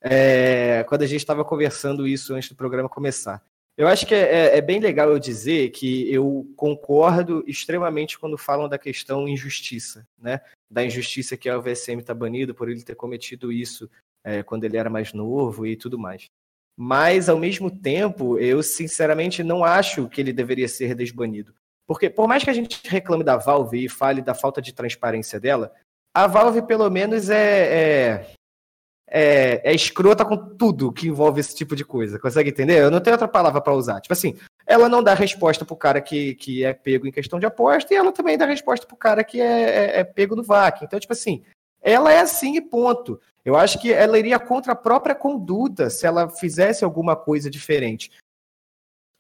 [0.04, 3.42] é, quando a gente estava conversando isso antes do programa começar.
[3.76, 8.68] Eu acho que é, é, bem legal eu dizer que eu concordo extremamente quando falam
[8.68, 10.40] da questão injustiça, né?
[10.70, 13.90] Da injustiça que o VSM está banido por ele ter cometido isso
[14.22, 16.26] é, quando ele era mais novo e tudo mais.
[16.76, 21.54] Mas, ao mesmo tempo, eu sinceramente não acho que ele deveria ser desbanido.
[21.86, 25.40] Porque, por mais que a gente reclame da Valve e fale da falta de transparência
[25.40, 25.72] dela,
[26.14, 28.34] a Valve, pelo menos, é, é,
[29.06, 32.18] é, é escrota com tudo que envolve esse tipo de coisa.
[32.18, 32.82] Consegue entender?
[32.82, 34.00] Eu não tenho outra palavra para usar.
[34.00, 34.36] Tipo assim,
[34.66, 37.96] ela não dá resposta pro cara que, que é pego em questão de aposta e
[37.96, 40.84] ela também dá resposta pro cara que é, é, é pego no VAC.
[40.84, 41.42] Então, tipo assim,
[41.82, 43.20] ela é assim e ponto.
[43.44, 48.10] Eu acho que ela iria contra a própria conduta se ela fizesse alguma coisa diferente.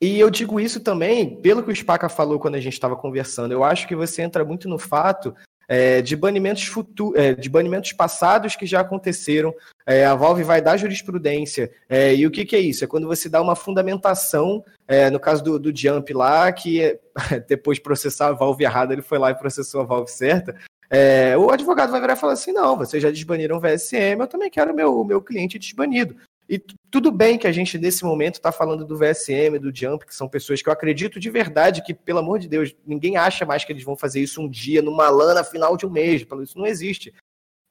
[0.00, 3.52] E eu digo isso também, pelo que o Spaca falou quando a gente estava conversando.
[3.52, 5.34] Eu acho que você entra muito no fato
[5.68, 9.54] é, de banimentos futuros, é, de banimentos passados que já aconteceram.
[9.86, 11.70] É, a Valve vai dar jurisprudência.
[11.88, 12.84] É, e o que, que, é isso?
[12.84, 16.98] É quando você dá uma fundamentação, é, no caso do, do Jump lá, que
[17.48, 20.54] depois de processar a Valve errada, ele foi lá e processou a Valve certa.
[20.90, 24.26] É, o advogado vai virar e falar assim: não, vocês já desbaniram o VSM, eu
[24.26, 26.16] também quero o meu, meu cliente desbanido.
[26.48, 26.58] E
[26.90, 30.28] tudo bem que a gente, nesse momento, está falando do VSM, do Jump, que são
[30.28, 33.72] pessoas que eu acredito de verdade que, pelo amor de Deus, ninguém acha mais que
[33.72, 36.26] eles vão fazer isso um dia, numa lana final de um mês.
[36.42, 37.14] Isso não existe.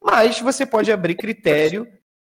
[0.04, 1.88] Mas você pode abrir critério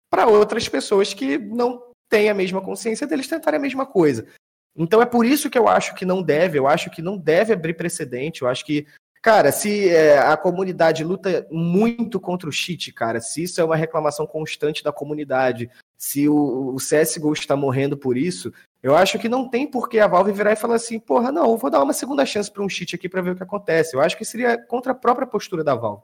[0.09, 4.27] para outras pessoas que não têm a mesma consciência deles tentarem a mesma coisa.
[4.75, 7.51] Então é por isso que eu acho que não deve, eu acho que não deve
[7.51, 8.85] abrir precedente, eu acho que
[9.27, 13.75] Cara, se é, a comunidade luta muito contra o cheat, cara, se isso é uma
[13.75, 19.27] reclamação constante da comunidade, se o, o CSGO está morrendo por isso, eu acho que
[19.27, 21.91] não tem por que a Valve virar e falar assim, porra, não, vou dar uma
[21.91, 23.97] segunda chance para um cheat aqui para ver o que acontece.
[23.97, 26.03] Eu acho que seria contra a própria postura da Valve.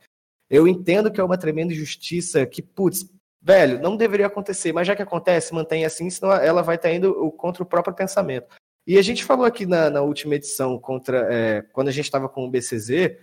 [0.50, 3.10] Eu entendo que é uma tremenda injustiça, que, putz,
[3.42, 7.32] velho, não deveria acontecer, mas já que acontece, mantém assim, senão ela vai estar indo
[7.38, 8.48] contra o próprio pensamento.
[8.86, 12.28] E a gente falou aqui na, na última edição, contra é, quando a gente estava
[12.28, 13.18] com o BCZ,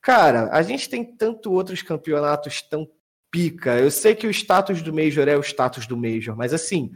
[0.00, 2.88] cara, a gente tem tanto outros campeonatos tão
[3.30, 3.78] pica.
[3.78, 6.92] Eu sei que o status do Major é o status do Major, mas assim,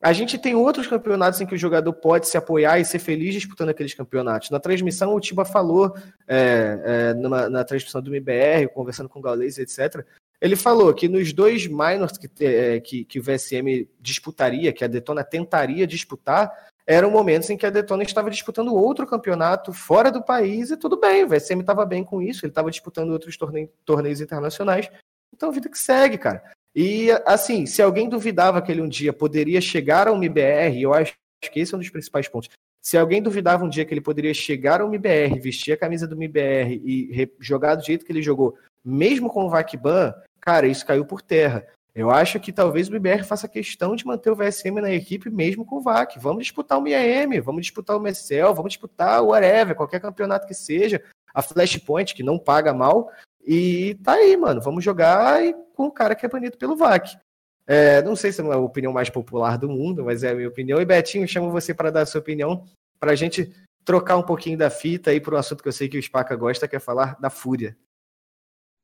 [0.00, 3.34] a gente tem outros campeonatos em que o jogador pode se apoiar e ser feliz
[3.34, 4.50] disputando aqueles campeonatos.
[4.50, 5.92] Na transmissão, o Tiba falou,
[6.26, 10.06] é, é, numa, na transmissão do MBR, conversando com o Gaules, etc.,
[10.40, 14.88] ele falou que nos dois minors que, é, que, que o VSM disputaria, que a
[14.88, 16.52] Detona tentaria disputar,
[16.88, 20.98] eram momentos em que a Detona estava disputando outro campeonato fora do país e tudo
[20.98, 24.90] bem, o VSM estava bem com isso, ele estava disputando outros torneios, torneios internacionais.
[25.30, 26.42] Então, vida que segue, cara.
[26.74, 31.12] E, assim, se alguém duvidava que ele um dia poderia chegar ao MBR, eu acho
[31.52, 32.48] que esse é um dos principais pontos.
[32.80, 36.14] Se alguém duvidava um dia que ele poderia chegar ao MBR, vestir a camisa do
[36.14, 41.04] MBR e jogar do jeito que ele jogou, mesmo com o Vakban, cara, isso caiu
[41.04, 41.66] por terra.
[41.98, 45.64] Eu acho que talvez o BBR faça questão de manter o VSM na equipe mesmo
[45.64, 46.16] com o VAC.
[46.16, 50.54] Vamos disputar o MIAM, vamos disputar o Messel, vamos disputar o whatever, qualquer campeonato que
[50.54, 51.02] seja.
[51.34, 53.10] A Flashpoint, que não paga mal.
[53.44, 54.60] E tá aí, mano.
[54.60, 55.40] Vamos jogar
[55.74, 57.18] com o cara que é banido pelo VAC.
[57.66, 60.48] É, não sei se é a opinião mais popular do mundo, mas é a minha
[60.48, 60.80] opinião.
[60.80, 62.64] E Betinho, chamo você para dar a sua opinião,
[63.00, 63.52] para a gente
[63.84, 66.36] trocar um pouquinho da fita aí para um assunto que eu sei que o Spaca
[66.36, 67.76] gosta, que é falar da Fúria.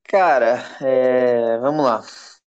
[0.02, 1.58] Cara, é...
[1.58, 2.02] vamos lá.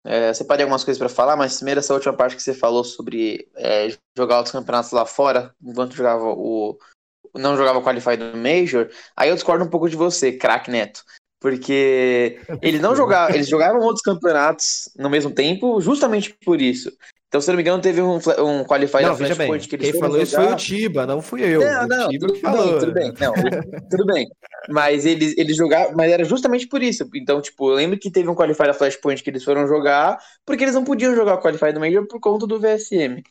[0.03, 3.47] É, você algumas coisas para falar, mas primeiro essa última parte que você falou sobre
[3.55, 6.77] é, jogar outros campeonatos lá fora, enquanto jogava o
[7.33, 11.01] não jogava o Qualify do Major, aí eu discordo um pouco de você, craque Neto.
[11.41, 16.91] Porque ele não jogava, eles jogavam outros campeonatos no mesmo tempo, justamente por isso.
[17.27, 19.99] Então, se não me engano, teve um, um Qualify não, da Flashpoint que eles Quem
[20.01, 21.61] falou isso foi o Tiba, não fui eu.
[21.61, 22.33] Não, não, tudo,
[22.79, 23.33] tudo bem, não,
[23.89, 24.27] tudo bem.
[24.69, 27.09] Mas eles, eles jogavam, mas era justamente por isso.
[27.15, 30.63] Então, tipo, eu lembro que teve um Qualify da Flashpoint que eles foram jogar, porque
[30.63, 33.23] eles não podiam jogar o Qualify do Major por conta do VSM.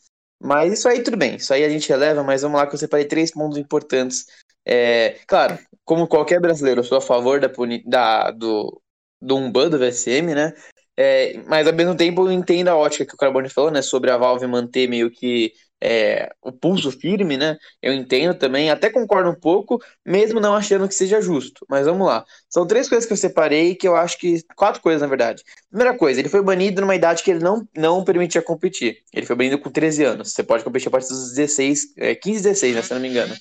[0.42, 2.78] Mas isso aí tudo bem, isso aí a gente releva, mas vamos lá que eu
[2.78, 4.24] separei três pontos importantes.
[4.64, 7.50] É, claro, como qualquer brasileiro, eu sou a favor da,
[7.86, 8.80] da, do,
[9.20, 10.52] do Umban do VSM, né?
[10.96, 13.80] É, mas ao mesmo tempo eu entendo a ótica que o Carbone falou, né?
[13.82, 15.52] Sobre a Valve manter meio que
[15.82, 17.56] é, o pulso firme, né?
[17.80, 21.64] Eu entendo também, até concordo um pouco, mesmo não achando que seja justo.
[21.68, 22.24] Mas vamos lá.
[22.48, 24.42] São três coisas que eu separei que eu acho que.
[24.54, 25.42] Quatro coisas, na verdade.
[25.70, 28.98] Primeira coisa, ele foi banido numa idade que ele não, não permitia competir.
[29.12, 30.32] Ele foi banido com 13 anos.
[30.32, 32.82] Você pode competir a partir dos 16, é, 15, 16, né?
[32.82, 33.34] Se não me engano.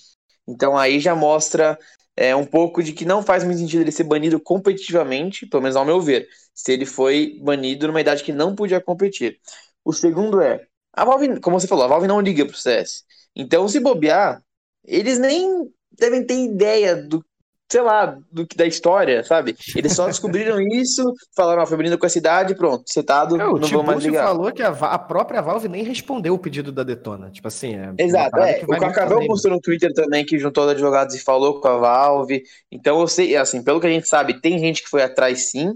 [0.49, 1.77] Então aí já mostra
[2.15, 5.75] é, um pouco de que não faz muito sentido ele ser banido competitivamente, pelo menos
[5.75, 9.39] ao meu ver, se ele foi banido numa idade que não podia competir.
[9.85, 13.03] O segundo é, a Valve, como você falou, a Valve não liga pro CS.
[13.35, 14.43] Então, se bobear,
[14.83, 17.23] eles nem devem ter ideia do,
[17.71, 19.55] sei lá, do que da história, sabe?
[19.75, 21.03] Eles só descobriram isso,
[21.35, 24.25] falaram, ah, foi banido com essa idade, pronto, setado, é, não vou mais ligar.
[24.25, 27.75] falou que a, a, própria Valve nem respondeu o pedido da Detona, tipo assim...
[27.75, 31.61] É Exato, é, o Cacabel postou no Twitter também que juntou os advogados e falou
[31.61, 34.89] com a Valve, então eu sei, assim, pelo que a gente sabe, tem gente que
[34.89, 35.71] foi atrás sim,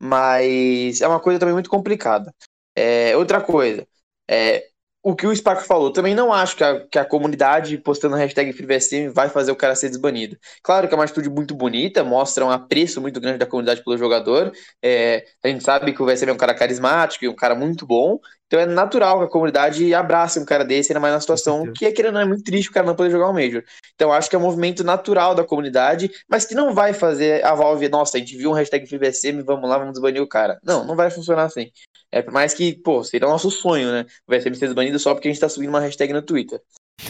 [0.00, 2.32] mas é uma coisa também muito complicada.
[2.74, 3.86] É, outra coisa,
[4.28, 4.64] é,
[5.02, 8.52] o que o Spark falou, também não acho que a, que a comunidade postando hashtag
[8.52, 10.38] FreeVSM vai fazer o cara ser desbanido.
[10.62, 13.98] Claro que é uma atitude muito bonita, mostra um apreço muito grande da comunidade pelo
[13.98, 14.52] jogador.
[14.80, 17.84] É, a gente sabe que o VSM é um cara carismático e um cara muito
[17.84, 18.20] bom,
[18.52, 21.86] então é natural que a comunidade abrace um cara desse, ainda mais na situação que
[21.86, 23.64] é querendo é muito triste o cara não poder jogar o Major.
[23.94, 27.54] Então acho que é um movimento natural da comunidade, mas que não vai fazer a
[27.54, 30.58] Valve, nossa, a gente viu um hashtag FreeVSM, vamos lá, vamos desbanir o cara.
[30.62, 31.70] Não, não vai funcionar assim.
[32.10, 34.04] É por mais que, pô, seria o nosso sonho, né?
[34.28, 36.60] O VSM ser desbanido só porque a gente tá subindo uma hashtag no Twitter.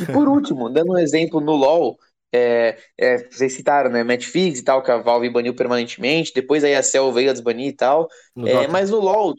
[0.01, 1.99] E por último, dando um exemplo no LoL,
[2.33, 4.05] é, é, vocês citaram, né?
[4.05, 7.67] Matchfix e tal, que a Valve baniu permanentemente, depois aí a Cell veio a desbanir
[7.67, 8.09] e tal.
[8.47, 9.35] É, mas no LoL,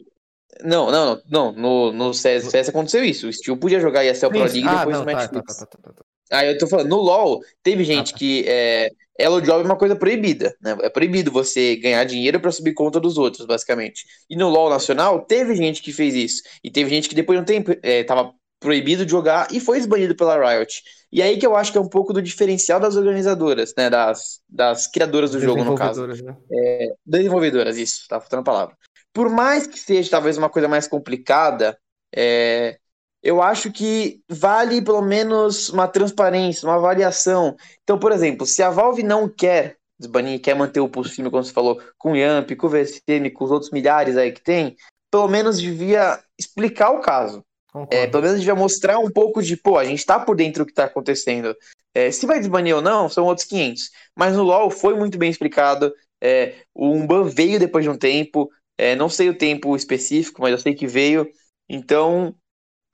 [0.62, 3.28] não, não, não, no, no CS, CS aconteceu isso.
[3.28, 5.92] O Steel podia jogar ESL Pro League ah, depois do Match tá, tá, tá, tá,
[5.92, 8.18] tá, Aí eu tô falando, no LoL, teve gente ah, tá.
[8.18, 10.76] que é, Elo Job é uma coisa proibida, né?
[10.82, 14.04] É proibido você ganhar dinheiro para subir conta dos outros, basicamente.
[14.28, 16.42] E no LoL nacional, teve gente que fez isso.
[16.62, 19.78] E teve gente que depois de um tempo é, tava proibido de jogar e foi
[19.78, 20.82] esbanido pela Riot.
[21.12, 23.90] E aí que eu acho que é um pouco do diferencial das organizadoras, né?
[23.90, 26.06] Das, das criadoras do jogo, no caso.
[26.06, 26.36] Né?
[26.50, 28.76] É, desenvolvedoras, isso, tá faltando a palavra
[29.14, 31.78] por mais que seja talvez uma coisa mais complicada,
[32.14, 32.78] é,
[33.22, 37.56] eu acho que vale pelo menos uma transparência, uma avaliação.
[37.82, 41.42] Então, por exemplo, se a Valve não quer desbanir, quer manter o pulso firme, como
[41.42, 44.76] você falou, com o Yamp, com o VSM, com os outros milhares aí que tem,
[45.10, 47.42] pelo menos devia explicar o caso.
[47.90, 50.66] É, pelo menos devia mostrar um pouco de, pô, a gente tá por dentro do
[50.66, 51.56] que tá acontecendo.
[51.92, 53.90] É, se vai desbanir ou não, são outros 500.
[54.16, 55.92] Mas no LoL foi muito bem explicado.
[56.20, 58.50] É, o Umban veio depois de um tempo.
[58.76, 61.28] É, não sei o tempo específico, mas eu sei que veio.
[61.68, 62.34] Então,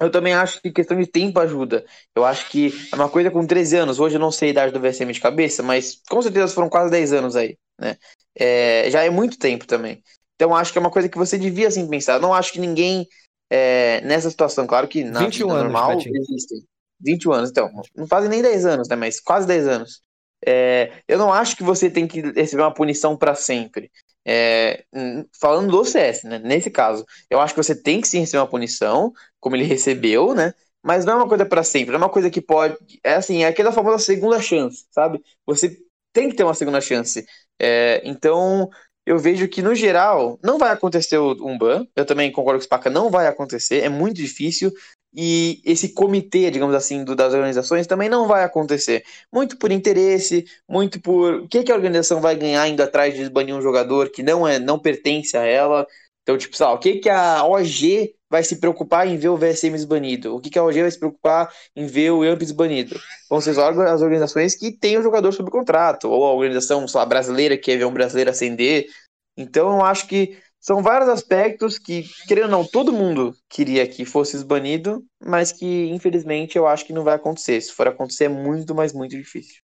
[0.01, 1.85] eu também acho que questão de tempo ajuda.
[2.15, 4.01] Eu acho que é uma coisa com 13 anos.
[4.01, 6.91] Hoje eu não sei a idade do VSM de cabeça, mas com certeza foram quase
[6.91, 7.57] 10 anos aí.
[7.79, 7.97] Né?
[8.35, 10.03] É, já é muito tempo também.
[10.35, 12.15] Então, acho que é uma coisa que você devia assim pensar.
[12.15, 13.07] Eu não acho que ninguém
[13.51, 16.17] é, nessa situação, claro que na 21 vida anos, normal Betinho.
[16.17, 16.65] existem.
[17.01, 18.95] 21 anos, então, não fazem nem 10 anos, né?
[18.95, 20.03] Mas quase 10 anos.
[20.47, 23.91] É, eu não acho que você tem que receber uma punição para sempre.
[24.27, 24.85] É,
[25.41, 26.39] falando do CS, né?
[26.39, 30.35] Nesse caso, eu acho que você tem que sim receber uma punição, como ele recebeu,
[30.35, 30.53] né?
[30.83, 32.77] Mas não é uma coisa para sempre, é uma coisa que pode.
[33.05, 35.23] É assim, é aquela famosa segunda chance, sabe?
[35.47, 35.77] Você
[36.13, 37.25] tem que ter uma segunda chance.
[37.61, 38.69] É, então,
[39.07, 41.87] eu vejo que, no geral, não vai acontecer um ban.
[41.97, 44.73] Eu também concordo com o Spaca, não vai acontecer, é muito difícil.
[45.13, 49.05] E esse comitê, digamos assim, do, das organizações também não vai acontecer.
[49.33, 53.29] Muito por interesse, muito por o que, que a organização vai ganhar indo atrás de
[53.29, 55.87] banir um jogador que não é não pertence a ela.
[56.23, 59.85] Então, tipo, sabe, o que, que a OG vai se preocupar em ver o VSM
[59.87, 60.37] banido?
[60.37, 63.01] O que, que a OG vai se preocupar em ver o Yamps banido?
[63.29, 67.07] Vão ser as organizações que têm o jogador sob contrato, ou a organização sei lá,
[67.07, 68.87] brasileira que quer ver um brasileiro ascender.
[69.37, 74.05] Então, eu acho que são vários aspectos que, querendo ou não, todo mundo queria que
[74.05, 77.61] fosse banido, mas que, infelizmente, eu acho que não vai acontecer.
[77.63, 79.63] Se for acontecer, é muito, mas muito difícil.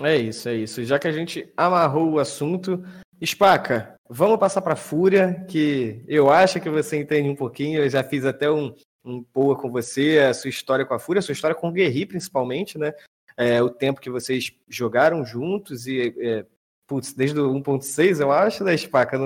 [0.00, 0.84] É isso, é isso.
[0.84, 2.82] Já que a gente amarrou o assunto,
[3.24, 7.80] Spaca, vamos passar para Fúria, que eu acho que você entende um pouquinho.
[7.80, 8.74] Eu já fiz até um,
[9.04, 11.72] um boa com você, a sua história com a Fúria, a sua história com o
[11.72, 12.92] Guerri, principalmente, né?
[13.36, 16.44] É, o tempo que vocês jogaram juntos e, é,
[16.86, 19.16] putz, desde o 1.6, eu acho, né, Spaca?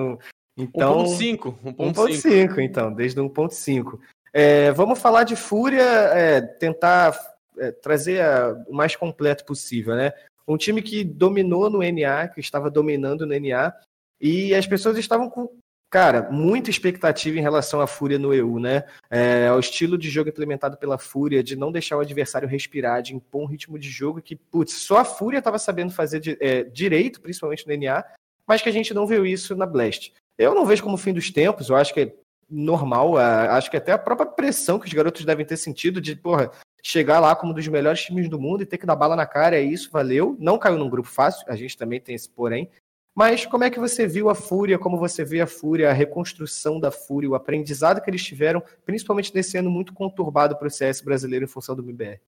[0.56, 1.54] Então, 1.5.
[1.64, 3.98] 1.5, então, desde o 1.5.
[4.32, 7.18] É, vamos falar de Fúria, é, tentar
[7.58, 10.12] é, trazer a, o mais completo possível, né?
[10.48, 13.74] Um time que dominou no NA, que estava dominando no NA,
[14.20, 15.50] e as pessoas estavam com,
[15.90, 18.84] cara, muita expectativa em relação à Fúria no EU, né?
[19.10, 23.14] É, o estilo de jogo implementado pela Fúria, de não deixar o adversário respirar, de
[23.14, 26.62] impor um ritmo de jogo que, putz, só a Fúria estava sabendo fazer de, é,
[26.62, 28.04] direito, principalmente no NA,
[28.46, 30.12] mas que a gente não viu isso na Blast.
[30.38, 32.14] Eu não vejo como fim dos tempos, eu acho que é
[32.48, 36.50] normal, acho que até a própria pressão que os garotos devem ter sentido de, porra,
[36.82, 39.26] chegar lá como um dos melhores times do mundo e ter que dar bala na
[39.26, 40.36] cara, é isso, valeu.
[40.38, 42.70] Não caiu num grupo fácil, a gente também tem esse porém.
[43.14, 46.78] Mas como é que você viu a Fúria, como você vê a Fúria, a reconstrução
[46.78, 51.00] da Fúria, o aprendizado que eles tiveram, principalmente nesse ano muito conturbado para o CS
[51.00, 52.20] brasileiro em função do MBR?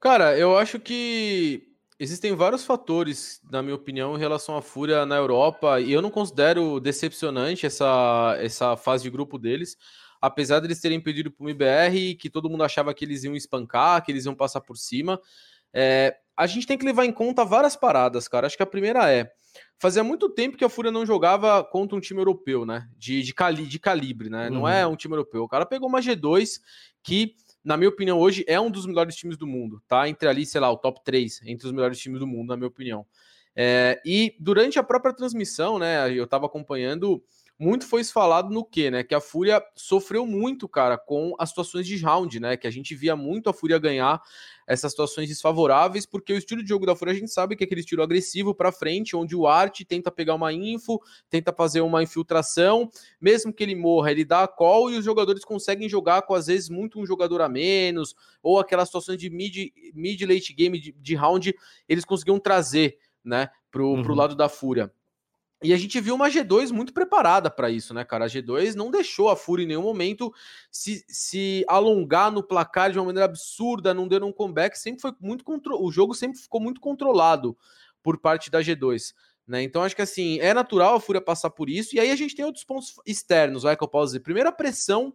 [0.00, 5.16] Cara, eu acho que existem vários fatores, na minha opinião, em relação à Fúria na
[5.16, 9.76] Europa, e eu não considero decepcionante essa, essa fase de grupo deles,
[10.20, 13.34] apesar de eles terem pedido para o MBR, que todo mundo achava que eles iam
[13.34, 15.20] espancar, que eles iam passar por cima.
[15.72, 18.46] É, a gente tem que levar em conta várias paradas, cara.
[18.46, 19.30] Acho que a primeira é.
[19.78, 22.88] Fazia muito tempo que a Fúria não jogava contra um time europeu, né?
[22.96, 24.48] De, de, cali, de calibre, né?
[24.48, 24.54] Uhum.
[24.54, 25.42] Não é um time europeu.
[25.42, 26.60] O cara pegou uma G2
[27.02, 27.34] que
[27.64, 30.08] na minha opinião, hoje é um dos melhores times do mundo, tá?
[30.08, 32.68] Entre ali, sei lá, o top 3, entre os melhores times do mundo, na minha
[32.68, 33.06] opinião.
[33.54, 37.22] É, e durante a própria transmissão, né, eu tava acompanhando
[37.62, 39.04] muito foi falado no que, né?
[39.04, 42.56] Que a Fúria sofreu muito, cara, com as situações de round, né?
[42.56, 44.20] Que a gente via muito a Fúria ganhar
[44.66, 47.66] essas situações desfavoráveis, porque o estilo de jogo da Fúria a gente sabe que é
[47.66, 52.02] aquele estilo agressivo para frente, onde o Art tenta pegar uma info, tenta fazer uma
[52.02, 52.90] infiltração,
[53.20, 56.48] mesmo que ele morra, ele dá a call e os jogadores conseguem jogar com às
[56.48, 60.92] vezes muito um jogador a menos, ou aquelas situações de mid, mid late game de,
[60.92, 61.54] de round,
[61.88, 64.02] eles conseguiam trazer, né, pro, uhum.
[64.02, 64.92] pro lado da Fúria.
[65.62, 68.24] E a gente viu uma G2 muito preparada para isso, né, cara?
[68.24, 70.32] A G2 não deixou a Fúria em nenhum momento
[70.70, 75.12] se, se alongar no placar de uma maneira absurda, não deu um comeback, sempre foi
[75.20, 75.80] muito contro...
[75.80, 77.56] o jogo sempre ficou muito controlado
[78.02, 79.14] por parte da G2.
[79.46, 79.62] Né?
[79.62, 81.94] Então acho que assim, é natural a Fúria passar por isso.
[81.94, 84.20] E aí a gente tem outros pontos externos, vai que eu posso dizer.
[84.20, 85.14] Primeiro a pressão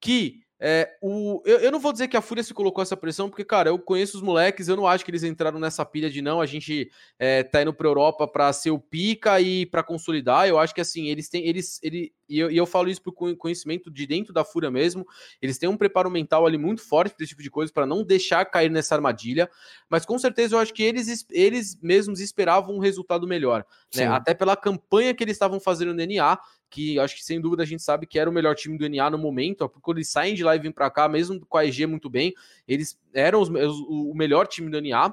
[0.00, 3.30] que é, o, eu, eu, não vou dizer que a Fúria se colocou essa pressão,
[3.30, 6.20] porque, cara, eu conheço os moleques, eu não acho que eles entraram nessa pilha de
[6.20, 10.46] não, a gente é, tá indo pra Europa para ser o pica e para consolidar.
[10.46, 11.46] Eu acho que assim, eles têm.
[11.46, 15.06] Eles, ele, e, eu, e eu falo isso por conhecimento de dentro da Fúria mesmo.
[15.40, 18.04] Eles têm um preparo mental ali muito forte para esse tipo de coisa, para não
[18.04, 19.48] deixar cair nessa armadilha.
[19.88, 23.64] Mas com certeza eu acho que eles, eles mesmos esperavam um resultado melhor.
[23.96, 24.06] Né?
[24.06, 26.38] Até pela campanha que eles estavam fazendo no NA
[26.70, 29.10] que acho que sem dúvida a gente sabe que era o melhor time do NA
[29.10, 31.86] no momento, porque eles saem de lá e vêm para cá, mesmo com a EG
[31.86, 32.32] muito bem,
[32.66, 35.12] eles eram os, o melhor time do NA.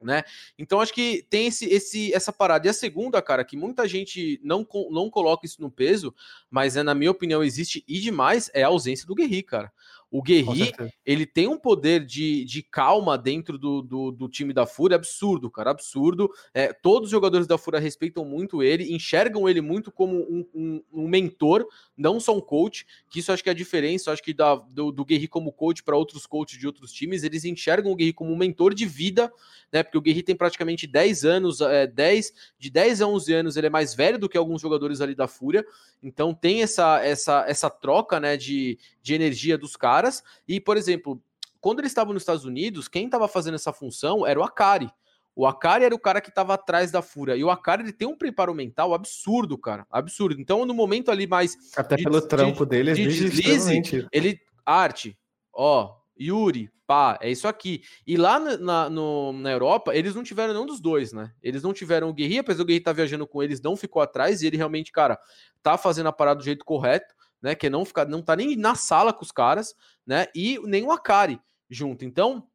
[0.00, 0.22] né?
[0.58, 2.66] Então acho que tem esse, esse, essa parada.
[2.66, 6.14] E a segunda, cara, que muita gente não, não coloca isso no peso,
[6.50, 9.72] mas é, na minha opinião, existe e demais, é a ausência do Guerri, cara.
[10.12, 10.74] O Guerri,
[11.06, 15.50] ele tem um poder de, de calma dentro do, do, do time da Fúria absurdo,
[15.50, 16.30] cara, absurdo.
[16.52, 20.82] É, todos os jogadores da Fúria respeitam muito ele, enxergam ele muito como um, um,
[20.92, 21.66] um mentor,
[21.96, 24.92] não só um coach, que isso acho que é a diferença, acho que da, do,
[24.92, 28.34] do Guerri como coach para outros coaches de outros times, eles enxergam o Guerri como
[28.34, 29.32] um mentor de vida,
[29.72, 33.56] né, porque o Guerri tem praticamente 10 anos, é, 10, de 10 a 11 anos
[33.56, 35.64] ele é mais velho do que alguns jogadores ali da Fúria,
[36.02, 40.01] então tem essa, essa, essa troca, né, de, de energia dos caras.
[40.48, 41.22] E, por exemplo,
[41.60, 44.90] quando eles estavam nos Estados Unidos, quem estava fazendo essa função era o Akari.
[45.34, 47.36] O Akari era o cara que estava atrás da Fúria.
[47.36, 49.86] E o Akari ele tem um preparo mental absurdo, cara.
[49.90, 50.40] Absurdo.
[50.40, 51.56] Então, no momento ali mais.
[51.76, 54.38] Até de, pelo trampo de, dele, de deslize, ele.
[54.64, 55.18] Arte,
[55.52, 57.82] ó, Yuri, pá, é isso aqui.
[58.06, 61.32] E lá na, no, na Europa, eles não tiveram nenhum dos dois, né?
[61.42, 64.02] Eles não tiveram o Guerri, apesar do Guerri estar tá viajando com eles, não ficou
[64.02, 65.18] atrás, e ele realmente, cara,
[65.62, 67.54] tá fazendo a parada do jeito correto, né?
[67.54, 69.74] Que não ficar, não tá nem na sala com os caras,
[70.06, 70.26] né?
[70.34, 72.04] E nem o Akari junto.
[72.04, 72.46] Então,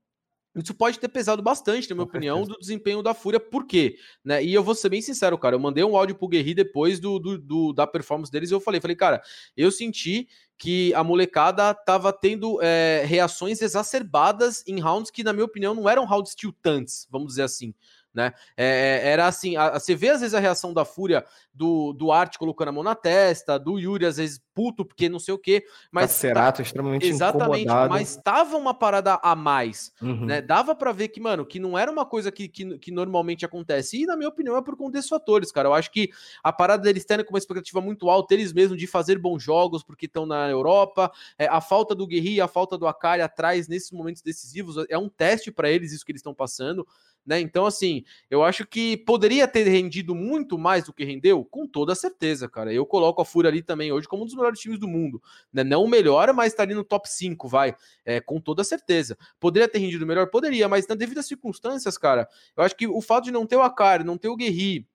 [0.55, 3.39] isso pode ter pesado bastante, na minha opinião, do desempenho da Fúria.
[3.39, 3.97] Por quê?
[4.23, 4.43] Né?
[4.43, 5.55] E eu vou ser bem sincero, cara.
[5.55, 8.59] Eu mandei um áudio pro Guerri depois do, do, do, da performance deles e eu
[8.59, 9.21] falei, falei, cara,
[9.55, 10.27] eu senti
[10.57, 15.87] que a molecada tava tendo é, reações exacerbadas em rounds que, na minha opinião, não
[15.87, 17.73] eram rounds tiltantes, vamos dizer assim
[18.17, 18.33] né?
[18.57, 18.65] É,
[19.05, 21.23] é, era assim, a, você vê às vezes a reação da Fúria
[21.53, 25.19] do, do Arte colocando a mão na testa, do Yuri às vezes puto porque não
[25.19, 27.89] sei o que, mas Cacerato, tá, extremamente exatamente, incomodado.
[27.93, 30.25] mas tava uma parada a mais, Uhum.
[30.25, 30.41] né?
[30.41, 34.01] Dava para ver que, mano, que não era uma coisa que, que, que normalmente acontece.
[34.01, 35.67] E na minha opinião é por conta desses fatores, cara.
[35.69, 36.09] Eu acho que
[36.43, 39.83] a parada deles tendo com uma expectativa muito alta, eles mesmos de fazer bons jogos
[39.83, 43.91] porque estão na Europa, é, a falta do Guerri, a falta do Akari atrás nesses
[43.91, 46.87] momentos decisivos é um teste para eles isso que eles estão passando.
[47.27, 47.41] Né?
[47.41, 51.93] Então, assim, eu acho que poderia ter rendido muito mais do que rendeu, com toda
[51.93, 52.71] certeza, cara.
[52.73, 55.21] Eu coloco a Fúria ali também hoje como um dos melhores times do mundo.
[55.51, 55.61] Né?
[55.61, 57.75] Não o melhor, mas está ali no top 5, vai.
[58.05, 59.17] É, com toda certeza.
[59.41, 60.27] Poderia ter rendido melhor?
[60.27, 63.57] Poderia, mas na devido às circunstâncias, cara, eu acho que o fato de não ter
[63.57, 64.87] o Akari, não ter o Guerri,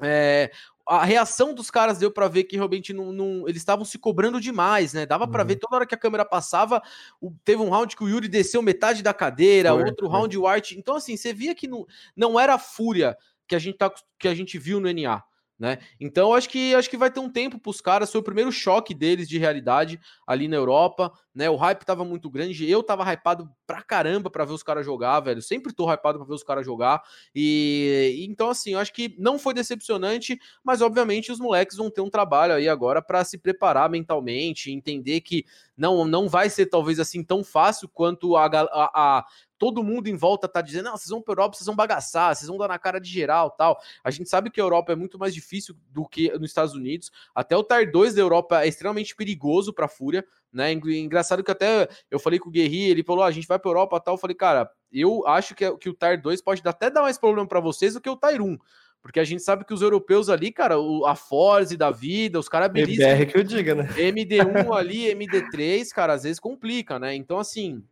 [0.00, 0.50] é,
[0.88, 4.40] a reação dos caras deu para ver que realmente não, não eles estavam se cobrando
[4.40, 5.04] demais, né?
[5.04, 5.48] Dava para Uhum.
[5.48, 6.80] ver toda hora que a câmera passava,
[7.20, 10.16] o- teve um round que o Yuri desceu metade da cadeira, Foi, outro foi.
[10.16, 10.72] round o Art.
[10.72, 13.16] Então assim, você via que não, não era a fúria
[13.48, 15.22] que a gente tá, que a gente viu no NA.
[15.58, 15.78] Né?
[15.98, 18.12] Então acho que acho que vai ter um tempo para os caras.
[18.12, 21.50] Foi o primeiro choque deles de realidade ali na Europa, né?
[21.50, 22.68] O hype tava muito grande.
[22.68, 25.42] Eu tava hypado pra caramba para ver os caras jogar, velho.
[25.42, 27.02] Sempre tô hypado para ver os caras jogar.
[27.34, 32.00] E, então assim, eu acho que não foi decepcionante, mas obviamente os moleques vão ter
[32.00, 35.44] um trabalho aí agora para se preparar mentalmente, entender que
[35.76, 39.26] não não vai ser talvez assim tão fácil quanto a, a, a
[39.58, 42.48] todo mundo em volta tá dizendo, não, vocês vão para Europa, vocês vão bagaçar, vocês
[42.48, 43.78] vão dar na cara de geral, tal.
[44.02, 47.10] A gente sabe que a Europa é muito mais difícil do que nos Estados Unidos.
[47.34, 50.24] Até o Tier 2 da Europa é extremamente perigoso para a Fúria,
[50.56, 50.72] né?
[50.72, 53.58] Engra- Engraçado que até eu falei com o Guerri, ele falou: "Ah, a gente vai
[53.58, 54.14] para Europa, tal".
[54.14, 57.46] Eu falei: "Cara, eu acho que, que o Tier 2 pode até dar mais problema
[57.46, 58.56] para vocês do que o Tier 1".
[59.02, 62.48] Porque a gente sabe que os europeus ali, cara, o, a Forze da vida, os
[62.48, 63.88] caras beliscam MBR que eu diga, né?
[63.96, 67.14] MD1 ali, MD3, cara, às vezes complica, né?
[67.14, 67.84] Então, assim,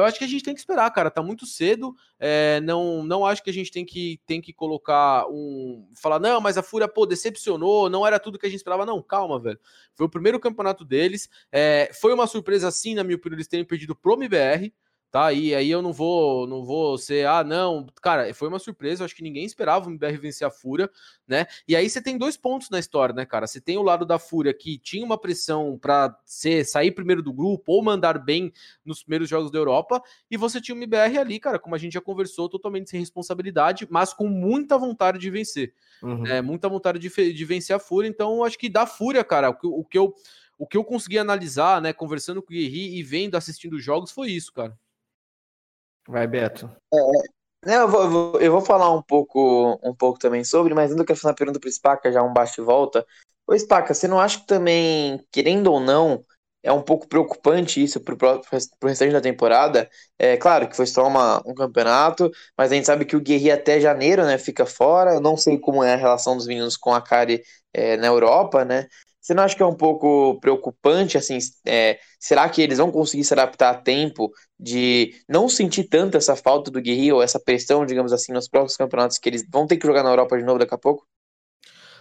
[0.00, 1.10] eu acho que a gente tem que esperar, cara.
[1.10, 1.94] Tá muito cedo.
[2.18, 5.88] É, não, não acho que a gente tem que, tem que colocar um.
[5.94, 8.86] Falar, não, mas a Fúria, pô, decepcionou, não era tudo que a gente esperava.
[8.86, 9.58] Não, calma, velho.
[9.94, 11.28] Foi o primeiro campeonato deles.
[11.52, 14.72] É, foi uma surpresa, sim, na minha opinião, eles terem perdido pro MBR.
[15.10, 19.02] Tá, e aí eu não vou, não vou ser, ah, não, cara, foi uma surpresa,
[19.02, 20.90] eu acho que ninguém esperava o MBR vencer a Fúria,
[21.26, 21.46] né?
[21.66, 23.46] E aí você tem dois pontos na história, né, cara?
[23.46, 27.32] Você tem o lado da Fúria que tinha uma pressão para ser sair primeiro do
[27.32, 28.52] grupo ou mandar bem
[28.84, 31.94] nos primeiros jogos da Europa, e você tinha o MBR ali, cara, como a gente
[31.94, 35.72] já conversou, totalmente sem responsabilidade, mas com muita vontade de vencer.
[36.02, 36.26] Uhum.
[36.26, 39.54] É, muita vontade de, de vencer a Fúria, então acho que da Fúria, cara, o
[39.54, 40.14] que, o que eu
[40.58, 44.10] o que eu consegui analisar, né, conversando com o Guerri e vendo, assistindo os jogos,
[44.10, 44.76] foi isso, cara.
[46.08, 46.68] Vai, Beto.
[47.64, 50.90] Não, eu vou, eu vou- eu vou falar um pouco, um pouco também sobre, mas
[50.90, 53.04] ainda quero fazer uma pergunta pro Spaca, já um bate e volta.
[53.46, 56.24] Ô, Spaca, você não acha que também, querendo ou não,
[56.62, 58.40] é um pouco preocupante isso pró-
[58.78, 59.88] pro restante da temporada?
[60.18, 63.50] É claro que foi só uma, um campeonato, mas a gente sabe que o Guerri
[63.50, 65.14] até janeiro, né, fica fora.
[65.14, 68.64] Eu não sei como é a relação dos meninos com a Kari é, na Europa,
[68.64, 68.86] né?
[69.28, 71.36] Você não acha que é um pouco preocupante, assim,
[71.66, 76.34] é, será que eles vão conseguir se adaptar a tempo de não sentir tanto essa
[76.34, 79.76] falta do Guerri ou essa pressão, digamos assim, nos próximos campeonatos que eles vão ter
[79.76, 81.06] que jogar na Europa de novo daqui a pouco?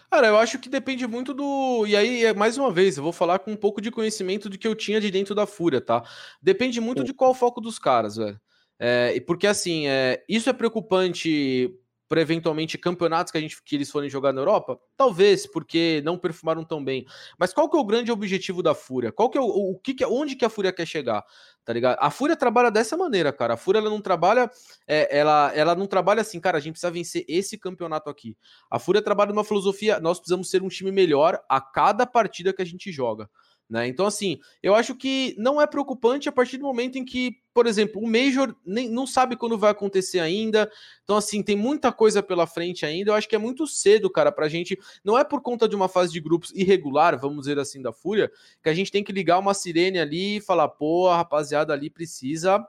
[0.10, 1.86] Cara, eu acho que depende muito do.
[1.86, 4.58] E aí, é, mais uma vez, eu vou falar com um pouco de conhecimento do
[4.58, 6.02] que eu tinha de dentro da Fúria, tá?
[6.42, 8.40] Depende muito de qual o foco dos caras, velho.
[8.80, 13.92] É, porque assim, é, isso é preocupante para eventualmente campeonatos que a gente que eles
[13.92, 14.80] forem jogar na Europa?
[14.96, 17.06] Talvez, porque não perfumaram tão bem.
[17.38, 19.12] Mas qual que é o grande objetivo da Fúria?
[19.12, 21.24] Qual que é o, o que, que onde que a Fúria quer chegar?
[21.66, 21.98] Tá ligado?
[22.00, 23.56] A Fúria trabalha dessa maneira, cara.
[23.56, 24.50] A Fúria ela não trabalha,
[24.88, 26.58] é, ela, ela não trabalha assim, cara.
[26.58, 28.38] A gente precisa vencer esse campeonato aqui.
[28.72, 30.00] A Fúria trabalha numa filosofia.
[30.00, 33.30] Nós precisamos ser um time melhor a cada partida que a gente joga.
[33.70, 33.86] Né?
[33.88, 37.68] Então, assim, eu acho que não é preocupante a partir do momento em que, por
[37.68, 40.72] exemplo, o Major nem, não sabe quando vai acontecer ainda.
[41.04, 43.12] Então, assim, tem muita coisa pela frente ainda.
[43.12, 44.80] Eu acho que é muito cedo, cara, pra gente.
[45.04, 48.32] Não é por conta de uma fase de grupos irregular, vamos dizer assim, da Fúria,
[48.64, 51.90] que a gente tem que ligar uma sirene ali e falar, pô, a rapaziada ali
[51.90, 52.66] precisa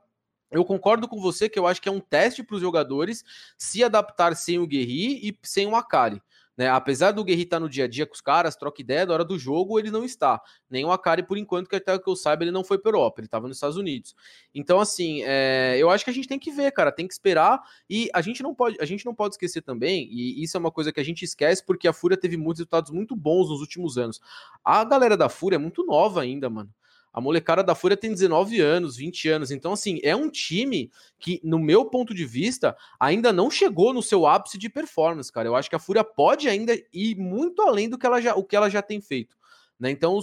[0.50, 3.22] eu concordo com você que eu acho que é um teste para os jogadores
[3.56, 6.22] se adaptar sem o Guerri e sem o Akari.
[6.58, 6.68] Né?
[6.68, 9.14] Apesar do Guerri estar tá no dia a dia com os caras, troca ideia, da
[9.14, 10.42] hora do jogo ele não está.
[10.68, 13.20] Nem o Akari, por enquanto, que até que eu saiba, ele não foi para Europa,
[13.20, 14.16] ele estava nos Estados Unidos.
[14.52, 17.62] Então, assim, é, eu acho que a gente tem que ver, cara, tem que esperar.
[17.88, 20.72] E a gente não pode, a gente não pode esquecer também, e isso é uma
[20.72, 23.96] coisa que a gente esquece, porque a Fúria teve muitos resultados muito bons nos últimos
[23.96, 24.20] anos.
[24.64, 26.74] A galera da Fúria é muito nova ainda, mano.
[27.12, 29.50] A molecada da Fúria tem 19 anos, 20 anos.
[29.50, 34.02] Então, assim, é um time que, no meu ponto de vista, ainda não chegou no
[34.02, 35.48] seu ápice de performance, cara.
[35.48, 38.44] Eu acho que a Fúria pode ainda ir muito além do que ela já, o
[38.44, 39.36] que ela já tem feito.
[39.78, 39.90] Né?
[39.90, 40.18] Então,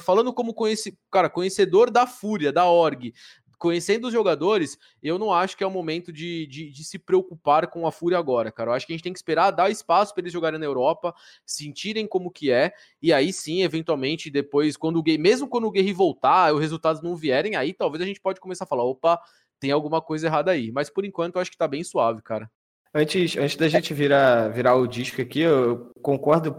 [0.00, 3.14] falando como conhece, cara, conhecedor da Fúria, da org,
[3.58, 7.66] conhecendo os jogadores, eu não acho que é o momento de, de, de, se preocupar
[7.66, 8.70] com a Fúria agora, cara.
[8.70, 11.14] Eu acho que a gente tem que esperar, dar espaço para eles jogarem na Europa,
[11.44, 12.72] sentirem como que é,
[13.02, 17.16] e aí sim, eventualmente, depois, quando o mesmo quando o Guerri voltar, os resultados não
[17.16, 19.20] vierem, aí talvez a gente pode começar a falar, opa,
[19.58, 20.70] tem alguma coisa errada aí.
[20.70, 22.50] Mas por enquanto, eu acho que tá bem suave, cara.
[22.94, 26.54] Antes, antes da gente virar, virar o disco aqui, eu concordo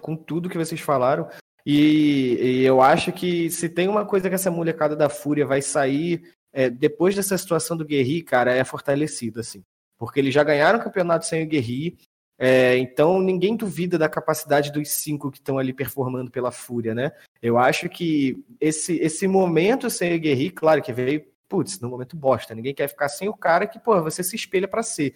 [0.00, 1.28] com tudo que vocês falaram.
[1.66, 5.62] E, e, eu acho que se tem uma coisa que essa molecada da Fúria vai
[5.62, 6.22] sair
[6.54, 9.62] é, depois dessa situação do Guerri, cara, é fortalecido, assim.
[9.98, 11.98] Porque eles já ganharam o campeonato sem o Guerri,
[12.38, 17.12] é, então ninguém duvida da capacidade dos cinco que estão ali performando pela Fúria, né?
[17.42, 22.16] Eu acho que esse, esse momento sem o Guerri, claro que veio, putz, no momento
[22.16, 22.54] bosta.
[22.54, 25.14] Ninguém quer ficar sem o cara que, pô, você se espelha para ser.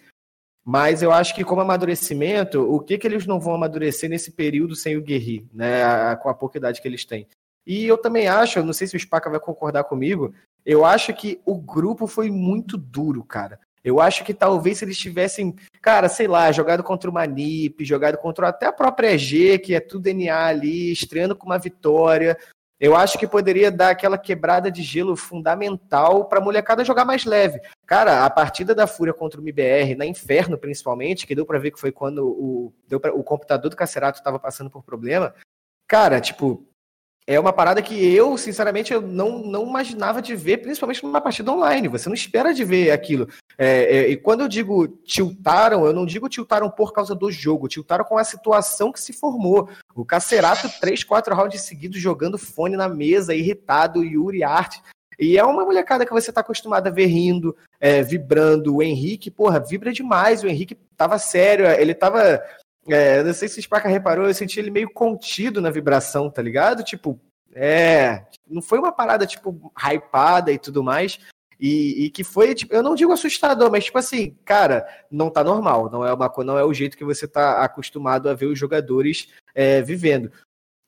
[0.63, 4.75] Mas eu acho que como amadurecimento, o que que eles não vão amadurecer nesse período
[4.75, 6.15] sem o Guerri, né?
[6.17, 7.27] Com a pouca idade que eles têm.
[7.65, 10.33] E eu também acho, não sei se o Spaca vai concordar comigo,
[10.69, 13.59] eu acho que o grupo foi muito duro, cara.
[13.83, 18.19] Eu acho que talvez se eles tivessem, cara, sei lá, jogado contra o Manip, jogado
[18.19, 22.37] contra até a própria EG, que é tudo DNA ali, estreando com uma vitória,
[22.79, 27.25] eu acho que poderia dar aquela quebrada de gelo fundamental para a molecada jogar mais
[27.25, 27.59] leve.
[27.87, 31.71] Cara, a partida da Fúria contra o MBR, na Inferno principalmente, que deu para ver
[31.71, 35.33] que foi quando o, pra, o computador do Cacerato estava passando por problema.
[35.87, 36.68] Cara, tipo,
[37.29, 41.51] é uma parada que eu, sinceramente, eu não, não imaginava de ver, principalmente numa partida
[41.51, 41.87] online.
[41.87, 43.29] Você não espera de ver aquilo.
[43.55, 47.67] É, é, e quando eu digo tiltaram, eu não digo tiltaram por causa do jogo,
[47.67, 49.69] tiltaram com a situação que se formou.
[49.93, 54.79] O Cacerato, três, quatro rounds seguidos, jogando fone na mesa, irritado, Yuri Art.
[55.19, 58.77] E é uma molecada que você está acostumado a ver rindo, é, vibrando.
[58.77, 60.41] O Henrique, porra, vibra demais.
[60.41, 62.41] O Henrique tava sério, ele tava
[62.87, 66.41] é, não sei se o Spaca reparou, eu senti ele meio contido na vibração, tá
[66.41, 66.83] ligado?
[66.83, 67.19] Tipo,
[67.53, 68.25] é.
[68.47, 71.19] Não foi uma parada, tipo, hypada e tudo mais.
[71.59, 75.43] E, e, que foi, tipo, eu não digo assustador, mas tipo assim, cara, não tá
[75.43, 78.57] normal, não é uma não é o jeito que você tá acostumado a ver os
[78.57, 80.31] jogadores é, vivendo.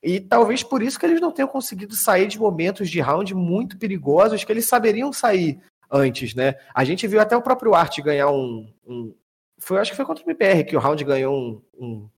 [0.01, 3.77] E talvez por isso que eles não tenham conseguido sair de momentos de round muito
[3.77, 5.59] perigosos que eles saberiam sair
[5.91, 6.55] antes, né?
[6.73, 9.13] A gente viu até o próprio Art ganhar um, um,
[9.61, 11.61] foi, acho que foi contra o MBR que o round ganhou um.
[11.79, 12.09] um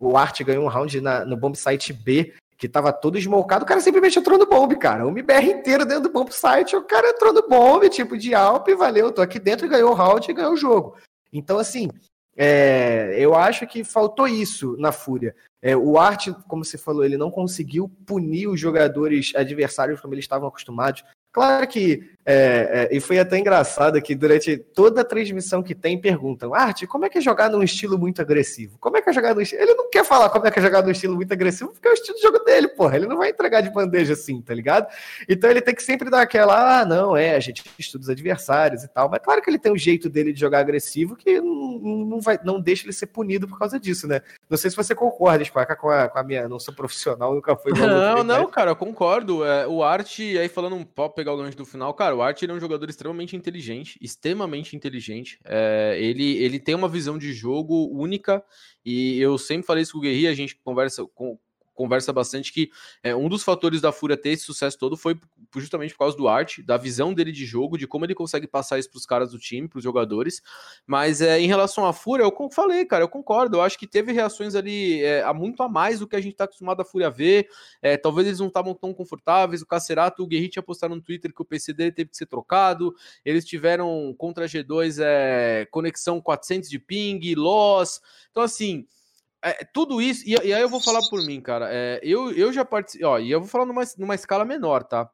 [0.00, 3.64] o Art ganhou um round na, no bomb site B, que tava todo esmolcado.
[3.64, 5.04] O cara simplesmente entrou no bomb, cara.
[5.04, 8.68] O MBR inteiro dentro do bomb site, o cara entrou no bomb, tipo de Alp,
[8.76, 10.96] valeu, tô aqui dentro, ganhou o round e ganhou o jogo.
[11.32, 11.88] Então, assim,
[12.36, 15.34] é, eu acho que faltou isso na Fúria.
[15.60, 20.24] É, o Art, como você falou, ele não conseguiu punir os jogadores adversários como eles
[20.24, 21.02] estavam acostumados.
[21.32, 25.98] Claro que, é, é, e foi até engraçado que durante toda a transmissão que tem,
[25.98, 28.76] perguntam, Arte, como é que é jogar num estilo muito agressivo?
[28.78, 29.62] Como é que é jogar num estilo...
[29.62, 31.90] Ele não quer falar como é que é jogar num estilo muito agressivo, porque é
[31.90, 32.96] o estilo de jogo dele, porra.
[32.96, 34.86] Ele não vai entregar de bandeja assim, tá ligado?
[35.26, 38.84] Então ele tem que sempre dar aquela, ah, não, é, a gente estuda os adversários
[38.84, 39.08] e tal.
[39.08, 42.38] Mas claro que ele tem um jeito dele de jogar agressivo que não, não, vai,
[42.44, 44.20] não deixa ele ser punido por causa disso, né?
[44.50, 47.56] Não sei se você concorda, Spaca, com a, com a minha, não sou profissional, nunca
[47.56, 47.72] fui.
[47.72, 49.46] Não, não, cara, eu concordo.
[49.46, 52.42] É, o Arte, aí falando um pop, pegar o gancho do final, cara, o Art
[52.42, 55.38] é um jogador extremamente inteligente, extremamente inteligente.
[55.44, 58.44] É, ele, ele tem uma visão de jogo única
[58.84, 61.38] e eu sempre falei isso com o Guerri, a gente conversa com,
[61.78, 62.72] conversa bastante que
[63.04, 65.16] é, um dos fatores da Fúria ter esse sucesso todo foi
[65.54, 68.80] justamente por causa do arte, da visão dele de jogo, de como ele consegue passar
[68.80, 70.42] isso para os caras do time, para os jogadores.
[70.84, 73.58] Mas é, em relação à Fúria, eu falei, cara, eu concordo.
[73.58, 76.32] Eu acho que teve reações ali é, a muito a mais do que a gente
[76.32, 77.48] está acostumado a Fúria ver.
[77.80, 79.62] É, talvez eles não estavam tão confortáveis.
[79.62, 82.26] O Cacerato, o Guerri tinha postado no Twitter que o PC dele teve que ser
[82.26, 82.92] trocado.
[83.24, 88.00] Eles tiveram contra G2 é, conexão 400 de ping, loss.
[88.32, 88.84] Então, assim,
[89.42, 91.68] é, tudo isso, e, e, aí eu vou falar por mim, cara.
[91.70, 95.10] É, eu, eu já participei, ó, e eu vou falar numa, numa escala menor, tá?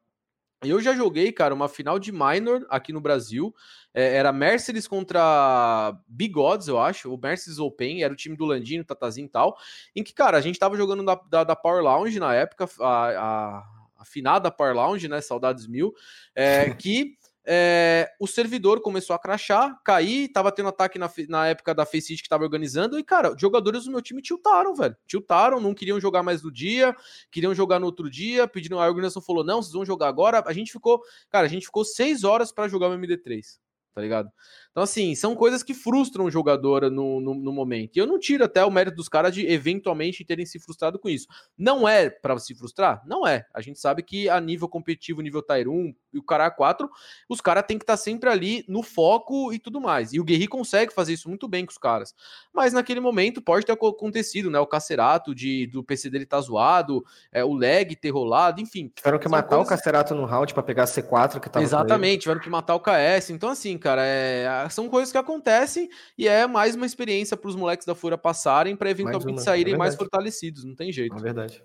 [0.63, 3.55] Eu já joguei, cara, uma final de minor aqui no Brasil.
[3.93, 7.13] É, era Mercedes contra Bigods, eu acho.
[7.13, 9.57] O Mercedes Open, era o time do Landino, Tatazinho e tal.
[9.95, 13.09] Em que, cara, a gente tava jogando da, da, da Power Lounge na época, a,
[13.09, 13.65] a,
[13.99, 15.21] a finada Power Lounge, né?
[15.21, 15.95] Saudades mil.
[16.35, 17.17] É, que
[17.47, 22.23] é, o servidor começou a crachar, cair, tava tendo ataque na, na época da Faceit
[22.23, 24.97] que tava organizando, e, cara, jogadores do meu time tiltaram, velho.
[25.07, 26.97] Tiltaram, não queriam jogar mais no dia,
[27.31, 30.43] queriam jogar no outro dia, pediram, a organização falou, não, vocês vão jogar agora.
[30.47, 33.59] A gente ficou, cara, a gente ficou seis horas para jogar o MD3,
[33.95, 34.29] tá ligado?
[34.71, 37.97] Então, assim, são coisas que frustram o jogador no, no, no, momento.
[37.97, 41.09] E eu não tiro até o mérito dos caras de eventualmente terem se frustrado com
[41.09, 41.29] isso.
[41.57, 43.01] Não é para se frustrar?
[43.07, 43.47] Não é.
[43.55, 46.91] A gente sabe que a nível competitivo, nível Tier 1 e o cara 4,
[47.29, 50.13] os caras têm que estar tá sempre ali no foco e tudo mais.
[50.13, 52.13] E o Guerri consegue fazer isso muito bem com os caras.
[52.53, 54.59] Mas naquele momento pode ter acontecido, né?
[54.59, 58.91] O Cacerato de, do PC dele tá zoado, é, o lag ter rolado, enfim.
[58.93, 59.67] Tiveram que matar coisas...
[59.67, 63.31] o Cacerato no round para pegar C4 que tava Exatamente, tiveram que matar o KS.
[63.31, 67.55] Então, assim, cara, é são coisas que acontecem e é mais uma experiência para os
[67.55, 71.15] moleques da Fúria passarem para eventualmente saírem é mais fortalecidos, não tem jeito.
[71.15, 71.63] É verdade.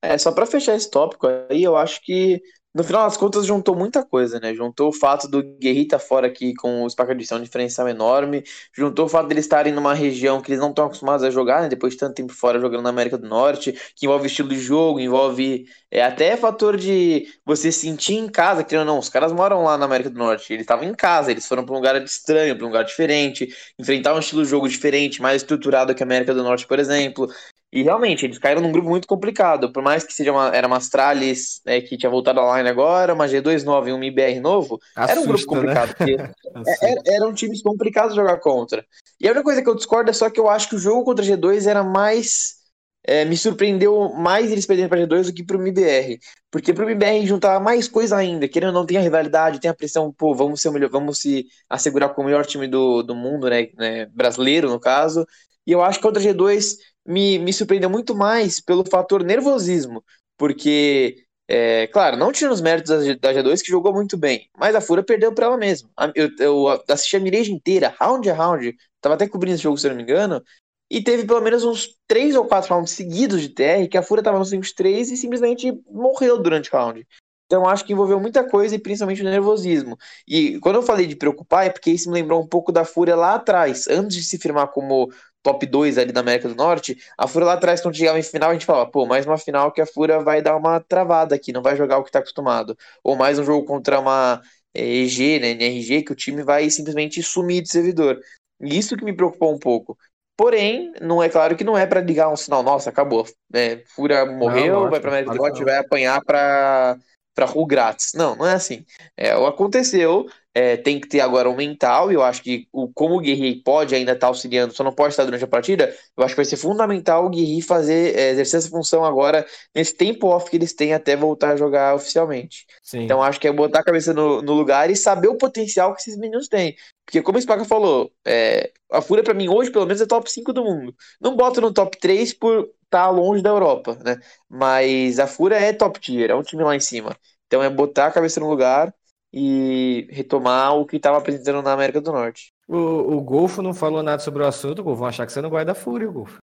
[0.00, 2.40] É, só para fechar esse tópico aí, eu acho que
[2.74, 4.54] no final das contas, juntou muita coisa, né?
[4.54, 8.42] Juntou o fato do Guerrita fora aqui com o Spaca de um diferencial enorme,
[8.72, 11.68] juntou o fato deles estarem numa região que eles não estão acostumados a jogar, né?
[11.68, 15.00] Depois de tanto tempo fora jogando na América do Norte, que envolve estilo de jogo,
[15.00, 19.76] envolve é, até fator de você sentir em casa, que não, os caras moram lá
[19.76, 22.64] na América do Norte, eles estavam em casa, eles foram para um lugar estranho, para
[22.64, 26.42] um lugar diferente, enfrentar um estilo de jogo diferente, mais estruturado que a América do
[26.42, 27.28] Norte, por exemplo.
[27.72, 29.72] E realmente, eles caíram num grupo muito complicado.
[29.72, 32.38] Por mais que seja uma, era uma Astralis né, que tinha voltado
[32.68, 35.74] agora, uma G29 e um MIBR novo, Assusta, era um grupo né?
[35.74, 35.88] complicado.
[35.88, 36.32] Né?
[36.52, 38.84] Porque era, eram times complicados de jogar contra.
[39.20, 41.04] E a única coisa que eu discordo é só que eu acho que o jogo
[41.04, 42.60] contra a G2 era mais.
[43.04, 46.20] É, me surpreendeu mais eles perdendo para G2 do que para o MIBR.
[46.52, 48.46] Porque para o MIBR juntava mais coisa ainda.
[48.46, 51.18] Querendo ou não, tem a rivalidade, tem a pressão, pô, vamos ser o melhor, vamos
[51.18, 54.06] se assegurar como o melhor time do, do mundo, né, né?
[54.06, 55.26] Brasileiro, no caso.
[55.66, 56.76] E eu acho que contra a G2
[57.06, 60.04] me, me surpreendeu muito mais pelo fator nervosismo,
[60.36, 62.90] porque, é, claro, não tinha os méritos
[63.20, 65.90] da G2 que jogou muito bem, mas a Fúria perdeu para ela mesma.
[66.14, 69.86] Eu, eu assisti a miragem inteira, round a round, tava até cobrindo esse jogo, se
[69.86, 70.42] eu não me engano,
[70.90, 74.22] e teve pelo menos uns três ou quatro rounds seguidos de TR que a Fúria
[74.22, 77.06] tava no 5-3 e simplesmente morreu durante o round.
[77.46, 79.98] Então acho que envolveu muita coisa e principalmente o nervosismo.
[80.26, 83.16] E quando eu falei de preocupar é porque isso me lembrou um pouco da Fúria
[83.16, 85.10] lá atrás, antes de se firmar como
[85.42, 88.50] top 2 ali da América do Norte, a Fúria lá atrás, quando chegava em final,
[88.50, 91.52] a gente falava, pô, mais uma final que a Fúria vai dar uma travada aqui,
[91.52, 92.76] não vai jogar o que tá acostumado.
[93.02, 94.40] Ou mais um jogo contra uma
[94.74, 98.18] EG, né, NRG, que o time vai simplesmente sumir de servidor.
[98.60, 99.98] Isso que me preocupou um pouco.
[100.36, 103.26] Porém, não é claro que não é para ligar um sinal, nossa, acabou.
[103.52, 103.82] Né?
[103.94, 106.96] Fúria morreu, não, vai para América do Norte, vai apanhar para
[107.34, 108.12] para rua grátis.
[108.14, 108.84] Não, não é assim.
[109.16, 113.16] É, aconteceu, é, tem que ter agora um mental, e eu acho que o, como
[113.16, 116.22] o Guerri pode ainda estar tá auxiliando, só não pode estar durante a partida, eu
[116.22, 120.26] acho que vai ser fundamental o Guerri fazer, é, exercer essa função agora, nesse tempo
[120.26, 122.66] off que eles têm até voltar a jogar oficialmente.
[122.82, 123.04] Sim.
[123.04, 126.02] Então acho que é botar a cabeça no, no, lugar e saber o potencial que
[126.02, 126.76] esses meninos têm.
[127.04, 130.30] Porque como o Spaca falou, é, a Fúria para mim hoje pelo menos é top
[130.30, 130.94] 5 do mundo.
[131.20, 134.18] Não boto no top 3 por estar tá longe da Europa, né?
[134.48, 137.16] Mas a Fúria é top tier, é um time lá em cima.
[137.46, 138.94] Então é botar a cabeça no lugar
[139.32, 142.52] e retomar o que estava apresentando na América do Norte.
[142.68, 142.76] O,
[143.16, 145.00] o Golfo não falou nada sobre o assunto, Golfo.
[145.00, 146.38] Vão achar que você não guarda fúria, Golfo.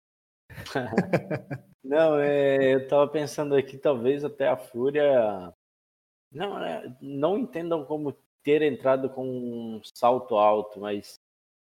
[1.83, 5.53] não, é, eu estava pensando aqui, talvez até a Fúria.
[6.31, 8.17] Não, é, não entendam como
[8.47, 11.19] ter entrado com um salto alto, mas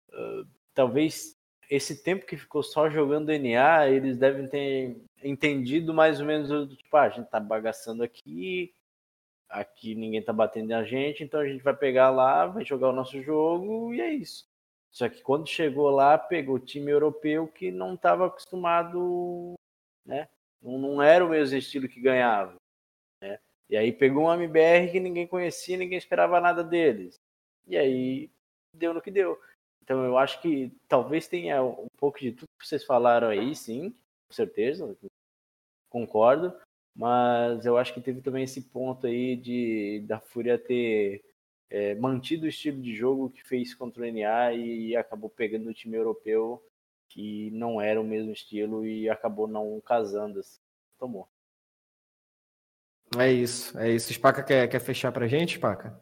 [0.08, 1.36] uh, talvez
[1.68, 6.96] esse tempo que ficou só jogando NA, eles devem ter entendido mais ou menos, tipo,
[6.96, 8.72] ah, a gente tá bagaçando aqui,
[9.50, 12.94] aqui ninguém tá batendo na gente, então a gente vai pegar lá, vai jogar o
[12.94, 14.48] nosso jogo e é isso.
[14.90, 19.52] Só que quando chegou lá, pegou o time europeu que não estava acostumado,
[20.06, 20.26] né?
[20.62, 22.61] Não, não, era o mesmo estilo que ganhava?
[23.72, 27.18] E aí pegou um MBR que ninguém conhecia, ninguém esperava nada deles.
[27.66, 28.30] E aí
[28.76, 29.40] deu no que deu.
[29.82, 33.88] Então eu acho que talvez tenha um pouco de tudo que vocês falaram aí, sim,
[34.28, 34.94] com certeza.
[35.88, 36.54] concordo,
[36.94, 41.24] mas eu acho que teve também esse ponto aí de da Fúria ter
[41.70, 45.74] é, mantido o estilo de jogo que fez contra o NA e acabou pegando o
[45.74, 46.62] time europeu
[47.08, 50.40] que não era o mesmo estilo e acabou não casando.
[50.40, 50.60] Assim.
[50.98, 51.26] Tomou.
[53.18, 54.12] É isso, é isso.
[54.12, 56.00] Spaca quer, quer fechar pra gente, Spaca?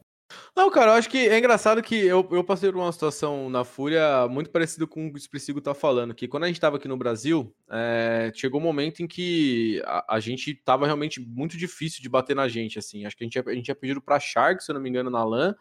[0.57, 3.65] Não, cara, eu acho que é engraçado que eu, eu passei por uma situação na
[3.65, 6.77] Fúria muito parecida com o que o Expressivo tá falando, que quando a gente tava
[6.77, 11.57] aqui no Brasil, é, chegou um momento em que a, a, gente tava realmente muito
[11.57, 13.05] difícil de bater na gente, assim.
[13.05, 15.11] Acho que a gente, a gente tinha pedido pra Shark, se eu não me engano,
[15.11, 15.55] na LAN,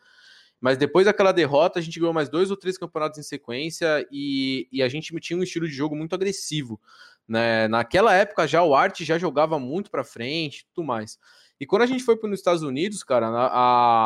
[0.62, 4.68] mas depois daquela derrota, a gente ganhou mais dois ou três campeonatos em sequência e,
[4.72, 6.80] e a gente tinha um estilo de jogo muito agressivo.
[7.28, 7.68] Né?
[7.68, 11.18] Naquela época já o Art já jogava muito para frente tudo mais.
[11.60, 13.50] E quando a gente foi para os Estados Unidos, cara, a,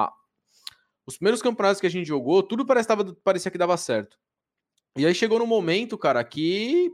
[0.05, 0.13] a,
[1.05, 4.17] os primeiros campeonatos que a gente jogou, tudo parecia, parecia que dava certo.
[4.95, 6.91] E aí chegou no momento, cara, que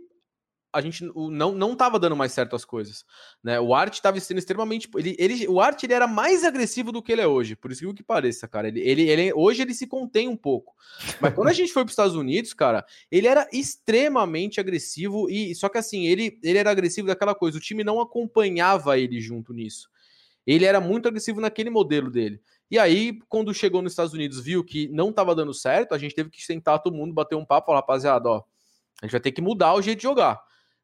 [0.71, 3.03] a gente não, não tava dando mais certo as coisas,
[3.43, 3.59] né?
[3.59, 7.11] O Art estava sendo extremamente ele, ele o Art ele era mais agressivo do que
[7.11, 8.67] ele é hoje, por isso que pareça, cara.
[8.67, 10.75] Ele, ele, ele hoje ele se contém um pouco.
[11.19, 15.55] Mas quando a gente foi para os Estados Unidos, cara, ele era extremamente agressivo e
[15.55, 19.53] só que assim, ele ele era agressivo daquela coisa, o time não acompanhava ele junto
[19.53, 19.89] nisso.
[20.45, 22.41] Ele era muito agressivo naquele modelo dele.
[22.71, 26.13] E aí, quando chegou nos Estados Unidos, viu que não estava dando certo, a gente
[26.13, 28.43] teve que sentar todo mundo, bater um papo, falar, rapaziada, ó,
[29.01, 30.39] a gente vai ter que mudar o jeito de jogar.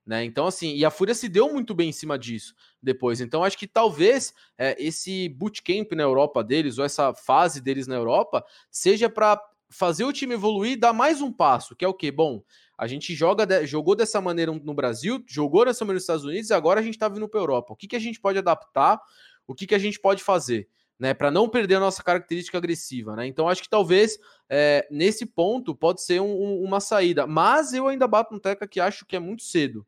[0.06, 0.24] Né?
[0.24, 3.20] Então, assim, e a Fúria se deu muito bem em cima disso depois.
[3.20, 7.96] Então, acho que talvez é, esse bootcamp na Europa deles, ou essa fase deles na
[7.96, 12.12] Europa, seja para fazer o time evoluir, dar mais um passo, que é o quê?
[12.12, 12.44] Bom,
[12.78, 16.54] a gente joga jogou dessa maneira no Brasil, jogou dessa maneira nos Estados Unidos, e
[16.54, 17.74] agora a gente está vindo para a Europa.
[17.74, 19.02] O que, que a gente pode adaptar?
[19.48, 20.68] O que, que a gente pode fazer?
[20.98, 23.28] Né, para não perder a nossa característica agressiva, né?
[23.28, 24.18] Então acho que talvez
[24.50, 28.66] é, nesse ponto pode ser um, um, uma saída, mas eu ainda bato no teca
[28.66, 29.86] que acho que é muito cedo.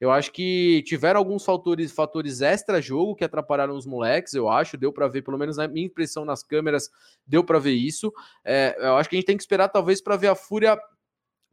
[0.00, 4.78] Eu acho que tiveram alguns fatores, fatores extra-jogo que atrapalharam os moleques, eu acho.
[4.78, 6.88] Deu para ver, pelo menos na minha impressão nas câmeras,
[7.26, 8.12] deu para ver isso.
[8.44, 10.78] É, eu acho que a gente tem que esperar, talvez, para ver a Fúria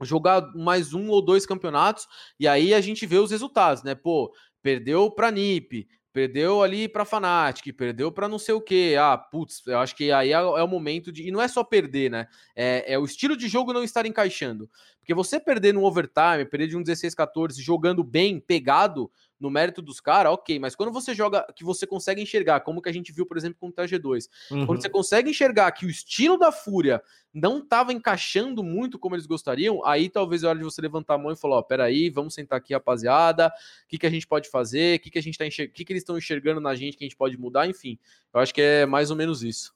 [0.02, 2.08] jogar mais um ou dois campeonatos
[2.40, 3.96] e aí a gente vê os resultados, né?
[3.96, 5.88] Pô, perdeu para NIP,
[6.18, 8.96] perdeu ali para Fnatic, perdeu para não sei o que.
[8.96, 11.28] Ah, putz, eu acho que aí é, é, o momento de.
[11.28, 12.28] E não é só perder, né?
[12.56, 14.70] É, é, o estilo de jogo não estar encaixando.
[15.08, 19.10] Porque você perder no overtime, perder de um 16-14 jogando bem, pegado
[19.40, 22.90] no mérito dos caras, ok, mas quando você joga, que você consegue enxergar, como que
[22.90, 24.66] a gente viu, por exemplo, com o TG2, uhum.
[24.66, 27.02] quando você consegue enxergar que o estilo da Fúria
[27.34, 31.18] não estava encaixando muito como eles gostariam, aí talvez é hora de você levantar a
[31.18, 34.28] mão e falar, ó, oh, peraí, vamos sentar aqui, rapaziada, o que, que a gente
[34.28, 36.60] pode fazer, o que, que a gente tá enxergando, o que, que eles estão enxergando
[36.60, 37.98] na gente que a gente pode mudar, enfim,
[38.34, 39.74] eu acho que é mais ou menos isso.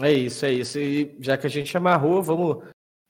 [0.00, 0.78] É isso, é isso.
[0.78, 2.64] E já que a gente amarrou, vamos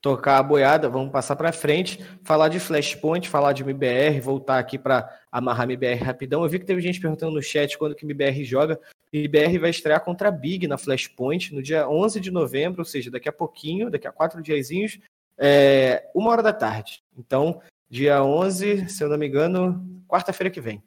[0.04, 4.78] tocar a boiada, vamos passar para frente, falar de Flashpoint, falar de MBR, voltar aqui
[4.78, 6.42] para amarrar MBR rapidão.
[6.42, 8.78] Eu vi que teve gente perguntando no chat quando que MBR joga.
[9.10, 13.10] MBR vai estrear contra a Big na Flashpoint no dia 11 de novembro, ou seja,
[13.10, 14.98] daqui a pouquinho, daqui a quatro diazinhos,
[15.38, 17.02] é, uma hora da tarde.
[17.16, 20.82] Então, dia 11, se eu não me engano, quarta-feira que vem.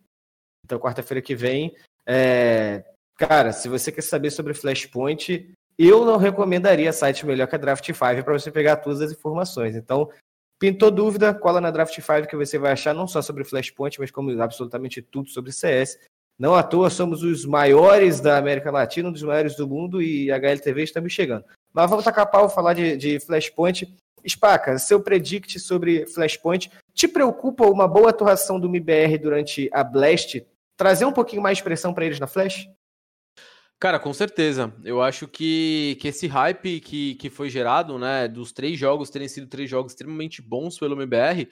[0.64, 1.76] Então, quarta-feira que vem,
[2.06, 2.86] é,
[3.18, 7.86] cara, se você quer saber sobre Flashpoint, eu não recomendaria site melhor que a Draft
[7.86, 9.76] 5 para você pegar todas as informações.
[9.76, 10.10] Então,
[10.60, 14.10] pintou dúvida, cola na Draft 5 que você vai achar não só sobre Flashpoint, mas
[14.10, 16.00] como absolutamente tudo sobre CS.
[16.40, 20.32] Não à toa somos os maiores da América Latina, um dos maiores do mundo e
[20.32, 21.46] a HLTV está me chegando.
[21.74, 23.92] Mas vamos tacar pau falar de, de Flashpoint.
[24.28, 30.46] Spaca, seu predict sobre Flashpoint, te preocupa uma boa atuação do MBR durante a Blast?
[30.76, 32.70] Trazer um pouquinho mais de pressão para eles na Flash?
[33.80, 34.74] Cara, com certeza.
[34.84, 39.28] Eu acho que, que esse hype que, que foi gerado, né, dos três jogos terem
[39.28, 41.48] sido três jogos extremamente bons pelo MBR,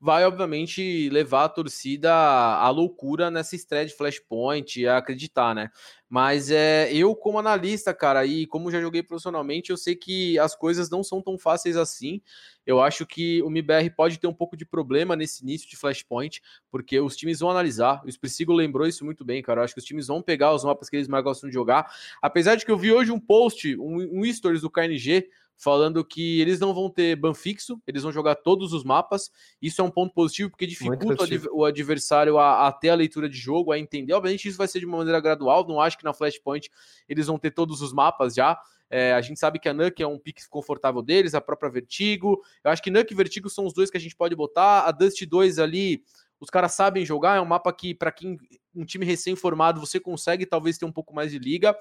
[0.00, 5.70] vai obviamente levar a torcida à loucura nessa estreia de Flashpoint, a acreditar, né?
[6.08, 10.54] Mas é, eu, como analista, cara, e como já joguei profissionalmente, eu sei que as
[10.54, 12.22] coisas não são tão fáceis assim.
[12.64, 16.40] Eu acho que o MBR pode ter um pouco de problema nesse início de Flashpoint,
[16.70, 18.02] porque os times vão analisar.
[18.04, 19.60] O Spresigo lembrou isso muito bem, cara.
[19.60, 21.92] Eu acho que os times vão pegar os mapas que eles mais gostam de jogar.
[22.22, 25.28] Apesar de que eu vi hoje um post, um, um stories do KNG,
[25.58, 29.30] falando que eles não vão ter ban fixo, eles vão jogar todos os mapas.
[29.60, 33.36] Isso é um ponto positivo, porque dificulta o adversário a, a, ter a leitura de
[33.36, 34.12] jogo, a entender.
[34.12, 35.66] Obviamente, isso vai ser de uma maneira gradual.
[35.66, 36.70] Não acho que na Flashpoint
[37.08, 38.58] eles vão ter todos os mapas já.
[38.90, 42.40] É, a gente sabe que a Nuke é um pique confortável deles, a própria Vertigo.
[42.64, 44.82] Eu acho que Nuke e Vertigo são os dois que a gente pode botar.
[44.82, 46.02] A Dust 2 ali,
[46.40, 48.38] os caras sabem jogar, é um mapa que, para quem
[48.74, 51.76] um time recém-formado, você consegue talvez ter um pouco mais de liga,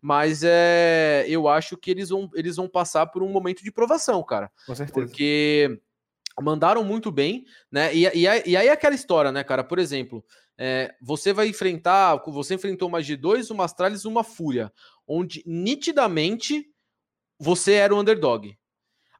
[0.00, 4.22] mas é, eu acho que eles vão, eles vão passar por um momento de provação,
[4.22, 4.50] cara.
[4.66, 4.92] Com certeza.
[4.92, 5.80] Porque
[6.40, 7.94] mandaram muito bem, né?
[7.94, 9.64] E, e, e aí aquela história, né, cara?
[9.64, 10.24] Por exemplo,
[10.58, 14.72] é, você vai enfrentar, você enfrentou uma G2, uma Astralis, uma Fúria,
[15.06, 16.66] onde nitidamente
[17.38, 18.56] você era o underdog.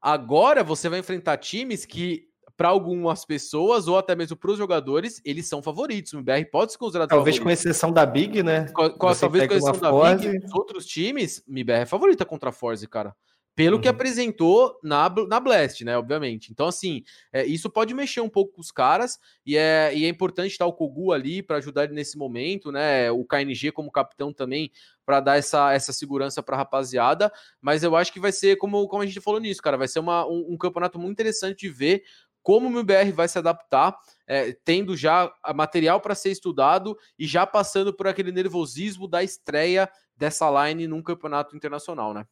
[0.01, 5.21] Agora você vai enfrentar times que para algumas pessoas ou até mesmo para os jogadores,
[5.25, 6.13] eles são favoritos.
[6.13, 7.45] O BR pode se considerar Talvez favorito.
[7.45, 8.67] com exceção da Big, né?
[8.75, 10.29] Com, talvez com exceção da Forze.
[10.29, 13.15] Big, os outros times, MBR é favorita contra a Forze, cara.
[13.55, 13.95] Pelo que Uhum.
[13.95, 15.95] apresentou na, na Blast, né?
[15.99, 16.51] Obviamente.
[16.51, 20.09] Então, assim, é, isso pode mexer um pouco com os caras, e é, e é
[20.09, 23.11] importante estar o Kogu ali para ajudar ele nesse momento, né?
[23.11, 24.71] O KNG como capitão também,
[25.05, 27.31] para dar essa, essa segurança para a rapaziada.
[27.61, 29.99] Mas eu acho que vai ser, como, como a gente falou nisso, cara, vai ser
[29.99, 32.05] uma, um, um campeonato muito interessante de ver
[32.43, 33.97] como o MBR vai se adaptar,
[34.27, 39.23] é, tendo já a material para ser estudado e já passando por aquele nervosismo da
[39.23, 42.27] estreia dessa line num campeonato internacional, né?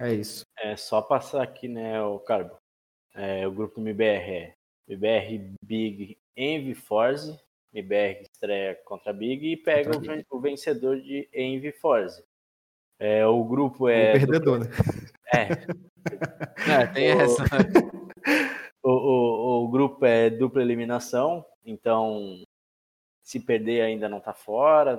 [0.00, 0.44] É isso.
[0.58, 2.56] É só passar aqui, né, o Carbo.
[3.14, 4.54] É, o grupo do MBR é
[4.88, 7.38] MBR Big Envy Force.
[7.72, 12.22] MBR estreia contra a Big e pega o, ven- o vencedor de Envy Force.
[13.00, 14.12] É, o grupo o é.
[14.12, 14.66] perdedor, né?
[15.32, 15.48] É,
[16.82, 17.44] É, tem O- essa.
[18.84, 22.42] o, o, o grupo é dupla eliminação, então
[23.22, 24.96] se perder ainda não tá fora,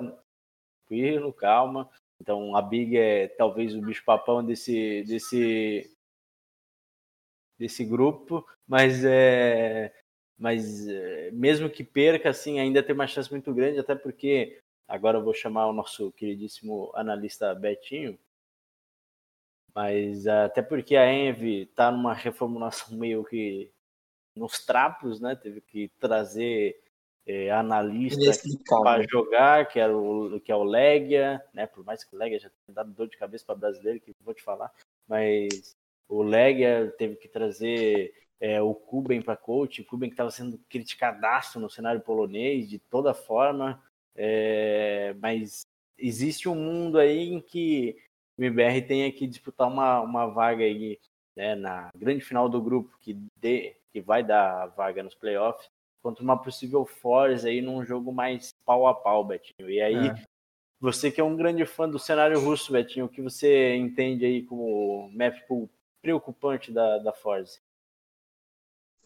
[0.86, 1.88] tranquilo, calma.
[2.20, 5.96] Então a Big é talvez o bicho papão desse desse
[7.58, 9.92] desse grupo, mas é
[10.38, 15.18] mas é, mesmo que perca assim, ainda tem uma chance muito grande, até porque agora
[15.18, 18.18] eu vou chamar o nosso queridíssimo analista Betinho.
[19.74, 23.70] Mas até porque a Envy tá numa reformulação meio que
[24.36, 25.34] nos trapos, né?
[25.34, 26.78] Teve que trazer
[27.26, 28.84] é, analista Inexplicável.
[28.84, 31.66] para jogar, que, era o, que é o Legia, né?
[31.66, 34.34] Por mais que o Legia já tenha dado dor de cabeça para brasileiro, que vou
[34.34, 34.72] te falar,
[35.08, 35.74] mas
[36.08, 40.58] o Legia teve que trazer é, o Kuben para coach, o Kuben que estava sendo
[40.68, 43.82] criticadaço no cenário polonês de toda forma,
[44.14, 45.66] é, mas
[45.98, 47.96] existe um mundo aí em que
[48.38, 50.98] o MBR tenha que disputar uma, uma vaga aí
[51.34, 55.70] né, na grande final do grupo que, dê, que vai dar vaga nos playoffs
[56.02, 59.70] contra uma possível Force aí num jogo mais pau a pau, Betinho.
[59.70, 60.14] E aí, É.
[60.78, 64.42] você que é um grande fã do cenário russo, Betinho, o que você entende aí
[64.42, 65.70] como map pool
[66.02, 67.58] preocupante da, da Force?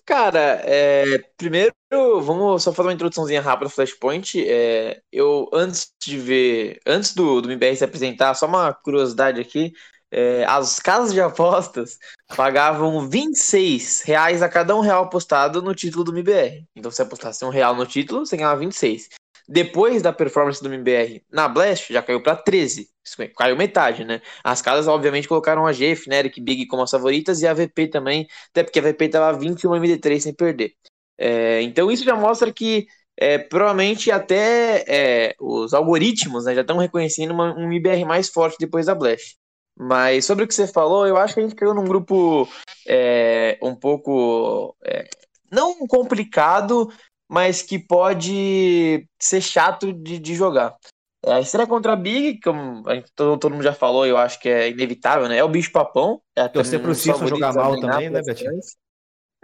[0.05, 1.73] Cara, é, primeiro,
[2.21, 4.45] vamos só fazer uma introduçãozinha rápida do Flashpoint.
[4.45, 9.73] É, eu, antes de ver, antes do, do MBR se apresentar, só uma curiosidade aqui:
[10.11, 11.97] é, as casas de apostas
[12.37, 16.67] pagavam 26 reais a cada um real apostado no título do MBR.
[16.75, 19.09] Então, se apostasse um real no título, você ganhava 26.
[19.49, 22.89] Depois da performance do MBR na Blast, já caiu para 13.
[23.05, 24.23] Isso Caiu metade, né?
[24.45, 28.29] As casas, obviamente, colocaram a G, Fnatic, Big como as favoritas e a VP também
[28.51, 30.75] até porque a VP estava 21 MD3 sem perder.
[31.19, 32.87] É, então isso já mostra que
[33.17, 38.57] é, provavelmente até é, os algoritmos né, já estão reconhecendo uma- um IBR mais forte
[38.59, 39.37] depois da Blast.
[39.83, 42.47] Mas sobre o que você falou, eu acho que a gente caiu num grupo
[42.87, 45.09] é, um pouco é,
[45.51, 46.93] não complicado,
[47.27, 50.77] mas que pode ser chato de, de jogar.
[51.25, 54.19] É, a estreia contra a Big, como a gente- todo, todo mundo já falou, eu
[54.19, 55.39] acho que é inevitável, né?
[55.39, 56.21] É o bicho papão.
[56.37, 58.61] É Torcer pro Cício jogar mal também, né, Betinho?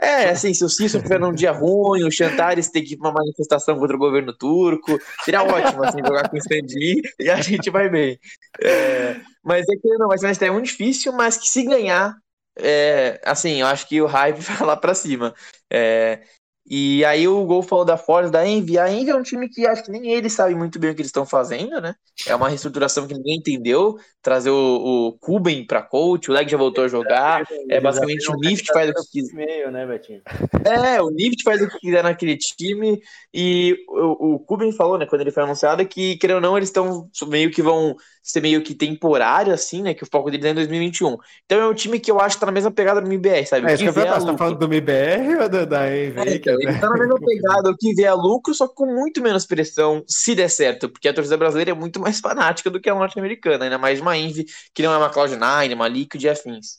[0.00, 3.08] É, assim, se o Cício tiver num dia ruim, o Chantares ter que ir pra
[3.08, 6.66] uma manifestação contra o governo turco, seria ótimo, assim, jogar com o Stand
[7.18, 8.18] e a gente vai bem.
[8.62, 12.14] É, mas é que não, vai ser uma estreia muito difícil, mas que se ganhar,
[12.58, 15.34] é, assim, eu acho que o hype vai lá pra cima.
[15.70, 16.22] É,
[16.68, 18.78] e aí o Gol falou da Force, da Envy.
[18.78, 21.00] A Envy é um time que acho que nem eles sabem muito bem o que
[21.00, 21.94] eles estão fazendo, né?
[22.26, 23.96] É uma reestruturação que ninguém entendeu.
[24.20, 27.44] Trazer o, o Kuben pra coach, o Leg já voltou a jogar.
[27.68, 29.34] É basicamente o Nift faz o que quiser.
[29.34, 30.22] Meio, né, Betinho?
[30.64, 33.00] É, o Nift faz o que quiser naquele time.
[33.32, 36.68] E o, o Kuben falou, né, quando ele foi anunciado, que, querendo ou não, eles
[36.68, 37.94] estão meio que vão
[38.26, 39.94] ser meio que temporário, assim, né?
[39.94, 41.16] Que o foco deles é em 2021.
[41.44, 43.70] Então é um time que eu acho que tá na mesma pegada do MBR, sabe?
[43.70, 46.42] É isso que eu ia a você tá falando do MBR ou da, da Envy?
[46.44, 49.46] é- ele tá na mesma pegada, o que vier a lucro, só com muito menos
[49.46, 52.94] pressão, se der certo, porque a torcida brasileira é muito mais fanática do que a
[52.94, 56.78] norte-americana, ainda mais uma Envy, que não é uma Cloud9, uma Liquid e afins.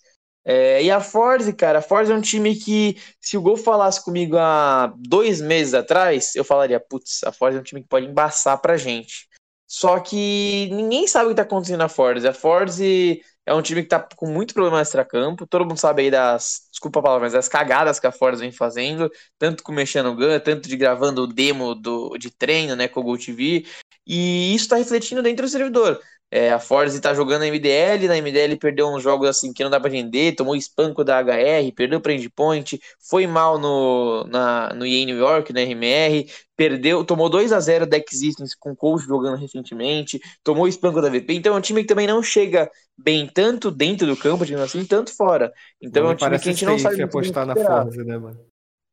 [0.50, 4.02] É, e a Force, cara, a Force é um time que, se o Gol falasse
[4.04, 8.06] comigo há dois meses atrás, eu falaria, putz, a Force é um time que pode
[8.06, 9.28] embaçar pra gente.
[9.68, 12.26] Só que ninguém sabe o que tá acontecendo na Force.
[12.26, 15.48] A Force é um time que tá com muito problema extra-campo.
[15.48, 18.52] Todo mundo sabe aí das, desculpa a palavra, mas das cagadas que a Force vem
[18.52, 19.10] fazendo,
[19.40, 23.00] tanto com mexendo no Gun, tanto de gravando o demo do, de treino, né, com
[23.00, 23.66] o Gol TV.
[24.06, 25.98] E isso tá refletindo dentro do servidor.
[26.30, 29.70] É, a Force tá jogando na MDL, na MDL perdeu uns jogos assim que não
[29.72, 34.86] dá pra entender, tomou espanco da HR, perdeu o Point, foi mal no, na, no
[34.86, 39.06] EA New York, na RMR, perdeu, tomou 2 a 0 da Existence com o Coach
[39.06, 42.70] jogando recentemente, tomou o espanco da VP, então é um time que também não chega
[42.98, 45.54] bem tanto dentro do campo, digamos assim, tanto fora.
[45.80, 47.56] Então é um time que a gente não sabe apostar na.
[47.56, 48.40] Forza, né, mano?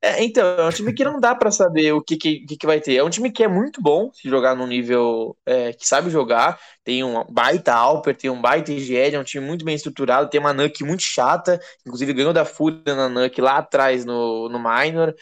[0.05, 2.67] É, então, é um time que não dá pra saber o que, que, que que
[2.67, 2.97] vai ter.
[2.97, 6.61] É um time que é muito bom se jogar num nível é, que sabe jogar.
[6.85, 10.29] Tem um baita Alper, tem um baita IGL, é um time muito bem estruturado.
[10.29, 14.59] Tem uma Nuke muito chata, inclusive ganhou da Fúria na Nuke lá atrás no, no
[14.59, 15.15] Minor.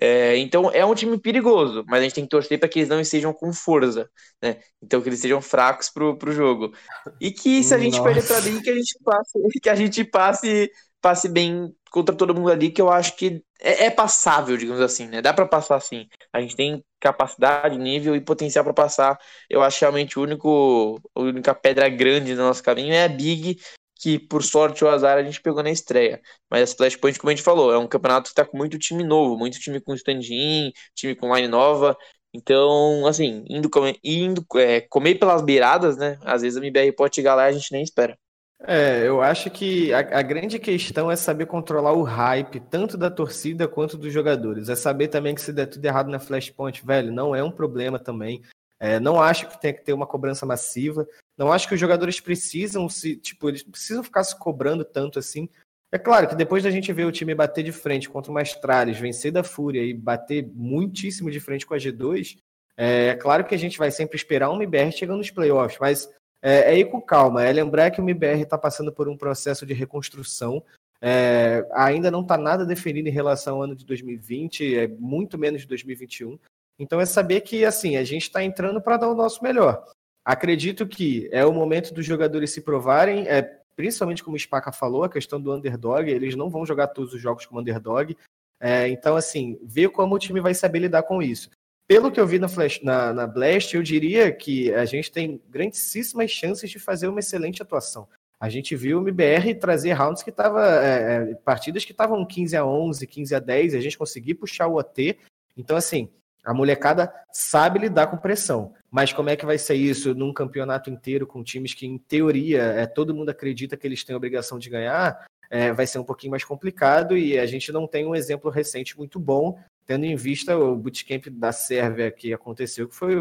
[0.00, 2.88] É, então é um time perigoso, mas a gente tem que torcer para que eles
[2.88, 4.08] não estejam com força,
[4.42, 4.58] né?
[4.82, 6.72] Então que eles sejam fracos pro, pro jogo.
[7.20, 8.04] E que se a gente Nossa.
[8.04, 10.70] perder pra mim, que a gente passe, que a gente passe,
[11.00, 15.06] passe bem contra todo mundo ali, que eu acho que é, é passável, digamos assim,
[15.06, 15.22] né?
[15.22, 16.06] Dá pra passar sim.
[16.30, 19.18] A gente tem capacidade, nível e potencial pra passar.
[19.48, 23.58] Eu acho realmente o único, a única pedra grande no nosso caminho é a Big,
[24.06, 26.20] que por sorte ou azar a gente pegou na estreia.
[26.48, 29.02] Mas a Flashpoint, como a gente falou, é um campeonato que tá com muito time
[29.02, 31.96] novo, muito time com stand-in, time com line nova.
[32.32, 36.18] Então, assim, indo, come- indo é, comer pelas beiradas, né?
[36.22, 38.16] Às vezes a MBR pode chegar lá e a gente nem espera.
[38.60, 43.10] É, eu acho que a, a grande questão é saber controlar o hype, tanto da
[43.10, 44.68] torcida quanto dos jogadores.
[44.68, 47.98] É saber também que se der tudo errado na Flashpoint, velho, não é um problema
[47.98, 48.40] também.
[48.78, 51.06] É, não acho que tem que ter uma cobrança massiva.
[51.36, 55.48] Não acho que os jogadores precisam se, tipo, eles precisam ficar se cobrando tanto assim.
[55.92, 58.98] É claro que depois da gente ver o time bater de frente contra o Astralis,
[58.98, 62.38] vencer da Fúria e bater muitíssimo de frente com a G2,
[62.76, 66.10] é, é claro que a gente vai sempre esperar um MBR chegando nos playoffs, mas
[66.42, 69.64] é, é ir com calma, é lembrar que o MBR está passando por um processo
[69.64, 70.62] de reconstrução.
[71.00, 75.62] é, ainda não está nada definido em relação ao ano de 2020, é muito menos
[75.62, 76.38] de 2021.
[76.78, 79.84] Então é saber que assim a gente está entrando para dar o nosso melhor.
[80.24, 83.42] Acredito que é o momento dos jogadores se provarem, é,
[83.76, 87.20] principalmente como o Spaca falou, a questão do underdog, eles não vão jogar todos os
[87.20, 88.16] jogos como underdog.
[88.58, 91.50] É, então, assim, ver como o time vai saber lidar com isso.
[91.86, 95.40] Pelo que eu vi na, Flash, na, na Blast, eu diria que a gente tem
[95.48, 98.08] grandíssimas chances de fazer uma excelente atuação.
[98.40, 100.60] A gente viu o MBR trazer rounds que estavam.
[100.60, 104.66] É, é, partidas que estavam 15 a 11, 15 a 10, a gente conseguir puxar
[104.66, 105.16] o OT.
[105.56, 106.10] Então, assim,
[106.46, 108.72] a molecada sabe lidar com pressão.
[108.88, 112.62] Mas como é que vai ser isso num campeonato inteiro com times que, em teoria,
[112.62, 115.26] é, todo mundo acredita que eles têm a obrigação de ganhar?
[115.50, 118.96] É, vai ser um pouquinho mais complicado e a gente não tem um exemplo recente
[118.96, 123.16] muito bom, tendo em vista o bootcamp da Sérvia que aconteceu, que foi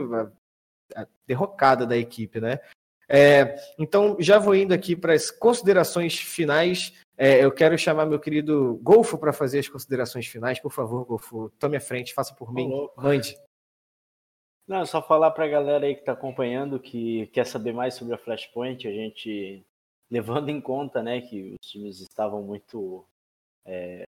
[0.95, 2.59] a, derrocada da equipe, né?
[3.09, 6.93] É, então, já vou indo aqui para as considerações finais.
[7.17, 10.59] É, eu quero chamar meu querido Golfo para fazer as considerações finais.
[10.59, 12.69] Por favor, Golfo, tome a frente, faça por mim.
[12.97, 13.37] Mande.
[14.67, 18.17] Não, só falar pra galera aí que tá acompanhando que quer saber mais sobre a
[18.17, 19.63] Flashpoint, a gente
[20.09, 23.05] levando em conta, né, que os times estavam muito
[23.65, 24.03] é,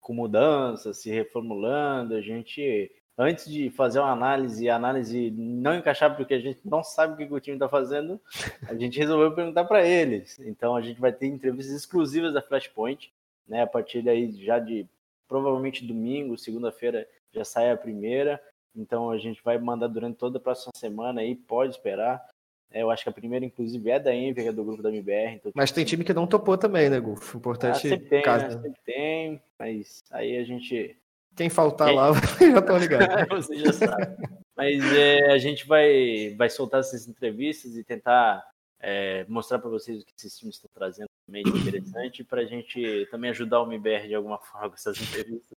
[0.00, 5.74] com mudanças, se reformulando, a gente antes de fazer uma análise, e a análise não
[5.74, 8.20] encaixar porque a gente não sabe o que o time está fazendo,
[8.68, 10.38] a gente resolveu perguntar para eles.
[10.38, 13.12] Então a gente vai ter entrevistas exclusivas da Flashpoint,
[13.46, 14.86] né, a partir daí já de
[15.26, 18.40] provavelmente domingo, segunda-feira já sai a primeira.
[18.76, 22.24] Então a gente vai mandar durante toda a próxima semana aí, pode esperar.
[22.70, 24.90] É, eu acho que a primeira, inclusive, é da Envy, que é do grupo da
[24.90, 25.36] MBR.
[25.36, 28.44] Então, Mas tem time que não topou também, né, ah, Importante sempre tem, caso.
[28.44, 28.50] né?
[28.50, 30.94] Sempre tem, mas aí a gente
[31.38, 33.46] Quem faltar Quem- lá, já estão ligados.
[33.46, 34.16] Você já sabe.
[34.56, 38.44] Mas é, a gente vai, vai soltar essas entrevistas e tentar
[38.80, 42.44] é, mostrar para vocês o que esses times estão trazendo também de interessante para a
[42.44, 45.56] gente também ajudar o MBR de alguma forma com essas entrevistas.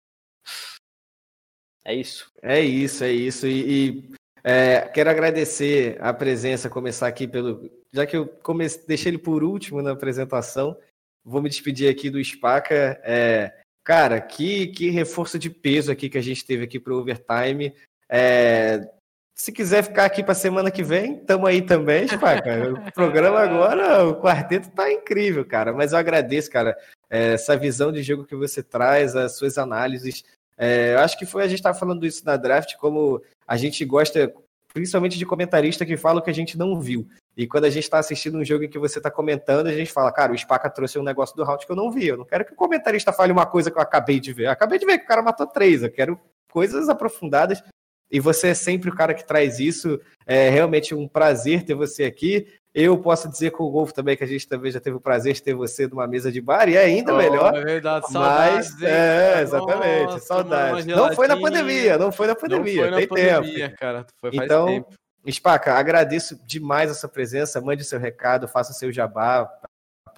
[1.85, 2.29] É isso.
[2.43, 3.47] É isso, é isso.
[3.47, 4.11] E, e,
[4.43, 7.71] é, quero agradecer a presença, começar aqui pelo.
[7.93, 10.77] Já que eu comece, deixei ele por último na apresentação,
[11.25, 13.01] vou me despedir aqui do Spaca.
[13.05, 16.99] É, cara, que, que reforço de peso aqui que a gente teve aqui para o
[16.99, 17.75] overtime.
[18.07, 18.87] É,
[19.35, 22.71] se quiser ficar aqui para semana que vem, tamo aí também, Spaca.
[22.71, 25.73] O programa agora, o quarteto tá incrível, cara.
[25.73, 26.77] Mas eu agradeço, cara,
[27.09, 30.23] é, essa visão de jogo que você traz, as suas análises.
[30.59, 33.83] É, eu acho que foi a gente estava falando isso na draft, como a gente
[33.87, 34.31] gosta,
[34.75, 37.09] principalmente de comentarista que fala o que a gente não viu.
[37.39, 39.93] E quando a gente está assistindo um jogo em que você está comentando, a gente
[39.93, 42.09] fala, cara, o Spaca trouxe um negócio do round que eu não vi.
[42.09, 44.47] Eu não quero que o comentarista fale uma coisa que eu acabei de ver.
[44.47, 45.85] Eu acabei de ver que o cara matou três.
[45.85, 46.21] Eu quero
[46.51, 47.63] coisas aprofundadas.
[48.11, 50.01] E você é sempre o cara que traz isso.
[50.27, 52.45] É realmente um prazer ter você aqui.
[52.75, 55.33] Eu posso dizer com o Golfo também que a gente também já teve o prazer
[55.35, 57.55] de ter você numa mesa de bar, e é ainda melhor.
[57.57, 60.87] É verdade, Mas, saudades, hein, é, exatamente, Nossa, saudades.
[60.87, 63.81] Não foi na pandemia, não foi na Não pandemia, foi na tem pandemia, tempo.
[63.81, 64.07] cara.
[64.21, 64.89] Foi faz Então, tempo.
[65.31, 69.51] Spaca, agradeço demais a sua presença, mande seu recado, faça seu jabá,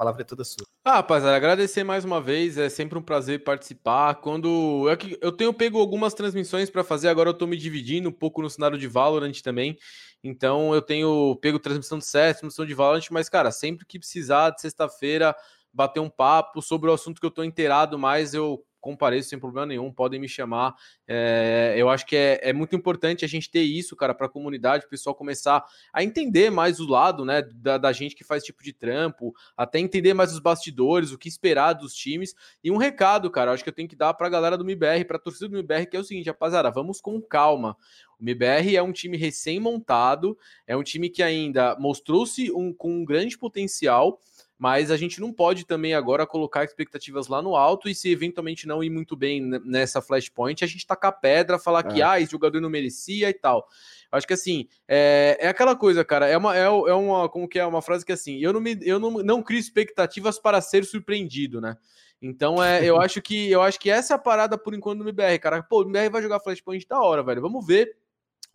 [0.01, 0.67] palavra é toda sua.
[0.83, 4.15] Ah, rapaziada, agradecer mais uma vez, é sempre um prazer participar.
[4.15, 8.13] Quando eu, eu tenho pego algumas transmissões para fazer, agora eu tô me dividindo um
[8.13, 9.77] pouco no cenário de Valorant também.
[10.25, 14.49] Então eu tenho pego transmissão de CS, transmissão de Valorant, mas cara, sempre que precisar
[14.51, 15.37] de sexta-feira
[15.71, 19.67] bater um papo sobre o assunto que eu tô inteirado mais, eu compareço sem problema
[19.67, 20.75] nenhum, podem me chamar.
[21.07, 24.31] É, eu acho que é, é, muito importante a gente ter isso, cara, para a
[24.31, 28.43] comunidade, o pessoal começar a entender mais o lado, né, da, da, gente que faz
[28.43, 32.35] tipo de trampo, até entender mais os bastidores, o que esperar dos times.
[32.65, 35.05] E um recado, cara, acho que eu tenho que dar para a galera do MBR,
[35.05, 37.77] para a torcida do MBR, que é o seguinte, rapaziada, vamos com calma.
[38.19, 40.37] O MBR é um time recém-montado,
[40.67, 44.21] é um time que ainda mostrou-se um, com um grande potencial
[44.61, 48.69] mas a gente não pode também agora colocar expectativas lá no alto e se eventualmente
[48.69, 51.95] não ir muito bem nessa flashpoint, a gente tacar pedra, falar é.
[51.95, 53.67] que ah, esse jogador não merecia e tal.
[54.13, 57.59] Acho que assim, é, é aquela coisa, cara, é uma, é, é, uma, como que
[57.59, 60.85] é uma frase que assim, eu não me, eu não, não crio expectativas para ser
[60.85, 61.79] surpreendido, né?
[62.21, 65.09] Então é, eu acho que eu acho que essa é a parada por enquanto do
[65.09, 65.63] MBR, cara.
[65.63, 67.41] Pô, o MBR vai jogar Flashpoint da hora, velho.
[67.41, 67.97] Vamos ver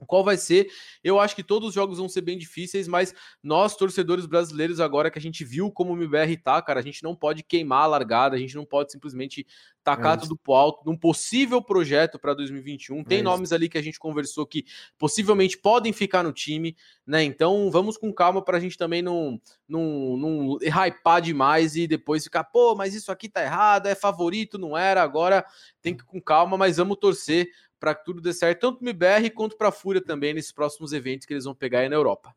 [0.06, 0.68] qual vai ser?
[1.04, 5.12] Eu acho que todos os jogos vão ser bem difíceis, mas nós, torcedores brasileiros, agora
[5.12, 7.88] que a gente viu como o MBR tá, cara, a gente não pode queimar a
[7.88, 9.46] largada, a gente não pode simplesmente
[9.86, 13.04] tacar é tudo pro alto num possível projeto para 2021.
[13.04, 14.66] Tem é nomes ali que a gente conversou que
[14.98, 17.24] possivelmente podem ficar no time, né?
[17.24, 19.40] Então vamos com calma para a gente também não,
[19.70, 24.58] não, não hypar demais e depois ficar, pô, mas isso aqui tá errado, é favorito,
[24.58, 25.46] não era, agora
[25.84, 27.48] tem que ir com calma, mas vamos torcer
[27.86, 30.92] para que tudo dê certo, tanto no MBR quanto para a Fúria também, nesses próximos
[30.92, 32.36] eventos que eles vão pegar aí na Europa.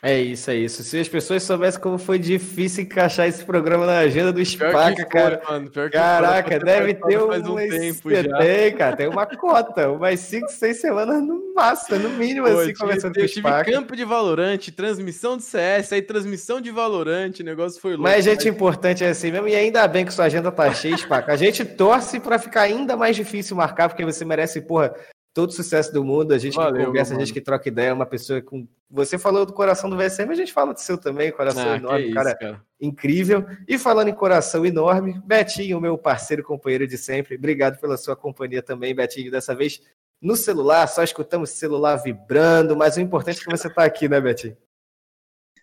[0.00, 0.84] É isso, é isso.
[0.84, 5.42] Se as pessoas soubessem como foi difícil encaixar esse programa na agenda do Spaca, cara.
[5.48, 8.38] Mano, Caraca, foi, deve ter um, um tempo já.
[8.38, 12.74] Tem, cara, tem uma cota, umas 5, 6 semanas no máximo, no mínimo, Pô, assim,
[12.74, 13.64] começando com o Spaca.
[13.64, 18.04] tive campo de Valorante, transmissão de CS, aí transmissão de Valorante, o negócio foi louco.
[18.04, 18.54] Mas gente mas...
[18.54, 21.32] importante é assim mesmo, e ainda bem que sua agenda tá cheia, Spaca.
[21.32, 24.94] A gente torce para ficar ainda mais difícil marcar, porque você merece, porra,
[25.38, 26.34] todo sucesso do mundo.
[26.34, 28.66] A gente Valeu, que conversa, a gente que troca ideia, uma pessoa com.
[28.90, 32.06] Você falou do coração do VSM, a gente fala do seu também, coração ah, enorme,
[32.06, 33.46] isso, cara, cara, incrível.
[33.68, 38.60] E falando em coração enorme, Betinho, meu parceiro, companheiro de sempre, obrigado pela sua companhia
[38.60, 39.30] também, Betinho.
[39.30, 39.80] Dessa vez
[40.20, 44.20] no celular, só escutamos celular vibrando, mas o importante é que você está aqui, né,
[44.20, 44.56] Betinho?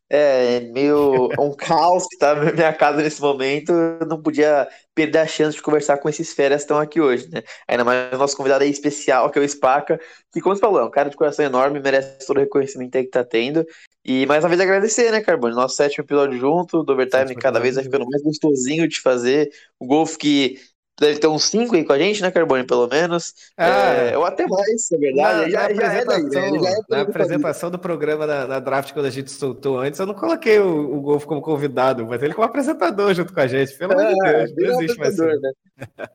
[0.07, 3.72] É, meio um caos que tá na minha casa nesse momento.
[3.72, 7.27] Eu não podia perder a chance de conversar com esses férias que estão aqui hoje,
[7.30, 7.41] né?
[7.68, 9.99] Ainda mais o nosso convidado aí especial, que é o Spaca,
[10.32, 13.03] que, como você falou, é um cara de coração enorme, merece todo o reconhecimento aí
[13.03, 13.65] que tá tendo.
[14.03, 15.56] E mais uma vez agradecer, né, Carbone?
[15.56, 19.49] Nosso sétimo episódio junto, do Overtime cada vez vai ficando mais gostosinho de fazer.
[19.80, 20.60] O Golf que
[20.99, 23.34] deve ter uns 5 aí com a gente, né, Carbone, pelo menos.
[23.57, 25.41] Ah, é, ou até mais, é verdade.
[25.41, 26.31] Na, já, na já é daí, né?
[26.31, 30.05] já é na apresentação do programa na, na, draft, quando a gente soltou antes, eu
[30.05, 33.77] não coloquei o, o Golfo como convidado, mas ele como apresentador junto com a gente.
[33.77, 35.51] Pelo amor de Deus, não existe mais né?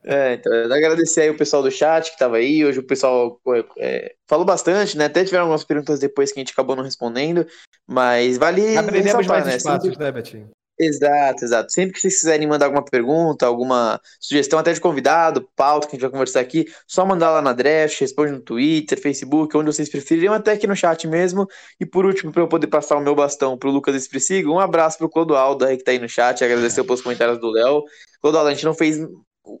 [0.03, 2.65] É, então, agradecer aí o pessoal do chat que estava aí.
[2.65, 3.39] Hoje o pessoal
[3.77, 5.05] é, falou bastante, né?
[5.05, 7.45] Até tiveram algumas perguntas depois que a gente acabou não respondendo,
[7.87, 8.75] mas vale.
[8.75, 9.55] Aprendemos mais né?
[9.57, 10.49] espaços, né, Betinho?
[10.83, 11.71] Exato, exato.
[11.71, 15.95] Sempre que vocês quiserem mandar alguma pergunta, alguma sugestão até de convidado, pauta que a
[15.95, 19.87] gente vai conversar aqui, só mandar lá na draft, responde no Twitter, Facebook, onde vocês
[19.89, 21.47] preferirem, até aqui no chat mesmo.
[21.79, 24.97] E por último, para eu poder passar o meu bastão pro Lucas Espressigo, um abraço
[24.97, 27.83] pro Clodoaldo aí que tá aí no chat, agradecer pelos comentários do Léo.
[28.19, 28.97] Clodoaldo, a gente não fez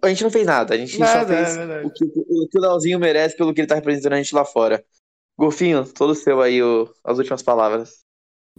[0.03, 2.57] a gente não fez nada, a gente nada, só fez é o, que, o que
[2.57, 4.83] o Leozinho merece pelo que ele tá representando a gente lá fora.
[5.37, 8.01] Golfinho, todo seu aí, o, as últimas palavras.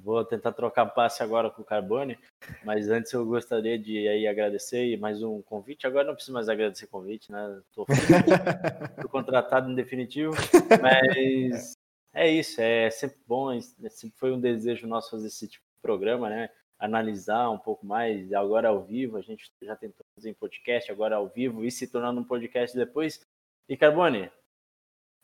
[0.01, 2.19] Vou tentar trocar passe agora com o Carbone,
[2.65, 5.87] mas antes eu gostaria de aí agradecer mais um convite.
[5.87, 7.63] Agora não preciso mais agradecer convite, né?
[7.69, 7.87] Estou
[9.11, 10.33] contratado em definitivo,
[10.81, 11.75] mas
[12.15, 12.61] é isso.
[12.61, 16.49] É sempre bom, é sempre foi um desejo nosso fazer esse tipo de programa, né?
[16.79, 18.33] Analisar um pouco mais.
[18.33, 21.87] Agora ao vivo, a gente já tentou fazer em podcast, agora ao vivo e se
[21.87, 23.21] tornando um podcast depois.
[23.69, 24.31] E Carbone,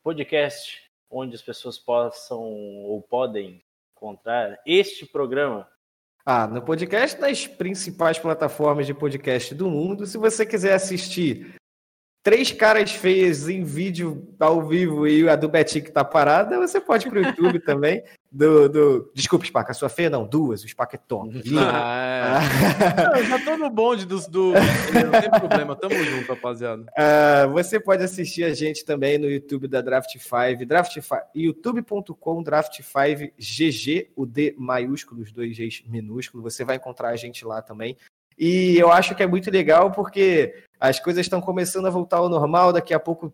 [0.05, 3.63] podcast onde as pessoas possam ou podem
[3.99, 5.69] encontrar este programa?
[6.25, 10.07] Ah, no podcast das principais plataformas de podcast do mundo.
[10.07, 11.58] Se você quiser assistir
[12.29, 16.79] três caras feias em vídeo ao vivo e a do Betinho que tá parada, você
[16.79, 18.03] pode ir pro YouTube também.
[18.31, 19.11] Do, do...
[19.15, 21.31] Desculpa, Spaca, a sua feia não, duas, o Spaca é tom.
[21.59, 22.41] Ah,
[23.17, 23.25] é.
[23.25, 24.53] já tô no bonde dos do.
[24.93, 26.83] Não tem problema, tamo junto, rapaziada.
[26.83, 32.43] Uh, você pode assistir a gente também no YouTube da Draft 5, Draft 5 youtube.com
[32.43, 36.53] Draft 5 GG, o D maiúsculo, os dois Gs minúsculos.
[36.53, 37.97] Você vai encontrar a gente lá também.
[38.39, 42.29] E eu acho que é muito legal porque as coisas estão começando a voltar ao
[42.29, 42.73] normal.
[42.73, 43.33] Daqui a pouco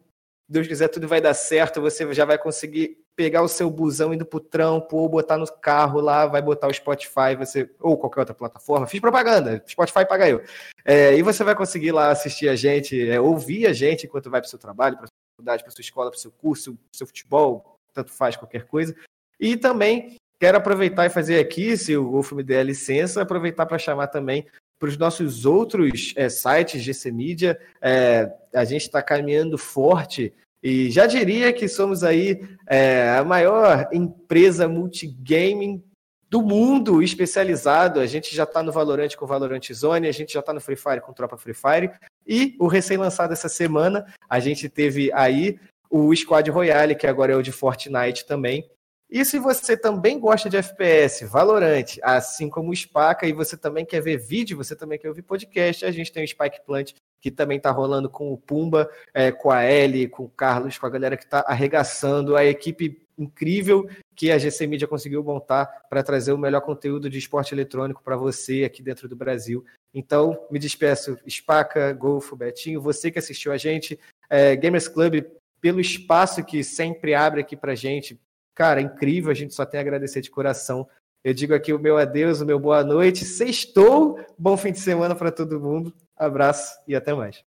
[0.49, 1.81] Deus quiser, tudo vai dar certo.
[1.81, 6.01] Você já vai conseguir pegar o seu busão indo pro trampo ou botar no carro
[6.01, 8.87] lá, vai botar o Spotify, você ou qualquer outra plataforma.
[8.87, 10.43] Fiz propaganda, Spotify paga eu.
[10.85, 14.41] É, e você vai conseguir lá assistir a gente, é, ouvir a gente enquanto vai
[14.41, 17.07] para o seu trabalho, para sua faculdade, para sua escola, para seu curso, para seu
[17.07, 18.95] futebol, tanto faz qualquer coisa.
[19.39, 23.79] E também quero aproveitar e fazer aqui, se o Wolf me der licença, aproveitar para
[23.79, 24.47] chamar também
[24.85, 27.59] para os nossos outros é, sites GC Media.
[27.81, 30.31] É, a gente está caminhando forte
[30.63, 35.83] e já diria que somos aí é, a maior empresa multigaming
[36.29, 37.99] do mundo especializado.
[37.99, 40.77] A gente já está no Valorant com Valorant Zone, a gente já está no Free
[40.77, 41.91] Fire com Tropa Free Fire.
[42.27, 45.59] E o recém-lançado essa semana, a gente teve aí
[45.89, 48.69] o Squad Royale, que agora é o de Fortnite também.
[49.11, 53.85] E se você também gosta de FPS, Valorant, assim como o Spaca, e você também
[53.85, 56.95] quer ver vídeo, você também quer ouvir podcast, a gente tem o Spike Plant
[57.25, 60.85] que também está rolando com o Pumba, é, com a Ellie, com o Carlos, com
[60.85, 66.03] a galera que está arregaçando, a equipe incrível que a GC Media conseguiu montar para
[66.03, 69.65] trazer o melhor conteúdo de esporte eletrônico para você aqui dentro do Brasil.
[69.95, 73.99] Então, me despeço, Spaca, Golfo, Betinho, você que assistiu a gente,
[74.29, 75.25] é, Gamers Club,
[75.63, 78.21] pelo espaço que sempre abre aqui para gente.
[78.55, 80.89] Cara, incrível, a gente só tem a agradecer de coração.
[81.25, 83.25] Eu digo aqui o meu adeus, o meu boa noite.
[83.25, 85.93] Sextou, bom fim de semana para todo mundo.
[86.17, 87.45] Abraço e até mais.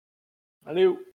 [0.62, 1.07] Valeu!